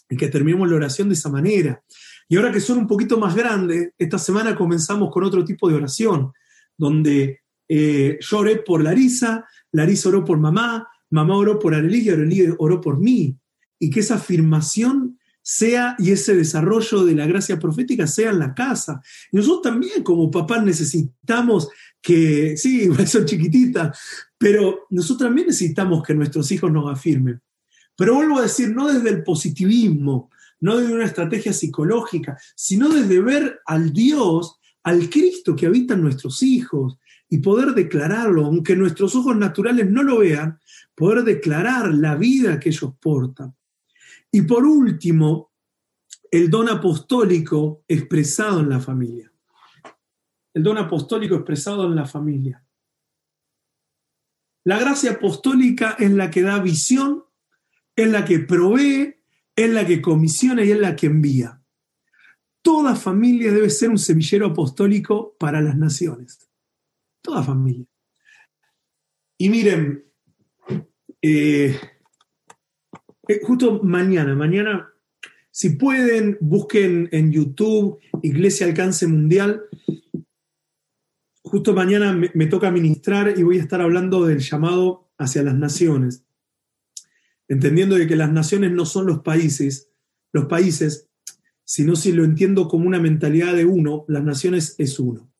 y 0.09 0.17
que 0.17 0.27
terminemos 0.27 0.69
la 0.69 0.75
oración 0.75 1.09
de 1.09 1.15
esa 1.15 1.29
manera. 1.29 1.81
Y 2.27 2.37
ahora 2.37 2.51
que 2.51 2.59
son 2.59 2.79
un 2.79 2.87
poquito 2.87 3.19
más 3.19 3.35
grandes, 3.35 3.91
esta 3.97 4.17
semana 4.17 4.55
comenzamos 4.55 5.11
con 5.11 5.23
otro 5.23 5.45
tipo 5.45 5.69
de 5.69 5.75
oración, 5.75 6.31
donde 6.77 7.41
eh, 7.67 8.17
yo 8.19 8.39
oré 8.39 8.57
por 8.57 8.83
Larisa, 8.83 9.45
Larisa 9.71 10.09
oró 10.09 10.25
por 10.25 10.37
mamá, 10.37 10.87
mamá 11.09 11.37
oró 11.37 11.59
por 11.59 11.75
Arelis 11.75 12.05
y 12.05 12.09
Arelis 12.09 12.53
oró 12.57 12.81
por 12.81 12.99
mí. 12.99 13.37
Y 13.79 13.89
que 13.89 13.99
esa 13.99 14.15
afirmación 14.15 15.19
sea 15.41 15.95
y 15.99 16.09
ese 16.09 16.35
desarrollo 16.35 17.05
de 17.05 17.13
la 17.13 17.27
gracia 17.27 17.59
profética 17.59 18.07
sea 18.07 18.31
en 18.31 18.39
la 18.39 18.55
casa. 18.55 19.01
Y 19.31 19.37
nosotros 19.37 19.61
también 19.61 20.01
como 20.01 20.31
papás 20.31 20.63
necesitamos 20.63 21.69
que, 22.01 22.57
sí, 22.57 22.89
son 23.05 23.25
chiquititas, 23.25 23.99
pero 24.37 24.87
nosotros 24.89 25.27
también 25.27 25.47
necesitamos 25.47 26.01
que 26.01 26.15
nuestros 26.15 26.51
hijos 26.51 26.71
nos 26.71 26.91
afirmen. 26.91 27.39
Pero 27.95 28.15
vuelvo 28.15 28.39
a 28.39 28.43
decir, 28.43 28.75
no 28.75 28.91
desde 28.91 29.09
el 29.09 29.23
positivismo, 29.23 30.29
no 30.59 30.77
desde 30.77 30.93
una 30.93 31.05
estrategia 31.05 31.53
psicológica, 31.53 32.37
sino 32.55 32.89
desde 32.89 33.21
ver 33.21 33.59
al 33.65 33.93
Dios, 33.93 34.59
al 34.83 35.09
Cristo 35.09 35.55
que 35.55 35.65
habita 35.65 35.93
en 35.93 36.01
nuestros 36.01 36.43
hijos 36.43 36.97
y 37.29 37.39
poder 37.39 37.73
declararlo, 37.73 38.45
aunque 38.45 38.75
nuestros 38.75 39.15
ojos 39.15 39.35
naturales 39.35 39.89
no 39.89 40.03
lo 40.03 40.19
vean, 40.19 40.59
poder 40.93 41.23
declarar 41.23 41.93
la 41.93 42.15
vida 42.15 42.59
que 42.59 42.69
ellos 42.69 42.93
portan. 42.99 43.55
Y 44.31 44.43
por 44.43 44.65
último, 44.65 45.51
el 46.31 46.49
don 46.49 46.69
apostólico 46.69 47.83
expresado 47.87 48.59
en 48.59 48.69
la 48.69 48.79
familia. 48.79 49.31
El 50.53 50.63
don 50.63 50.77
apostólico 50.77 51.35
expresado 51.35 51.85
en 51.85 51.95
la 51.95 52.05
familia. 52.05 52.63
La 54.63 54.79
gracia 54.79 55.11
apostólica 55.11 55.95
es 55.99 56.11
la 56.11 56.31
que 56.31 56.41
da 56.41 56.59
visión, 56.59 57.24
es 57.95 58.07
la 58.09 58.25
que 58.25 58.39
provee, 58.39 59.15
es 59.55 59.69
la 59.69 59.85
que 59.85 60.01
comisiona 60.01 60.63
y 60.63 60.71
es 60.71 60.79
la 60.79 60.95
que 60.95 61.07
envía. 61.07 61.61
Toda 62.61 62.95
familia 62.95 63.51
debe 63.51 63.69
ser 63.69 63.89
un 63.89 63.99
semillero 63.99 64.47
apostólico 64.47 65.35
para 65.39 65.61
las 65.61 65.77
naciones. 65.77 66.49
Toda 67.21 67.43
familia. 67.43 67.85
Y 69.37 69.49
miren, 69.49 70.05
eh, 71.21 71.79
eh, 73.27 73.39
justo 73.43 73.81
mañana, 73.83 74.35
mañana, 74.35 74.91
si 75.51 75.69
pueden, 75.69 76.37
busquen 76.41 77.07
en 77.13 77.31
YouTube 77.31 77.99
Iglesia 78.21 78.67
Alcance 78.67 79.07
Mundial. 79.07 79.63
Justo 81.43 81.73
mañana 81.73 82.11
me, 82.11 82.45
toca 82.47 82.71
ministrar 82.71 83.33
y 83.37 83.43
voy 83.43 83.59
a 83.59 83.61
estar 83.61 83.79
hablando 83.79 84.25
del 84.25 84.39
llamado 84.39 85.09
hacia 85.17 85.43
las 85.43 85.55
naciones, 85.55 86.24
entendiendo 87.47 87.95
de 87.95 88.07
que 88.07 88.15
las 88.15 88.31
naciones 88.31 88.71
no 88.71 88.85
son 88.85 89.07
los 89.07 89.19
países, 89.19 89.89
los 90.31 90.45
países, 90.45 91.09
sino 91.63 91.95
si 91.95 92.11
lo 92.11 92.23
entiendo 92.23 92.67
como 92.67 92.87
una 92.87 92.99
mentalidad 92.99 93.55
de 93.55 93.65
uno, 93.65 94.05
las 94.07 94.23
naciones 94.23 94.75
es 94.77 94.99
uno. 94.99 95.31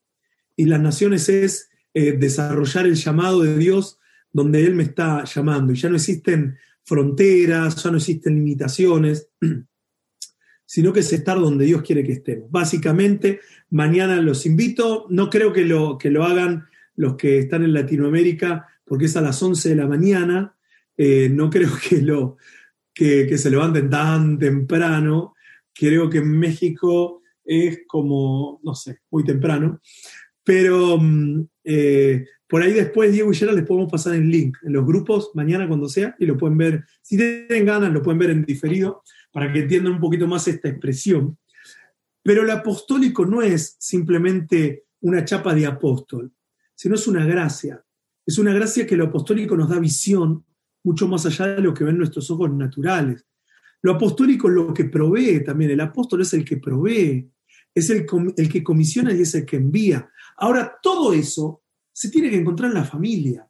Y 0.55 0.65
las 0.65 0.81
naciones 0.81 1.29
es 1.29 1.69
eh, 1.93 2.13
desarrollar 2.13 2.85
el 2.85 2.95
llamado 2.95 3.41
de 3.41 3.57
Dios 3.57 3.99
donde 4.31 4.65
Él 4.65 4.75
me 4.75 4.83
está 4.83 5.23
llamando. 5.23 5.71
Y 5.71 5.77
ya 5.77 5.89
no 5.89 5.95
existen 5.95 6.57
fronteras, 6.83 7.81
ya 7.81 7.91
no 7.91 7.97
existen 7.97 8.35
limitaciones, 8.35 9.29
sino 10.65 10.91
que 10.91 10.99
es 11.01 11.13
estar 11.13 11.39
donde 11.39 11.65
Dios 11.65 11.81
quiere 11.83 12.03
que 12.03 12.13
estemos. 12.13 12.49
Básicamente, 12.51 13.39
mañana 13.69 14.19
los 14.21 14.45
invito, 14.45 15.05
no 15.09 15.29
creo 15.29 15.53
que 15.53 15.63
lo, 15.63 15.97
que 15.97 16.09
lo 16.09 16.23
hagan 16.23 16.65
los 16.95 17.15
que 17.15 17.39
están 17.39 17.63
en 17.63 17.73
Latinoamérica, 17.73 18.67
porque 18.85 19.05
es 19.05 19.15
a 19.15 19.21
las 19.21 19.41
11 19.41 19.69
de 19.69 19.75
la 19.75 19.87
mañana, 19.87 20.54
eh, 20.97 21.29
no 21.29 21.49
creo 21.49 21.69
que, 21.89 22.01
lo, 22.01 22.37
que, 22.93 23.37
se 23.37 23.49
levanten 23.49 23.89
tan 23.89 24.39
temprano, 24.39 25.35
creo 25.73 26.09
que 26.09 26.19
en 26.19 26.31
México 26.37 27.21
es 27.43 27.81
como, 27.87 28.59
no 28.63 28.73
sé, 28.75 28.99
muy 29.11 29.23
temprano, 29.23 29.79
pero 30.43 30.97
mm, 30.99 31.47
eh, 31.63 32.25
por 32.47 32.61
ahí 32.61 32.73
después, 32.73 33.11
Diego 33.11 33.31
y 33.31 33.35
Gerard, 33.35 33.55
les 33.55 33.65
podemos 33.65 33.91
pasar 33.91 34.15
el 34.15 34.29
link 34.29 34.57
en 34.63 34.73
los 34.73 34.85
grupos 34.85 35.31
mañana 35.33 35.67
cuando 35.67 35.89
sea 35.89 36.15
y 36.19 36.25
lo 36.25 36.37
pueden 36.37 36.57
ver. 36.57 36.85
Si 37.01 37.17
tienen 37.17 37.65
ganas, 37.65 37.91
lo 37.91 38.03
pueden 38.03 38.19
ver 38.19 38.29
en 38.29 38.45
diferido 38.45 39.01
para 39.31 39.51
que 39.51 39.59
entiendan 39.59 39.93
un 39.93 39.99
poquito 39.99 40.27
más 40.27 40.47
esta 40.47 40.69
expresión. 40.69 41.37
Pero 42.21 42.43
el 42.43 42.49
apostólico 42.51 43.25
no 43.25 43.41
es 43.41 43.75
simplemente 43.79 44.85
una 45.01 45.25
chapa 45.25 45.53
de 45.55 45.65
apóstol, 45.65 46.31
sino 46.75 46.95
es 46.95 47.07
una 47.07 47.25
gracia. 47.25 47.83
Es 48.25 48.37
una 48.37 48.53
gracia 48.53 48.85
que 48.85 48.95
lo 48.95 49.05
apostólico 49.05 49.57
nos 49.57 49.69
da 49.69 49.79
visión 49.79 50.45
mucho 50.85 51.07
más 51.07 51.25
allá 51.25 51.47
de 51.47 51.61
lo 51.61 51.73
que 51.73 51.83
ven 51.83 51.97
nuestros 51.97 52.29
ojos 52.31 52.51
naturales. 52.51 53.25
Lo 53.81 53.93
apostólico 53.93 54.47
es 54.47 54.53
lo 54.53 54.73
que 54.73 54.85
provee 54.85 55.43
también. 55.43 55.71
El 55.71 55.81
apóstol 55.81 56.21
es 56.21 56.33
el 56.33 56.45
que 56.45 56.57
provee, 56.57 57.29
es 57.73 57.89
el, 57.89 58.05
el 58.37 58.49
que 58.49 58.63
comisiona 58.63 59.11
y 59.11 59.21
es 59.21 59.35
el 59.35 59.45
que 59.45 59.57
envía. 59.57 60.09
Ahora, 60.37 60.77
todo 60.81 61.11
eso 61.11 61.63
se 61.91 62.09
tiene 62.09 62.29
que 62.29 62.37
encontrar 62.37 62.69
en 62.69 62.77
la 62.77 62.85
familia. 62.85 63.47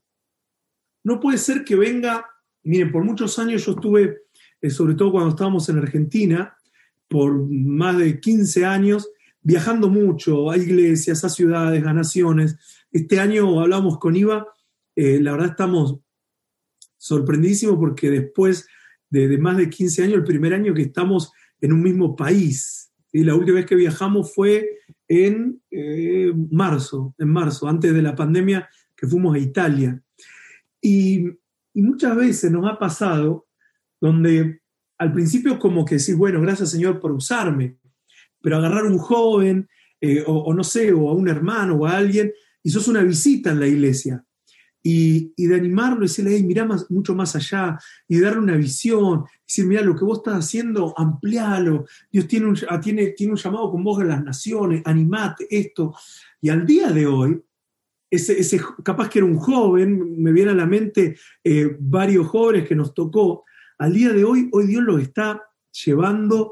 No 1.03 1.19
puede 1.19 1.37
ser 1.37 1.63
que 1.63 1.75
venga, 1.75 2.25
miren, 2.63 2.91
por 2.91 3.03
muchos 3.03 3.37
años 3.37 3.65
yo 3.65 3.73
estuve, 3.73 4.23
eh, 4.61 4.69
sobre 4.69 4.95
todo 4.95 5.11
cuando 5.11 5.31
estábamos 5.31 5.67
en 5.69 5.77
Argentina, 5.77 6.55
por 7.07 7.33
más 7.49 7.97
de 7.97 8.19
15 8.19 8.65
años, 8.65 9.09
viajando 9.41 9.89
mucho 9.89 10.49
a 10.49 10.57
iglesias, 10.57 11.23
a 11.23 11.29
ciudades, 11.29 11.85
a 11.85 11.93
naciones. 11.93 12.57
Este 12.91 13.19
año 13.19 13.59
hablamos 13.59 13.99
con 13.99 14.15
Iva, 14.15 14.47
eh, 14.95 15.19
la 15.21 15.33
verdad 15.33 15.49
estamos 15.49 15.99
sorprendidísimos 17.05 17.77
porque 17.77 18.09
después 18.09 18.67
de, 19.11 19.37
más 19.37 19.57
de 19.57 19.69
15 19.69 20.03
años, 20.03 20.15
el 20.15 20.23
primer 20.23 20.55
año 20.55 20.73
que 20.73 20.81
estamos 20.81 21.31
en 21.61 21.71
un 21.71 21.83
mismo 21.83 22.15
país. 22.15 22.91
y 23.13 23.23
La 23.23 23.35
última 23.35 23.57
vez 23.57 23.67
que 23.67 23.75
viajamos 23.75 24.33
fue 24.33 24.79
en 25.07 25.61
eh, 25.69 26.33
marzo, 26.49 27.13
en 27.19 27.29
marzo, 27.29 27.67
antes 27.67 27.93
de 27.93 28.01
la 28.01 28.15
pandemia, 28.15 28.67
que 28.97 29.05
fuimos 29.05 29.35
a 29.35 29.39
Italia. 29.39 30.01
Y, 30.81 31.27
muchas 31.75 32.15
veces 32.15 32.51
nos 32.51 32.65
ha 32.71 32.79
pasado 32.79 33.47
donde 33.99 34.61
al 34.97 35.11
principio 35.11 35.59
como 35.59 35.83
que 35.83 35.97
decís, 35.97 36.15
bueno, 36.15 36.39
gracias 36.39 36.71
Señor 36.71 37.01
por 37.01 37.11
usarme, 37.11 37.77
pero 38.41 38.57
agarrar 38.57 38.85
un 38.85 38.97
joven, 38.97 39.67
eh, 39.99 40.23
o, 40.25 40.53
no 40.53 40.63
sé, 40.63 40.93
o 40.93 41.09
a 41.09 41.13
un 41.13 41.27
hermano 41.27 41.75
o 41.75 41.85
a 41.85 41.97
alguien, 41.97 42.31
y 42.63 42.69
sos 42.69 42.87
una 42.87 43.03
visita 43.03 43.51
en 43.51 43.59
la 43.59 43.67
iglesia 43.67 44.25
y, 44.87 45.47
de 45.47 45.55
animarlo 45.55 46.01
y 46.01 46.07
decirle, 46.07 46.35
hey, 46.35 46.43
mira 46.43 46.63
más, 46.63 46.91
mucho 46.91 47.15
más 47.15 47.35
allá, 47.35 47.79
y 48.07 48.19
darle 48.19 48.41
una 48.41 48.55
visión, 48.55 49.23
decir, 49.47 49.65
mira, 49.65 49.81
lo 49.81 49.95
que 49.95 50.05
vos 50.05 50.19
estás 50.19 50.45
haciendo, 50.45 50.93
amplialo, 50.95 51.85
Dios 52.11 52.27
tiene 52.27 52.45
un, 52.45 52.57
ah, 52.69 52.79
tiene, 52.79 53.07
tiene 53.07 53.33
un 53.33 53.39
llamado 53.39 53.71
con 53.71 53.83
vos 53.83 53.97
de 53.97 54.05
las 54.05 54.23
naciones, 54.23 54.83
animate 54.85 55.47
esto. 55.49 55.95
Y 56.39 56.49
al 56.49 56.67
día 56.67 56.91
de 56.91 57.07
hoy, 57.07 57.41
ese, 58.11 58.61
capaz 58.83 59.09
que 59.09 59.17
era 59.19 59.25
un 59.25 59.37
joven, 59.37 60.21
me 60.21 60.31
viene 60.31 60.51
a 60.51 60.55
la 60.55 60.67
mente 60.67 61.17
eh, 61.43 61.75
varios 61.79 62.27
jóvenes 62.27 62.67
que 62.67 62.75
nos 62.75 62.93
tocó. 62.93 63.43
Al 63.79 63.91
día 63.91 64.13
de 64.13 64.23
hoy, 64.23 64.49
hoy 64.53 64.67
Dios 64.67 64.83
los 64.83 65.01
está 65.01 65.41
llevando, 65.83 66.51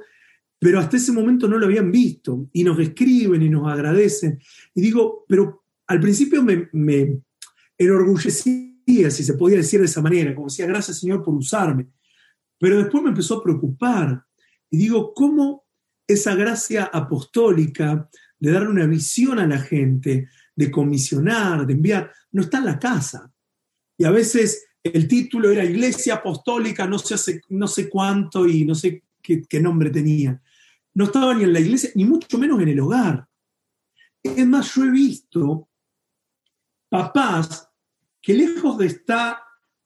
pero 0.58 0.80
hasta 0.80 0.98
ese 0.98 1.12
momento 1.12 1.48
no 1.48 1.60
lo 1.60 1.68
habían 1.68 1.92
visto 1.92 2.48
y 2.52 2.64
nos 2.64 2.80
escriben 2.80 3.44
y 3.44 3.50
nos 3.50 3.72
agradecen. 3.72 4.40
Y 4.74 4.82
digo, 4.82 5.24
pero 5.28 5.66
al 5.86 6.00
principio 6.00 6.42
me 6.42 7.22
enorgullecía, 7.78 9.12
si 9.12 9.24
se 9.24 9.34
podía 9.34 9.58
decir 9.58 9.80
de 9.80 9.86
esa 9.86 10.02
manera, 10.02 10.34
como 10.36 10.48
decía, 10.48 10.66
gracias 10.66 11.00
Señor 11.00 11.24
por 11.24 11.34
usarme. 11.36 11.88
Pero 12.60 12.78
después 12.78 13.04
me 13.04 13.10
empezó 13.10 13.40
a 13.40 13.44
preocupar 13.44 14.24
y 14.70 14.78
digo, 14.78 15.14
¿cómo 15.14 15.66
esa 16.08 16.36
gracia 16.36 16.86
apostólica 16.86 18.10
de 18.40 18.52
darle 18.52 18.70
una 18.70 18.86
visión 18.86 19.40
a 19.40 19.48
la 19.48 19.60
gente, 19.60 20.30
de 20.56 20.72
comisionar, 20.72 21.66
de 21.66 21.74
enviar, 21.74 22.12
no 22.32 22.44
está 22.44 22.60
en 22.60 22.66
la 22.66 22.80
casa? 22.80 23.32
Y 23.98 24.06
a 24.06 24.12
veces 24.12 24.66
el 24.84 25.08
título 25.08 25.50
era 25.52 25.64
Iglesia 25.64 26.16
Apostólica, 26.16 26.86
no 26.88 27.00
sé, 27.00 27.42
no 27.50 27.68
sé 27.68 27.90
cuánto 27.90 28.48
y 28.48 28.66
no 28.66 28.76
sé 28.76 29.04
qué, 29.22 29.44
qué 29.44 29.62
nombre 29.62 29.90
tenía. 29.90 30.42
No 30.94 31.06
estaba 31.06 31.34
ni 31.34 31.44
en 31.44 31.54
la 31.54 31.60
iglesia, 31.60 31.92
ni 31.96 32.06
mucho 32.06 32.38
menos 32.38 32.62
en 32.62 32.68
el 32.70 32.80
hogar. 32.80 33.28
Es 34.22 34.46
más, 34.48 34.74
yo 34.76 34.86
he 34.86 34.92
visto 34.92 35.70
papás 36.94 37.72
que 38.22 38.36
lejos 38.36 38.78
de 38.78 38.86
estar, 38.86 39.38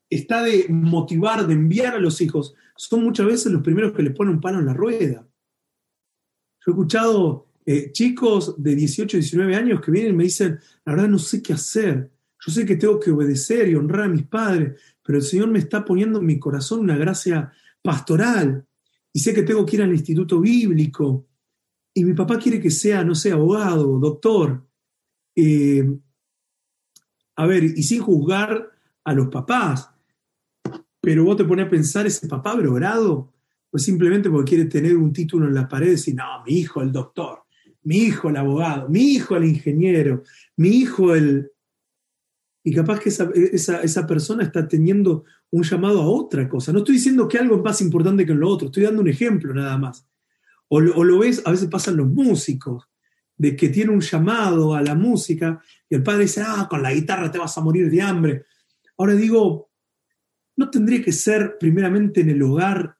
está 0.09 0.43
de 0.43 0.65
motivar, 0.67 1.47
de 1.47 1.53
enviar 1.53 1.95
a 1.95 1.99
los 1.99 2.19
hijos, 2.19 2.53
son 2.75 3.01
muchas 3.01 3.25
veces 3.25 3.49
los 3.49 3.61
primeros 3.61 3.93
que 3.93 4.03
le 4.03 4.11
ponen 4.11 4.35
un 4.35 4.41
palo 4.41 4.59
en 4.59 4.65
la 4.65 4.73
rueda. 4.73 5.25
Yo 6.59 6.67
he 6.67 6.71
escuchado 6.71 7.47
eh, 7.65 7.93
chicos 7.93 8.61
de 8.61 8.75
18, 8.75 9.15
19 9.15 9.55
años 9.55 9.79
que 9.79 9.89
vienen 9.89 10.15
y 10.15 10.17
me 10.17 10.23
dicen, 10.25 10.59
la 10.83 10.91
verdad 10.91 11.07
no 11.07 11.17
sé 11.17 11.41
qué 11.41 11.53
hacer. 11.53 12.11
Yo 12.45 12.51
sé 12.51 12.65
que 12.65 12.75
tengo 12.75 12.99
que 12.99 13.11
obedecer 13.11 13.69
y 13.69 13.75
honrar 13.75 14.01
a 14.01 14.09
mis 14.09 14.23
padres, 14.23 14.77
pero 15.01 15.19
el 15.19 15.23
Señor 15.23 15.47
me 15.47 15.59
está 15.59 15.85
poniendo 15.85 16.19
en 16.19 16.25
mi 16.25 16.37
corazón 16.37 16.81
una 16.81 16.97
gracia 16.97 17.53
pastoral 17.81 18.67
y 19.13 19.19
sé 19.21 19.33
que 19.33 19.43
tengo 19.43 19.65
que 19.65 19.77
ir 19.77 19.81
al 19.81 19.93
instituto 19.93 20.41
bíblico 20.41 21.25
y 21.93 22.03
mi 22.03 22.13
papá 22.13 22.37
quiere 22.37 22.59
que 22.59 22.69
sea, 22.69 23.05
no 23.05 23.15
sé, 23.15 23.31
abogado, 23.31 23.97
doctor. 23.97 24.67
Eh, 25.33 25.87
a 27.37 27.45
ver, 27.45 27.63
y 27.63 27.83
sin 27.83 28.01
juzgar 28.01 28.71
a 29.03 29.13
los 29.13 29.27
papás, 29.27 29.91
pero 30.99 31.23
vos 31.23 31.37
te 31.37 31.45
pones 31.45 31.67
a 31.67 31.69
pensar, 31.69 32.07
¿ese 32.07 32.27
papá 32.27 32.51
habrá 32.51 32.69
orado? 32.69 33.31
Pues 33.69 33.83
simplemente 33.83 34.29
porque 34.29 34.49
quiere 34.49 34.65
tener 34.65 34.97
un 34.97 35.13
título 35.13 35.47
en 35.47 35.53
la 35.53 35.69
pared 35.69 35.87
y 35.87 35.91
decir, 35.91 36.15
no, 36.15 36.43
mi 36.45 36.53
hijo 36.53 36.81
el 36.81 36.91
doctor, 36.91 37.43
mi 37.83 37.97
hijo 37.97 38.29
el 38.29 38.37
abogado, 38.37 38.89
mi 38.89 39.13
hijo 39.13 39.37
el 39.37 39.45
ingeniero, 39.45 40.23
mi 40.57 40.69
hijo 40.69 41.13
el... 41.15 41.51
Y 42.63 42.73
capaz 42.73 42.99
que 42.99 43.09
esa, 43.09 43.29
esa, 43.83 44.07
persona 44.07 44.43
está 44.43 44.67
teniendo 44.67 45.23
un 45.51 45.63
llamado 45.63 46.01
a 46.01 46.09
otra 46.09 46.49
cosa. 46.49 46.73
No 46.73 46.79
estoy 46.79 46.95
diciendo 46.95 47.29
que 47.29 47.37
algo 47.37 47.55
es 47.55 47.63
más 47.63 47.79
importante 47.79 48.25
que 48.25 48.33
lo 48.33 48.49
otro, 48.49 48.67
estoy 48.67 48.83
dando 48.83 49.01
un 49.01 49.07
ejemplo 49.07 49.53
nada 49.53 49.77
más. 49.77 50.05
O, 50.67 50.79
o 50.79 51.03
lo 51.03 51.19
ves, 51.19 51.41
a 51.45 51.51
veces 51.51 51.69
pasan 51.69 51.95
los 51.95 52.07
músicos, 52.07 52.89
de 53.37 53.55
que 53.55 53.69
tiene 53.69 53.91
un 53.91 54.01
llamado 54.01 54.73
a 54.73 54.81
la 54.81 54.95
música 54.95 55.61
y 55.89 55.95
el 55.95 56.03
padre 56.03 56.23
dice, 56.23 56.43
ah, 56.45 56.67
con 56.69 56.81
la 56.81 56.93
guitarra 56.93 57.31
te 57.31 57.37
vas 57.37 57.57
a 57.57 57.61
morir 57.61 57.89
de 57.89 58.01
hambre. 58.01 58.45
Ahora 58.97 59.13
digo, 59.13 59.69
¿no 60.55 60.69
tendría 60.69 61.03
que 61.03 61.11
ser 61.11 61.57
primeramente 61.59 62.21
en 62.21 62.29
el 62.29 62.41
hogar 62.41 62.97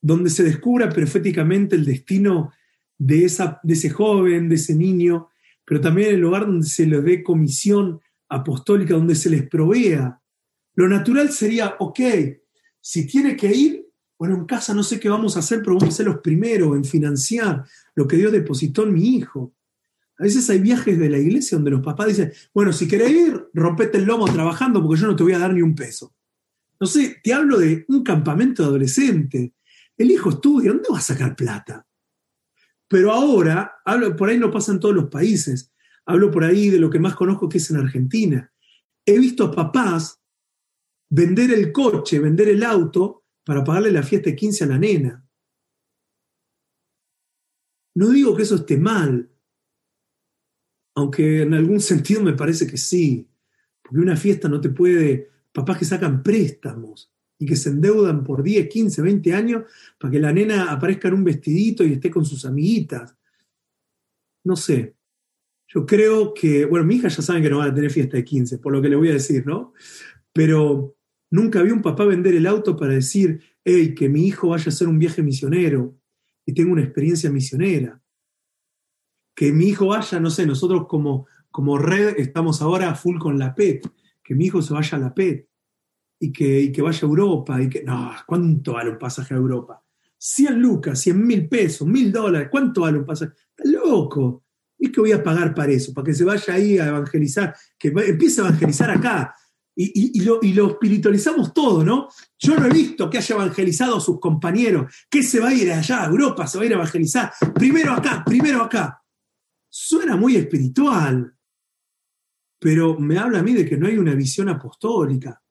donde 0.00 0.30
se 0.30 0.42
descubra 0.42 0.88
proféticamente 0.88 1.76
el 1.76 1.84
destino 1.84 2.52
de, 2.98 3.24
esa, 3.24 3.60
de 3.62 3.74
ese 3.74 3.90
joven, 3.90 4.48
de 4.48 4.54
ese 4.56 4.74
niño, 4.74 5.28
pero 5.64 5.80
también 5.80 6.10
en 6.10 6.14
el 6.16 6.24
hogar 6.24 6.46
donde 6.46 6.66
se 6.66 6.86
le 6.86 7.00
dé 7.00 7.22
comisión 7.22 8.00
apostólica, 8.28 8.94
donde 8.94 9.14
se 9.14 9.30
les 9.30 9.48
provea? 9.48 10.20
Lo 10.74 10.88
natural 10.88 11.30
sería, 11.30 11.76
ok, 11.78 12.00
si 12.80 13.06
tiene 13.06 13.36
que 13.36 13.54
ir, 13.54 13.86
bueno, 14.18 14.36
en 14.36 14.44
casa 14.44 14.74
no 14.74 14.82
sé 14.82 14.98
qué 14.98 15.08
vamos 15.08 15.36
a 15.36 15.40
hacer, 15.40 15.60
pero 15.60 15.76
vamos 15.76 15.94
a 15.94 15.96
ser 15.96 16.06
los 16.06 16.18
primeros 16.18 16.76
en 16.76 16.84
financiar 16.84 17.64
lo 17.94 18.06
que 18.06 18.16
Dios 18.16 18.32
depositó 18.32 18.84
en 18.84 18.92
mi 18.92 19.16
hijo. 19.16 19.54
A 20.18 20.22
veces 20.22 20.48
hay 20.48 20.60
viajes 20.60 20.98
de 20.98 21.10
la 21.10 21.18
iglesia 21.18 21.56
donde 21.56 21.72
los 21.72 21.82
papás 21.82 22.08
dicen, 22.08 22.32
bueno, 22.52 22.72
si 22.72 22.86
querés 22.86 23.10
ir, 23.10 23.48
rompete 23.52 23.98
el 23.98 24.04
lomo 24.04 24.26
trabajando 24.26 24.82
porque 24.82 25.00
yo 25.00 25.06
no 25.08 25.16
te 25.16 25.24
voy 25.24 25.32
a 25.32 25.38
dar 25.38 25.52
ni 25.52 25.62
un 25.62 25.74
peso. 25.74 26.14
No 26.78 26.86
sé, 26.86 27.20
te 27.22 27.32
hablo 27.32 27.58
de 27.58 27.84
un 27.88 28.02
campamento 28.04 28.62
de 28.62 28.68
adolescente. 28.68 29.54
El 29.96 30.10
hijo 30.10 30.30
estudia, 30.30 30.70
¿dónde 30.70 30.88
va 30.92 30.98
a 30.98 31.02
sacar 31.02 31.34
plata? 31.34 31.86
Pero 32.88 33.12
ahora, 33.12 33.76
hablo, 33.84 34.14
por 34.14 34.28
ahí 34.28 34.38
no 34.38 34.50
pasa 34.50 34.72
en 34.72 34.80
todos 34.80 34.94
los 34.94 35.08
países. 35.08 35.72
Hablo 36.06 36.30
por 36.30 36.44
ahí 36.44 36.70
de 36.70 36.78
lo 36.78 36.90
que 36.90 36.98
más 36.98 37.16
conozco 37.16 37.48
que 37.48 37.58
es 37.58 37.70
en 37.70 37.78
Argentina. 37.78 38.52
He 39.06 39.18
visto 39.18 39.44
a 39.44 39.50
papás 39.50 40.20
vender 41.10 41.52
el 41.52 41.72
coche, 41.72 42.18
vender 42.18 42.48
el 42.48 42.62
auto 42.62 43.24
para 43.44 43.64
pagarle 43.64 43.90
la 43.90 44.02
fiesta 44.02 44.30
de 44.30 44.36
15 44.36 44.64
a 44.64 44.66
la 44.68 44.78
nena. 44.78 45.26
No 47.96 48.08
digo 48.10 48.36
que 48.36 48.42
eso 48.42 48.56
esté 48.56 48.76
mal, 48.76 49.30
aunque 50.94 51.42
en 51.42 51.54
algún 51.54 51.80
sentido 51.80 52.22
me 52.22 52.34
parece 52.34 52.66
que 52.66 52.76
sí, 52.76 53.26
porque 53.82 54.00
una 54.00 54.16
fiesta 54.16 54.48
no 54.48 54.60
te 54.60 54.70
puede 54.70 55.30
papás 55.52 55.78
que 55.78 55.84
sacan 55.84 56.22
préstamos 56.22 57.12
y 57.38 57.46
que 57.46 57.56
se 57.56 57.70
endeudan 57.70 58.24
por 58.24 58.42
10, 58.42 58.68
15, 58.68 59.02
20 59.02 59.34
años 59.34 59.62
para 59.98 60.10
que 60.10 60.18
la 60.18 60.32
nena 60.32 60.72
aparezca 60.72 61.08
en 61.08 61.14
un 61.14 61.24
vestidito 61.24 61.84
y 61.84 61.92
esté 61.92 62.10
con 62.10 62.24
sus 62.24 62.44
amiguitas. 62.44 63.16
No 64.44 64.56
sé. 64.56 64.94
Yo 65.68 65.86
creo 65.86 66.34
que, 66.34 66.64
bueno, 66.66 66.84
mi 66.84 66.96
hija 66.96 67.08
ya 67.08 67.22
saben 67.22 67.42
que 67.42 67.50
no 67.50 67.58
van 67.58 67.70
a 67.70 67.74
tener 67.74 67.90
fiesta 67.90 68.16
de 68.16 68.24
15, 68.24 68.58
por 68.58 68.72
lo 68.72 68.82
que 68.82 68.88
le 68.88 68.96
voy 68.96 69.08
a 69.08 69.14
decir, 69.14 69.46
¿no? 69.46 69.72
Pero 70.32 70.96
nunca 71.30 71.62
vi 71.62 71.70
un 71.70 71.82
papá 71.82 72.04
vender 72.04 72.34
el 72.34 72.46
auto 72.46 72.76
para 72.76 72.94
decir, 72.94 73.40
hey, 73.64 73.94
que 73.94 74.08
mi 74.08 74.26
hijo 74.26 74.48
vaya 74.48 74.66
a 74.66 74.68
hacer 74.68 74.88
un 74.88 74.98
viaje 74.98 75.22
misionero 75.22 75.96
y 76.46 76.52
tenga 76.52 76.72
una 76.72 76.82
experiencia 76.82 77.30
misionera. 77.30 78.00
Que 79.34 79.52
mi 79.52 79.66
hijo 79.66 79.88
vaya, 79.88 80.20
no 80.20 80.30
sé, 80.30 80.46
nosotros 80.46 80.86
como, 80.88 81.26
como 81.50 81.78
red 81.78 82.14
estamos 82.18 82.62
ahora 82.62 82.94
full 82.94 83.18
con 83.18 83.38
la 83.38 83.54
PET 83.54 83.86
que 84.24 84.34
mi 84.34 84.46
hijo 84.46 84.62
se 84.62 84.72
vaya 84.72 84.96
a 84.96 85.00
la 85.00 85.14
PET 85.14 85.46
y 86.18 86.32
que, 86.32 86.72
que 86.72 86.82
vaya 86.82 86.98
a 87.00 87.06
Europa 87.06 87.60
y 87.62 87.68
que, 87.68 87.84
no, 87.84 88.12
¿cuánto 88.26 88.72
vale 88.72 88.90
un 88.90 88.98
pasaje 88.98 89.34
a 89.34 89.36
Europa? 89.36 89.82
100 90.16 90.58
lucas, 90.58 90.98
100 91.00 91.26
mil 91.26 91.48
pesos, 91.48 91.86
mil 91.86 92.10
dólares, 92.10 92.48
¿cuánto 92.50 92.80
vale 92.80 92.98
un 92.98 93.04
pasaje? 93.04 93.32
Está 93.54 93.70
loco. 93.70 94.42
¿Y 94.78 94.90
que 94.90 95.00
voy 95.00 95.12
a 95.12 95.22
pagar 95.22 95.54
para 95.54 95.70
eso? 95.70 95.92
Para 95.92 96.06
que 96.06 96.14
se 96.14 96.24
vaya 96.24 96.54
ahí 96.54 96.78
a 96.78 96.88
evangelizar, 96.88 97.54
que 97.78 97.88
empiece 97.88 98.40
a 98.40 98.46
evangelizar 98.46 98.90
acá. 98.90 99.34
Y, 99.76 100.20
lo, 100.22 100.38
y, 100.40 100.52
lo, 100.52 100.70
espiritualizamos 100.70 101.52
todo, 101.52 101.84
¿no? 101.84 102.08
Yo 102.38 102.56
no 102.56 102.66
he 102.66 102.70
visto 102.70 103.10
que 103.10 103.18
haya 103.18 103.34
evangelizado 103.34 103.96
a 103.96 104.00
sus 104.00 104.20
compañeros, 104.20 104.94
que 105.10 105.24
se 105.24 105.40
va 105.40 105.48
a 105.48 105.54
ir 105.54 105.70
allá 105.72 106.04
a 106.04 106.06
Europa, 106.06 106.46
se 106.46 106.58
va 106.58 106.62
a 106.62 106.66
ir 106.66 106.72
a 106.72 106.76
evangelizar. 106.76 107.32
Primero 107.52 107.92
acá, 107.92 108.22
primero 108.24 108.62
acá. 108.62 109.02
Suena 109.76 110.16
muy 110.16 110.36
espiritual 110.36 111.34
pero 112.64 112.98
me 112.98 113.18
habla 113.18 113.40
a 113.40 113.42
mí 113.42 113.52
de 113.52 113.66
que 113.66 113.76
no 113.76 113.86
hay 113.86 113.98
una 113.98 114.14
visión 114.14 114.48
apostólica. 114.48 115.42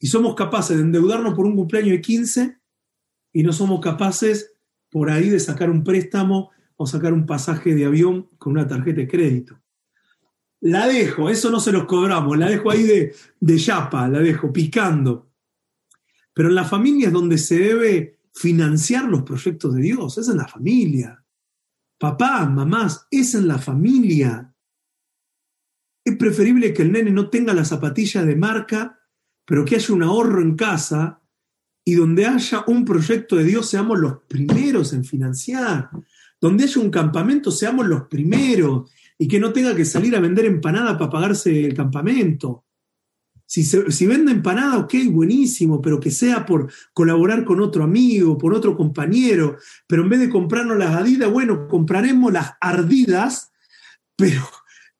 Y 0.00 0.08
somos 0.08 0.34
capaces 0.34 0.76
de 0.76 0.82
endeudarnos 0.82 1.32
por 1.34 1.46
un 1.46 1.54
cumpleaños 1.54 1.92
de 1.92 2.00
15 2.00 2.58
y 3.34 3.42
no 3.44 3.52
somos 3.52 3.80
capaces 3.80 4.52
por 4.90 5.10
ahí 5.10 5.28
de 5.28 5.38
sacar 5.38 5.70
un 5.70 5.84
préstamo 5.84 6.50
o 6.74 6.88
sacar 6.88 7.12
un 7.12 7.24
pasaje 7.24 7.76
de 7.76 7.84
avión 7.84 8.28
con 8.36 8.54
una 8.54 8.66
tarjeta 8.66 9.00
de 9.00 9.06
crédito. 9.06 9.62
La 10.60 10.88
dejo, 10.88 11.30
eso 11.30 11.50
no 11.50 11.60
se 11.60 11.70
los 11.70 11.84
cobramos, 11.84 12.36
la 12.36 12.48
dejo 12.48 12.72
ahí 12.72 12.82
de, 12.82 13.14
de 13.38 13.58
yapa, 13.58 14.08
la 14.08 14.18
dejo 14.18 14.52
picando. 14.52 15.30
Pero 16.34 16.48
en 16.48 16.56
la 16.56 16.64
familia 16.64 17.06
es 17.06 17.12
donde 17.12 17.38
se 17.38 17.60
debe 17.60 18.18
financiar 18.34 19.04
los 19.04 19.22
proyectos 19.22 19.72
de 19.76 19.82
Dios, 19.82 20.18
es 20.18 20.28
en 20.28 20.38
la 20.38 20.48
familia. 20.48 21.21
Papá, 22.02 22.44
mamás, 22.46 23.06
es 23.12 23.36
en 23.36 23.46
la 23.46 23.58
familia 23.58 24.52
es 26.04 26.16
preferible 26.16 26.72
que 26.72 26.82
el 26.82 26.92
nene 26.92 27.10
no 27.10 27.30
tenga 27.30 27.54
la 27.54 27.64
zapatilla 27.64 28.24
de 28.24 28.36
marca, 28.36 28.98
pero 29.44 29.64
que 29.64 29.76
haya 29.76 29.94
un 29.94 30.02
ahorro 30.02 30.42
en 30.42 30.56
casa 30.56 31.20
y 31.84 31.94
donde 31.94 32.26
haya 32.26 32.64
un 32.66 32.84
proyecto 32.84 33.36
de 33.36 33.44
Dios 33.44 33.68
seamos 33.68 33.98
los 33.98 34.18
primeros 34.28 34.92
en 34.92 35.04
financiar. 35.04 35.90
Donde 36.40 36.64
haya 36.64 36.80
un 36.80 36.90
campamento 36.90 37.50
seamos 37.50 37.86
los 37.86 38.08
primeros 38.08 38.90
y 39.16 39.28
que 39.28 39.38
no 39.38 39.52
tenga 39.52 39.74
que 39.74 39.84
salir 39.84 40.16
a 40.16 40.20
vender 40.20 40.46
empanada 40.46 40.98
para 40.98 41.10
pagarse 41.10 41.66
el 41.66 41.74
campamento. 41.74 42.64
Si, 43.52 43.64
si 43.64 44.06
vende 44.06 44.32
empanada, 44.32 44.78
ok, 44.78 44.94
buenísimo, 45.10 45.82
pero 45.82 46.00
que 46.00 46.10
sea 46.10 46.46
por 46.46 46.72
colaborar 46.94 47.44
con 47.44 47.60
otro 47.60 47.84
amigo, 47.84 48.38
por 48.38 48.54
otro 48.54 48.74
compañero, 48.74 49.58
pero 49.86 50.04
en 50.04 50.08
vez 50.08 50.20
de 50.20 50.30
comprarnos 50.30 50.78
las 50.78 50.96
adidas, 50.96 51.30
bueno, 51.30 51.68
compraremos 51.68 52.32
las 52.32 52.52
ardidas, 52.62 53.52
pero 54.16 54.40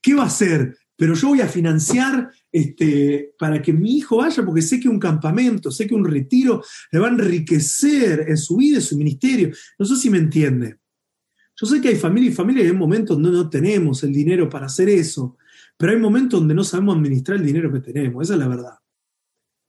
¿qué 0.03 0.13
va 0.13 0.25
a 0.25 0.27
hacer? 0.27 0.77
pero 0.95 1.15
yo 1.15 1.29
voy 1.29 1.41
a 1.41 1.49
financiar 1.49 2.31
este, 2.53 3.33
para 3.39 3.63
que 3.63 3.73
mi 3.73 3.97
hijo 3.97 4.19
vaya, 4.19 4.45
porque 4.45 4.61
sé 4.61 4.79
que 4.79 4.89
un 4.89 5.01
campamento, 5.01 5.71
sé 5.71 5.87
que 5.87 5.95
un 5.95 6.05
retiro 6.05 6.63
le 6.93 6.99
va 7.01 7.09
a 7.09 7.11
enriquecer 7.11 8.27
en 8.29 8.37
su 8.37 8.59
vida, 8.59 8.77
en 8.77 8.83
su 8.83 8.99
ministerio. 8.99 9.51
No 9.79 9.87
sé 9.87 9.97
si 9.97 10.11
me 10.11 10.19
entiende. 10.19 10.77
Yo 11.57 11.67
sé 11.67 11.81
que 11.81 11.89
hay 11.89 11.97
familia 11.97 12.31
y 12.31 12.35
familia 12.35 12.65
y 12.65 12.67
hay 12.67 12.73
momentos 12.75 13.17
donde 13.17 13.33
no 13.37 13.49
tenemos 13.49 14.05
el 14.05 14.13
dinero 14.13 14.49
para 14.49 14.67
hacer 14.67 14.91
eso, 14.91 15.39
pero 15.77 15.93
hay 15.93 15.99
momentos 15.99 16.41
donde 16.41 16.55
no 16.55 16.65
sabemos 16.65 16.97
administrar 16.97 17.39
el 17.39 17.47
dinero 17.47 17.73
que 17.73 17.81
tenemos, 17.81 18.23
esa 18.23 18.35
es 18.35 18.41
la 18.41 18.49
verdad. 18.49 18.79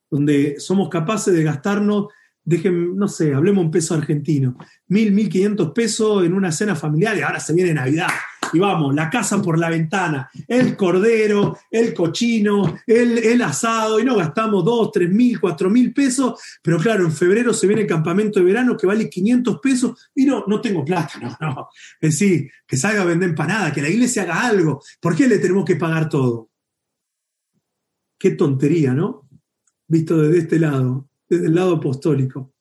Donde 0.09 0.59
somos 0.59 0.89
capaces 0.89 1.33
de 1.33 1.43
gastarnos, 1.43 2.07
dejen, 2.43 2.95
no 2.95 3.07
sé, 3.07 3.33
hablemos 3.33 3.65
en 3.65 3.71
peso 3.71 3.95
argentino, 3.95 4.57
mil, 4.87 5.11
mil 5.11 5.29
quinientos 5.29 5.71
pesos 5.71 6.25
en 6.25 6.33
una 6.33 6.51
cena 6.51 6.75
familiar 6.75 7.17
y 7.17 7.21
ahora 7.21 7.39
se 7.39 7.53
viene 7.53 7.73
Navidad 7.73 8.09
y 8.53 8.59
vamos, 8.59 8.93
la 8.93 9.09
casa 9.09 9.41
por 9.41 9.57
la 9.57 9.69
ventana, 9.69 10.29
el 10.47 10.77
cordero, 10.77 11.57
el 11.69 11.93
cochino, 11.93 12.75
el, 12.85 13.41
asado, 13.41 13.99
y 13.99 14.05
no 14.05 14.15
gastamos 14.15 14.63
dos, 14.63 14.91
tres 14.91 15.09
mil, 15.09 15.39
cuatro 15.39 15.69
mil 15.69 15.93
pesos, 15.93 16.39
pero 16.61 16.77
claro, 16.77 17.05
en 17.05 17.11
febrero 17.11 17.53
se 17.53 17.67
viene 17.67 17.81
el 17.81 17.87
campamento 17.87 18.39
de 18.39 18.45
verano 18.45 18.77
que 18.77 18.87
vale 18.87 19.09
500 19.09 19.59
pesos 19.59 20.09
y 20.15 20.25
no, 20.25 20.45
no 20.47 20.61
tengo 20.61 20.85
plata, 20.85 21.13
no, 21.19 21.37
no. 21.39 21.69
Es 21.99 22.11
decir, 22.11 22.49
que 22.67 22.77
salga 22.77 23.01
a 23.01 23.05
vender 23.05 23.29
empanada, 23.29 23.71
que 23.71 23.81
la 23.81 23.89
iglesia 23.89 24.23
haga 24.23 24.45
algo, 24.45 24.81
¿por 24.99 25.15
qué 25.15 25.27
le 25.27 25.39
tenemos 25.39 25.65
que 25.65 25.75
pagar 25.75 26.09
todo? 26.09 26.49
Qué 28.17 28.31
tontería, 28.31 28.93
¿no? 28.93 29.27
Visto 29.87 30.17
desde 30.17 30.39
este 30.39 30.59
lado, 30.59 31.09
desde 31.27 31.47
el 31.47 31.55
lado 31.55 31.75
apostólico. 31.75 32.53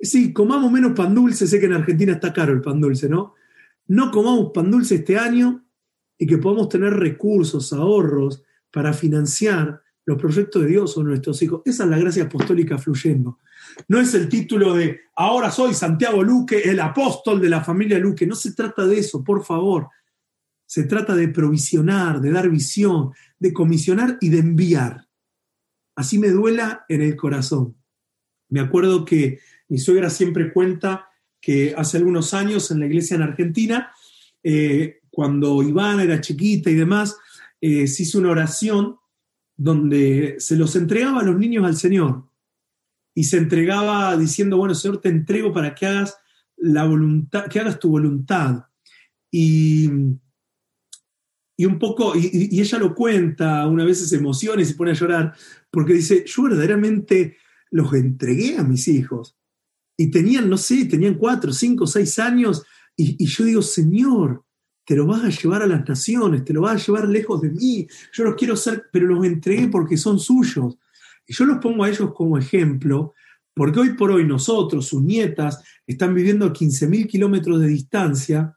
Sí, 0.00 0.32
comamos 0.32 0.72
menos 0.72 0.92
pan 0.92 1.14
dulce, 1.14 1.46
sé 1.46 1.60
que 1.60 1.66
en 1.66 1.74
Argentina 1.74 2.12
está 2.12 2.32
caro 2.32 2.52
el 2.52 2.62
pan 2.62 2.80
dulce, 2.80 3.08
¿no? 3.08 3.34
No 3.90 4.12
comamos 4.12 4.52
pan 4.54 4.70
dulce 4.70 4.96
este 4.96 5.18
año 5.18 5.66
y 6.16 6.24
que 6.24 6.38
podamos 6.38 6.68
tener 6.68 6.92
recursos, 6.92 7.72
ahorros 7.72 8.44
para 8.70 8.92
financiar 8.92 9.82
los 10.04 10.16
proyectos 10.16 10.62
de 10.62 10.68
Dios 10.68 10.96
o 10.96 11.02
nuestros 11.02 11.42
hijos. 11.42 11.62
Esa 11.64 11.82
es 11.82 11.90
la 11.90 11.98
gracia 11.98 12.22
apostólica 12.22 12.78
fluyendo. 12.78 13.40
No 13.88 13.98
es 13.98 14.14
el 14.14 14.28
título 14.28 14.74
de 14.74 15.00
ahora 15.16 15.50
soy 15.50 15.74
Santiago 15.74 16.22
Luque, 16.22 16.60
el 16.70 16.78
apóstol 16.78 17.40
de 17.40 17.48
la 17.48 17.64
familia 17.64 17.98
Luque. 17.98 18.28
No 18.28 18.36
se 18.36 18.52
trata 18.52 18.86
de 18.86 19.00
eso, 19.00 19.24
por 19.24 19.44
favor. 19.44 19.88
Se 20.66 20.84
trata 20.84 21.16
de 21.16 21.26
provisionar, 21.26 22.20
de 22.20 22.30
dar 22.30 22.48
visión, 22.48 23.10
de 23.40 23.52
comisionar 23.52 24.18
y 24.20 24.28
de 24.28 24.38
enviar. 24.38 25.08
Así 25.96 26.20
me 26.20 26.28
duela 26.28 26.84
en 26.88 27.02
el 27.02 27.16
corazón. 27.16 27.76
Me 28.50 28.60
acuerdo 28.60 29.04
que 29.04 29.40
mi 29.68 29.78
suegra 29.78 30.10
siempre 30.10 30.52
cuenta 30.52 31.09
que 31.40 31.74
hace 31.76 31.96
algunos 31.96 32.34
años 32.34 32.70
en 32.70 32.80
la 32.80 32.86
iglesia 32.86 33.16
en 33.16 33.22
Argentina, 33.22 33.92
eh, 34.42 35.00
cuando 35.10 35.62
Iván 35.62 36.00
era 36.00 36.20
chiquita 36.20 36.70
y 36.70 36.74
demás, 36.74 37.16
eh, 37.60 37.86
se 37.86 38.02
hizo 38.04 38.18
una 38.18 38.30
oración 38.30 38.96
donde 39.56 40.36
se 40.38 40.56
los 40.56 40.76
entregaba 40.76 41.20
a 41.20 41.24
los 41.24 41.38
niños 41.38 41.64
al 41.64 41.76
Señor 41.76 42.30
y 43.14 43.24
se 43.24 43.38
entregaba 43.38 44.16
diciendo, 44.16 44.56
bueno, 44.56 44.74
Señor, 44.74 45.00
te 45.00 45.08
entrego 45.08 45.52
para 45.52 45.74
que 45.74 45.86
hagas 45.86 46.16
la 46.56 46.84
voluntad, 46.84 47.46
que 47.46 47.60
hagas 47.60 47.78
tu 47.78 47.90
voluntad. 47.90 48.66
Y, 49.30 49.90
y 51.56 51.64
un 51.66 51.78
poco, 51.78 52.16
y, 52.16 52.48
y, 52.50 52.60
ella 52.60 52.78
lo 52.78 52.94
cuenta, 52.94 53.66
una 53.66 53.84
vez 53.84 54.08
se 54.08 54.16
emociona 54.16 54.62
y 54.62 54.64
se 54.64 54.74
pone 54.74 54.92
a 54.92 54.94
llorar, 54.94 55.34
porque 55.70 55.94
dice, 55.94 56.24
yo 56.26 56.44
verdaderamente 56.44 57.36
los 57.70 57.92
entregué 57.92 58.56
a 58.58 58.64
mis 58.64 58.88
hijos 58.88 59.36
y 60.00 60.10
tenían, 60.10 60.48
no 60.48 60.56
sé, 60.56 60.86
tenían 60.86 61.16
cuatro, 61.16 61.52
cinco, 61.52 61.86
seis 61.86 62.18
años, 62.18 62.62
y, 62.96 63.26
yo 63.26 63.44
digo, 63.44 63.60
Señor, 63.60 64.42
te 64.86 64.96
lo 64.96 65.06
vas 65.06 65.22
a 65.24 65.28
llevar 65.28 65.60
a 65.60 65.66
las 65.66 65.86
naciones, 65.86 66.42
te 66.42 66.54
lo 66.54 66.62
vas 66.62 66.80
a 66.80 66.86
llevar 66.86 67.06
lejos 67.06 67.42
de 67.42 67.50
mí, 67.50 67.86
yo 68.10 68.24
los 68.24 68.34
quiero 68.34 68.56
ser, 68.56 68.84
pero 68.90 69.06
los 69.06 69.22
entregué 69.26 69.68
porque 69.68 69.98
son 69.98 70.18
suyos. 70.18 70.78
Y 71.26 71.34
yo 71.34 71.44
los 71.44 71.58
pongo 71.58 71.84
a 71.84 71.90
ellos 71.90 72.14
como 72.14 72.38
ejemplo, 72.38 73.12
porque 73.52 73.80
hoy 73.80 73.92
por 73.92 74.10
hoy 74.10 74.24
nosotros, 74.24 74.86
sus 74.86 75.02
nietas, 75.02 75.62
están 75.86 76.14
viviendo 76.14 76.46
a 76.46 76.52
15.000 76.54 77.06
kilómetros 77.06 77.60
de 77.60 77.68
distancia, 77.68 78.56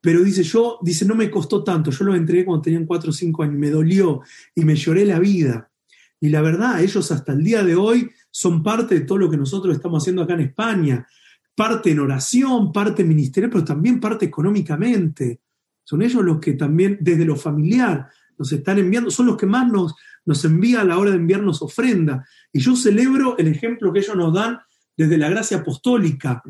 pero 0.00 0.22
dice, 0.22 0.44
yo, 0.44 0.78
dice, 0.80 1.04
no 1.04 1.16
me 1.16 1.28
costó 1.28 1.64
tanto, 1.64 1.90
yo 1.90 2.04
los 2.04 2.16
entregué 2.16 2.44
cuando 2.44 2.62
tenían 2.62 2.86
cuatro 2.86 3.10
o 3.10 3.12
cinco 3.12 3.42
años, 3.42 3.58
me 3.58 3.70
dolió 3.70 4.20
y 4.54 4.64
me 4.64 4.76
lloré 4.76 5.04
la 5.04 5.18
vida. 5.18 5.72
Y 6.20 6.28
la 6.28 6.40
verdad, 6.40 6.80
ellos 6.80 7.10
hasta 7.10 7.32
el 7.32 7.42
día 7.42 7.64
de 7.64 7.74
hoy 7.74 8.10
son 8.30 8.62
parte 8.62 8.94
de 8.94 9.00
todo 9.02 9.18
lo 9.18 9.30
que 9.30 9.36
nosotros 9.36 9.74
estamos 9.74 10.02
haciendo 10.02 10.22
acá 10.22 10.34
en 10.34 10.40
España, 10.40 11.06
parte 11.54 11.90
en 11.90 12.00
oración, 12.00 12.72
parte 12.72 13.04
ministerial, 13.04 13.50
pero 13.50 13.64
también 13.64 14.00
parte 14.00 14.26
económicamente. 14.26 15.40
Son 15.82 16.02
ellos 16.02 16.22
los 16.22 16.38
que 16.38 16.52
también, 16.52 16.98
desde 17.00 17.24
lo 17.24 17.36
familiar, 17.36 18.08
nos 18.38 18.52
están 18.52 18.78
enviando, 18.78 19.10
son 19.10 19.26
los 19.26 19.36
que 19.36 19.46
más 19.46 19.70
nos, 19.70 19.94
nos 20.24 20.44
envían 20.44 20.82
a 20.82 20.84
la 20.84 20.98
hora 20.98 21.10
de 21.10 21.16
enviarnos 21.16 21.62
ofrenda. 21.62 22.24
Y 22.52 22.60
yo 22.60 22.76
celebro 22.76 23.36
el 23.38 23.48
ejemplo 23.48 23.92
que 23.92 24.00
ellos 24.00 24.16
nos 24.16 24.32
dan 24.32 24.58
desde 24.98 25.16
la 25.16 25.30
gracia 25.30 25.58
apostólica. 25.58 26.42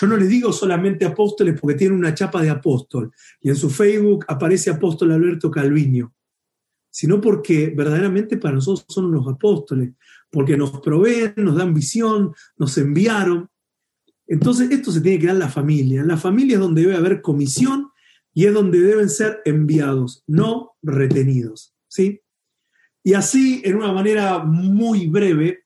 Yo 0.00 0.06
no 0.06 0.16
les 0.16 0.28
digo 0.28 0.52
solamente 0.52 1.04
apóstoles 1.04 1.60
porque 1.60 1.76
tienen 1.76 1.98
una 1.98 2.14
chapa 2.14 2.40
de 2.40 2.50
apóstol 2.50 3.12
y 3.40 3.48
en 3.48 3.56
su 3.56 3.68
Facebook 3.68 4.24
aparece 4.28 4.70
apóstol 4.70 5.10
Alberto 5.10 5.50
Calviño, 5.50 6.14
sino 6.88 7.20
porque 7.20 7.72
verdaderamente 7.76 8.36
para 8.36 8.54
nosotros 8.54 8.86
son 8.88 9.10
los 9.10 9.26
apóstoles 9.26 9.94
porque 10.30 10.56
nos 10.56 10.80
proveen, 10.80 11.34
nos 11.36 11.56
dan 11.56 11.74
visión, 11.74 12.34
nos 12.56 12.76
enviaron. 12.78 13.48
Entonces, 14.26 14.70
esto 14.70 14.92
se 14.92 15.00
tiene 15.00 15.18
que 15.18 15.26
dar 15.26 15.36
en 15.36 15.40
la 15.40 15.48
familia. 15.48 16.00
En 16.00 16.08
la 16.08 16.16
familia 16.16 16.54
es 16.54 16.60
donde 16.60 16.82
debe 16.82 16.96
haber 16.96 17.22
comisión 17.22 17.90
y 18.34 18.46
es 18.46 18.52
donde 18.52 18.80
deben 18.80 19.08
ser 19.08 19.40
enviados, 19.44 20.24
no 20.26 20.76
retenidos. 20.82 21.74
¿sí? 21.88 22.20
Y 23.02 23.14
así, 23.14 23.62
en 23.64 23.76
una 23.76 23.92
manera 23.92 24.40
muy 24.40 25.06
breve, 25.06 25.64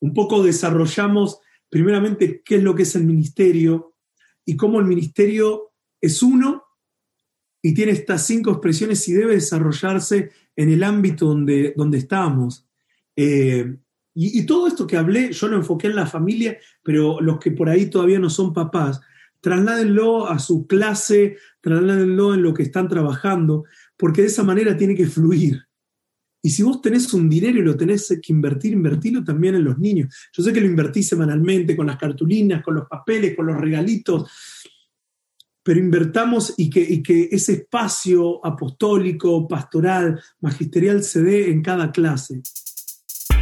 un 0.00 0.12
poco 0.12 0.42
desarrollamos 0.42 1.40
primeramente 1.68 2.42
qué 2.44 2.56
es 2.56 2.62
lo 2.62 2.74
que 2.74 2.82
es 2.82 2.94
el 2.96 3.04
ministerio 3.04 3.94
y 4.44 4.56
cómo 4.56 4.80
el 4.80 4.86
ministerio 4.86 5.72
es 6.00 6.22
uno 6.22 6.64
y 7.62 7.74
tiene 7.74 7.92
estas 7.92 8.26
cinco 8.26 8.50
expresiones 8.50 9.08
y 9.08 9.12
debe 9.12 9.34
desarrollarse 9.34 10.30
en 10.54 10.70
el 10.70 10.84
ámbito 10.84 11.26
donde, 11.26 11.74
donde 11.76 11.98
estamos. 11.98 12.65
Eh, 13.16 13.76
y, 14.18 14.46
todo 14.46 14.66
esto 14.66 14.86
que 14.86 14.96
hablé, 14.96 15.32
yo 15.32 15.46
lo 15.46 15.56
enfoqué 15.56 15.88
en 15.88 15.96
la 15.96 16.06
familia, 16.06 16.56
pero 16.82 17.20
los 17.20 17.38
que 17.38 17.50
por 17.50 17.68
ahí 17.68 17.90
todavía 17.90 18.18
no 18.18 18.30
son 18.30 18.54
papás, 18.54 18.98
trasládenlo 19.42 20.26
a 20.26 20.38
su 20.38 20.66
clase, 20.66 21.36
trasládenlo 21.60 22.32
en 22.32 22.42
lo 22.42 22.54
que 22.54 22.62
están 22.62 22.88
trabajando, 22.88 23.64
porque 23.94 24.22
de 24.22 24.28
esa 24.28 24.42
manera 24.42 24.74
tiene 24.74 24.94
que 24.94 25.06
fluir. 25.06 25.66
Y 26.40 26.48
si 26.48 26.62
vos 26.62 26.80
tenés 26.80 27.12
un 27.12 27.28
dinero 27.28 27.58
y 27.58 27.62
lo 27.62 27.76
tenés 27.76 28.08
que 28.22 28.32
invertir, 28.32 28.72
invertirlo 28.72 29.22
también 29.22 29.56
en 29.56 29.64
los 29.64 29.78
niños. 29.78 30.14
Yo 30.32 30.42
sé 30.42 30.50
que 30.50 30.62
lo 30.62 30.66
invertís 30.66 31.08
semanalmente 31.08 31.76
con 31.76 31.86
las 31.86 31.98
cartulinas, 31.98 32.62
con 32.62 32.74
los 32.74 32.88
papeles, 32.88 33.36
con 33.36 33.46
los 33.46 33.60
regalitos, 33.60 34.30
pero 35.62 35.78
invertamos 35.78 36.54
y 36.56 36.70
que 36.70 37.28
ese 37.32 37.52
espacio 37.52 38.44
apostólico, 38.46 39.46
pastoral, 39.46 40.18
magisterial 40.40 41.02
se 41.02 41.22
dé 41.22 41.50
en 41.50 41.60
cada 41.60 41.92
clase. 41.92 42.40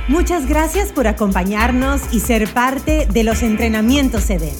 Muchas 0.06 0.46
gracias 0.46 0.92
por 0.92 1.06
acompañarnos 1.06 2.02
y 2.12 2.20
ser 2.20 2.52
parte 2.52 3.08
de 3.10 3.24
los 3.24 3.42
entrenamientos 3.42 4.28
EDEN. 4.28 4.54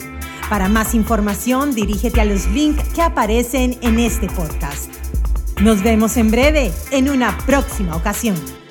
Para 0.48 0.70
más 0.70 0.94
información, 0.94 1.74
dirígete 1.74 2.22
a 2.22 2.24
los 2.24 2.46
links 2.48 2.82
que 2.94 3.02
aparecen 3.02 3.76
en 3.82 3.98
este 3.98 4.26
podcast. 4.28 4.90
Nos 5.60 5.82
vemos 5.82 6.16
en 6.16 6.30
breve 6.30 6.72
en 6.90 7.10
una 7.10 7.36
próxima 7.44 7.94
ocasión. 7.94 8.63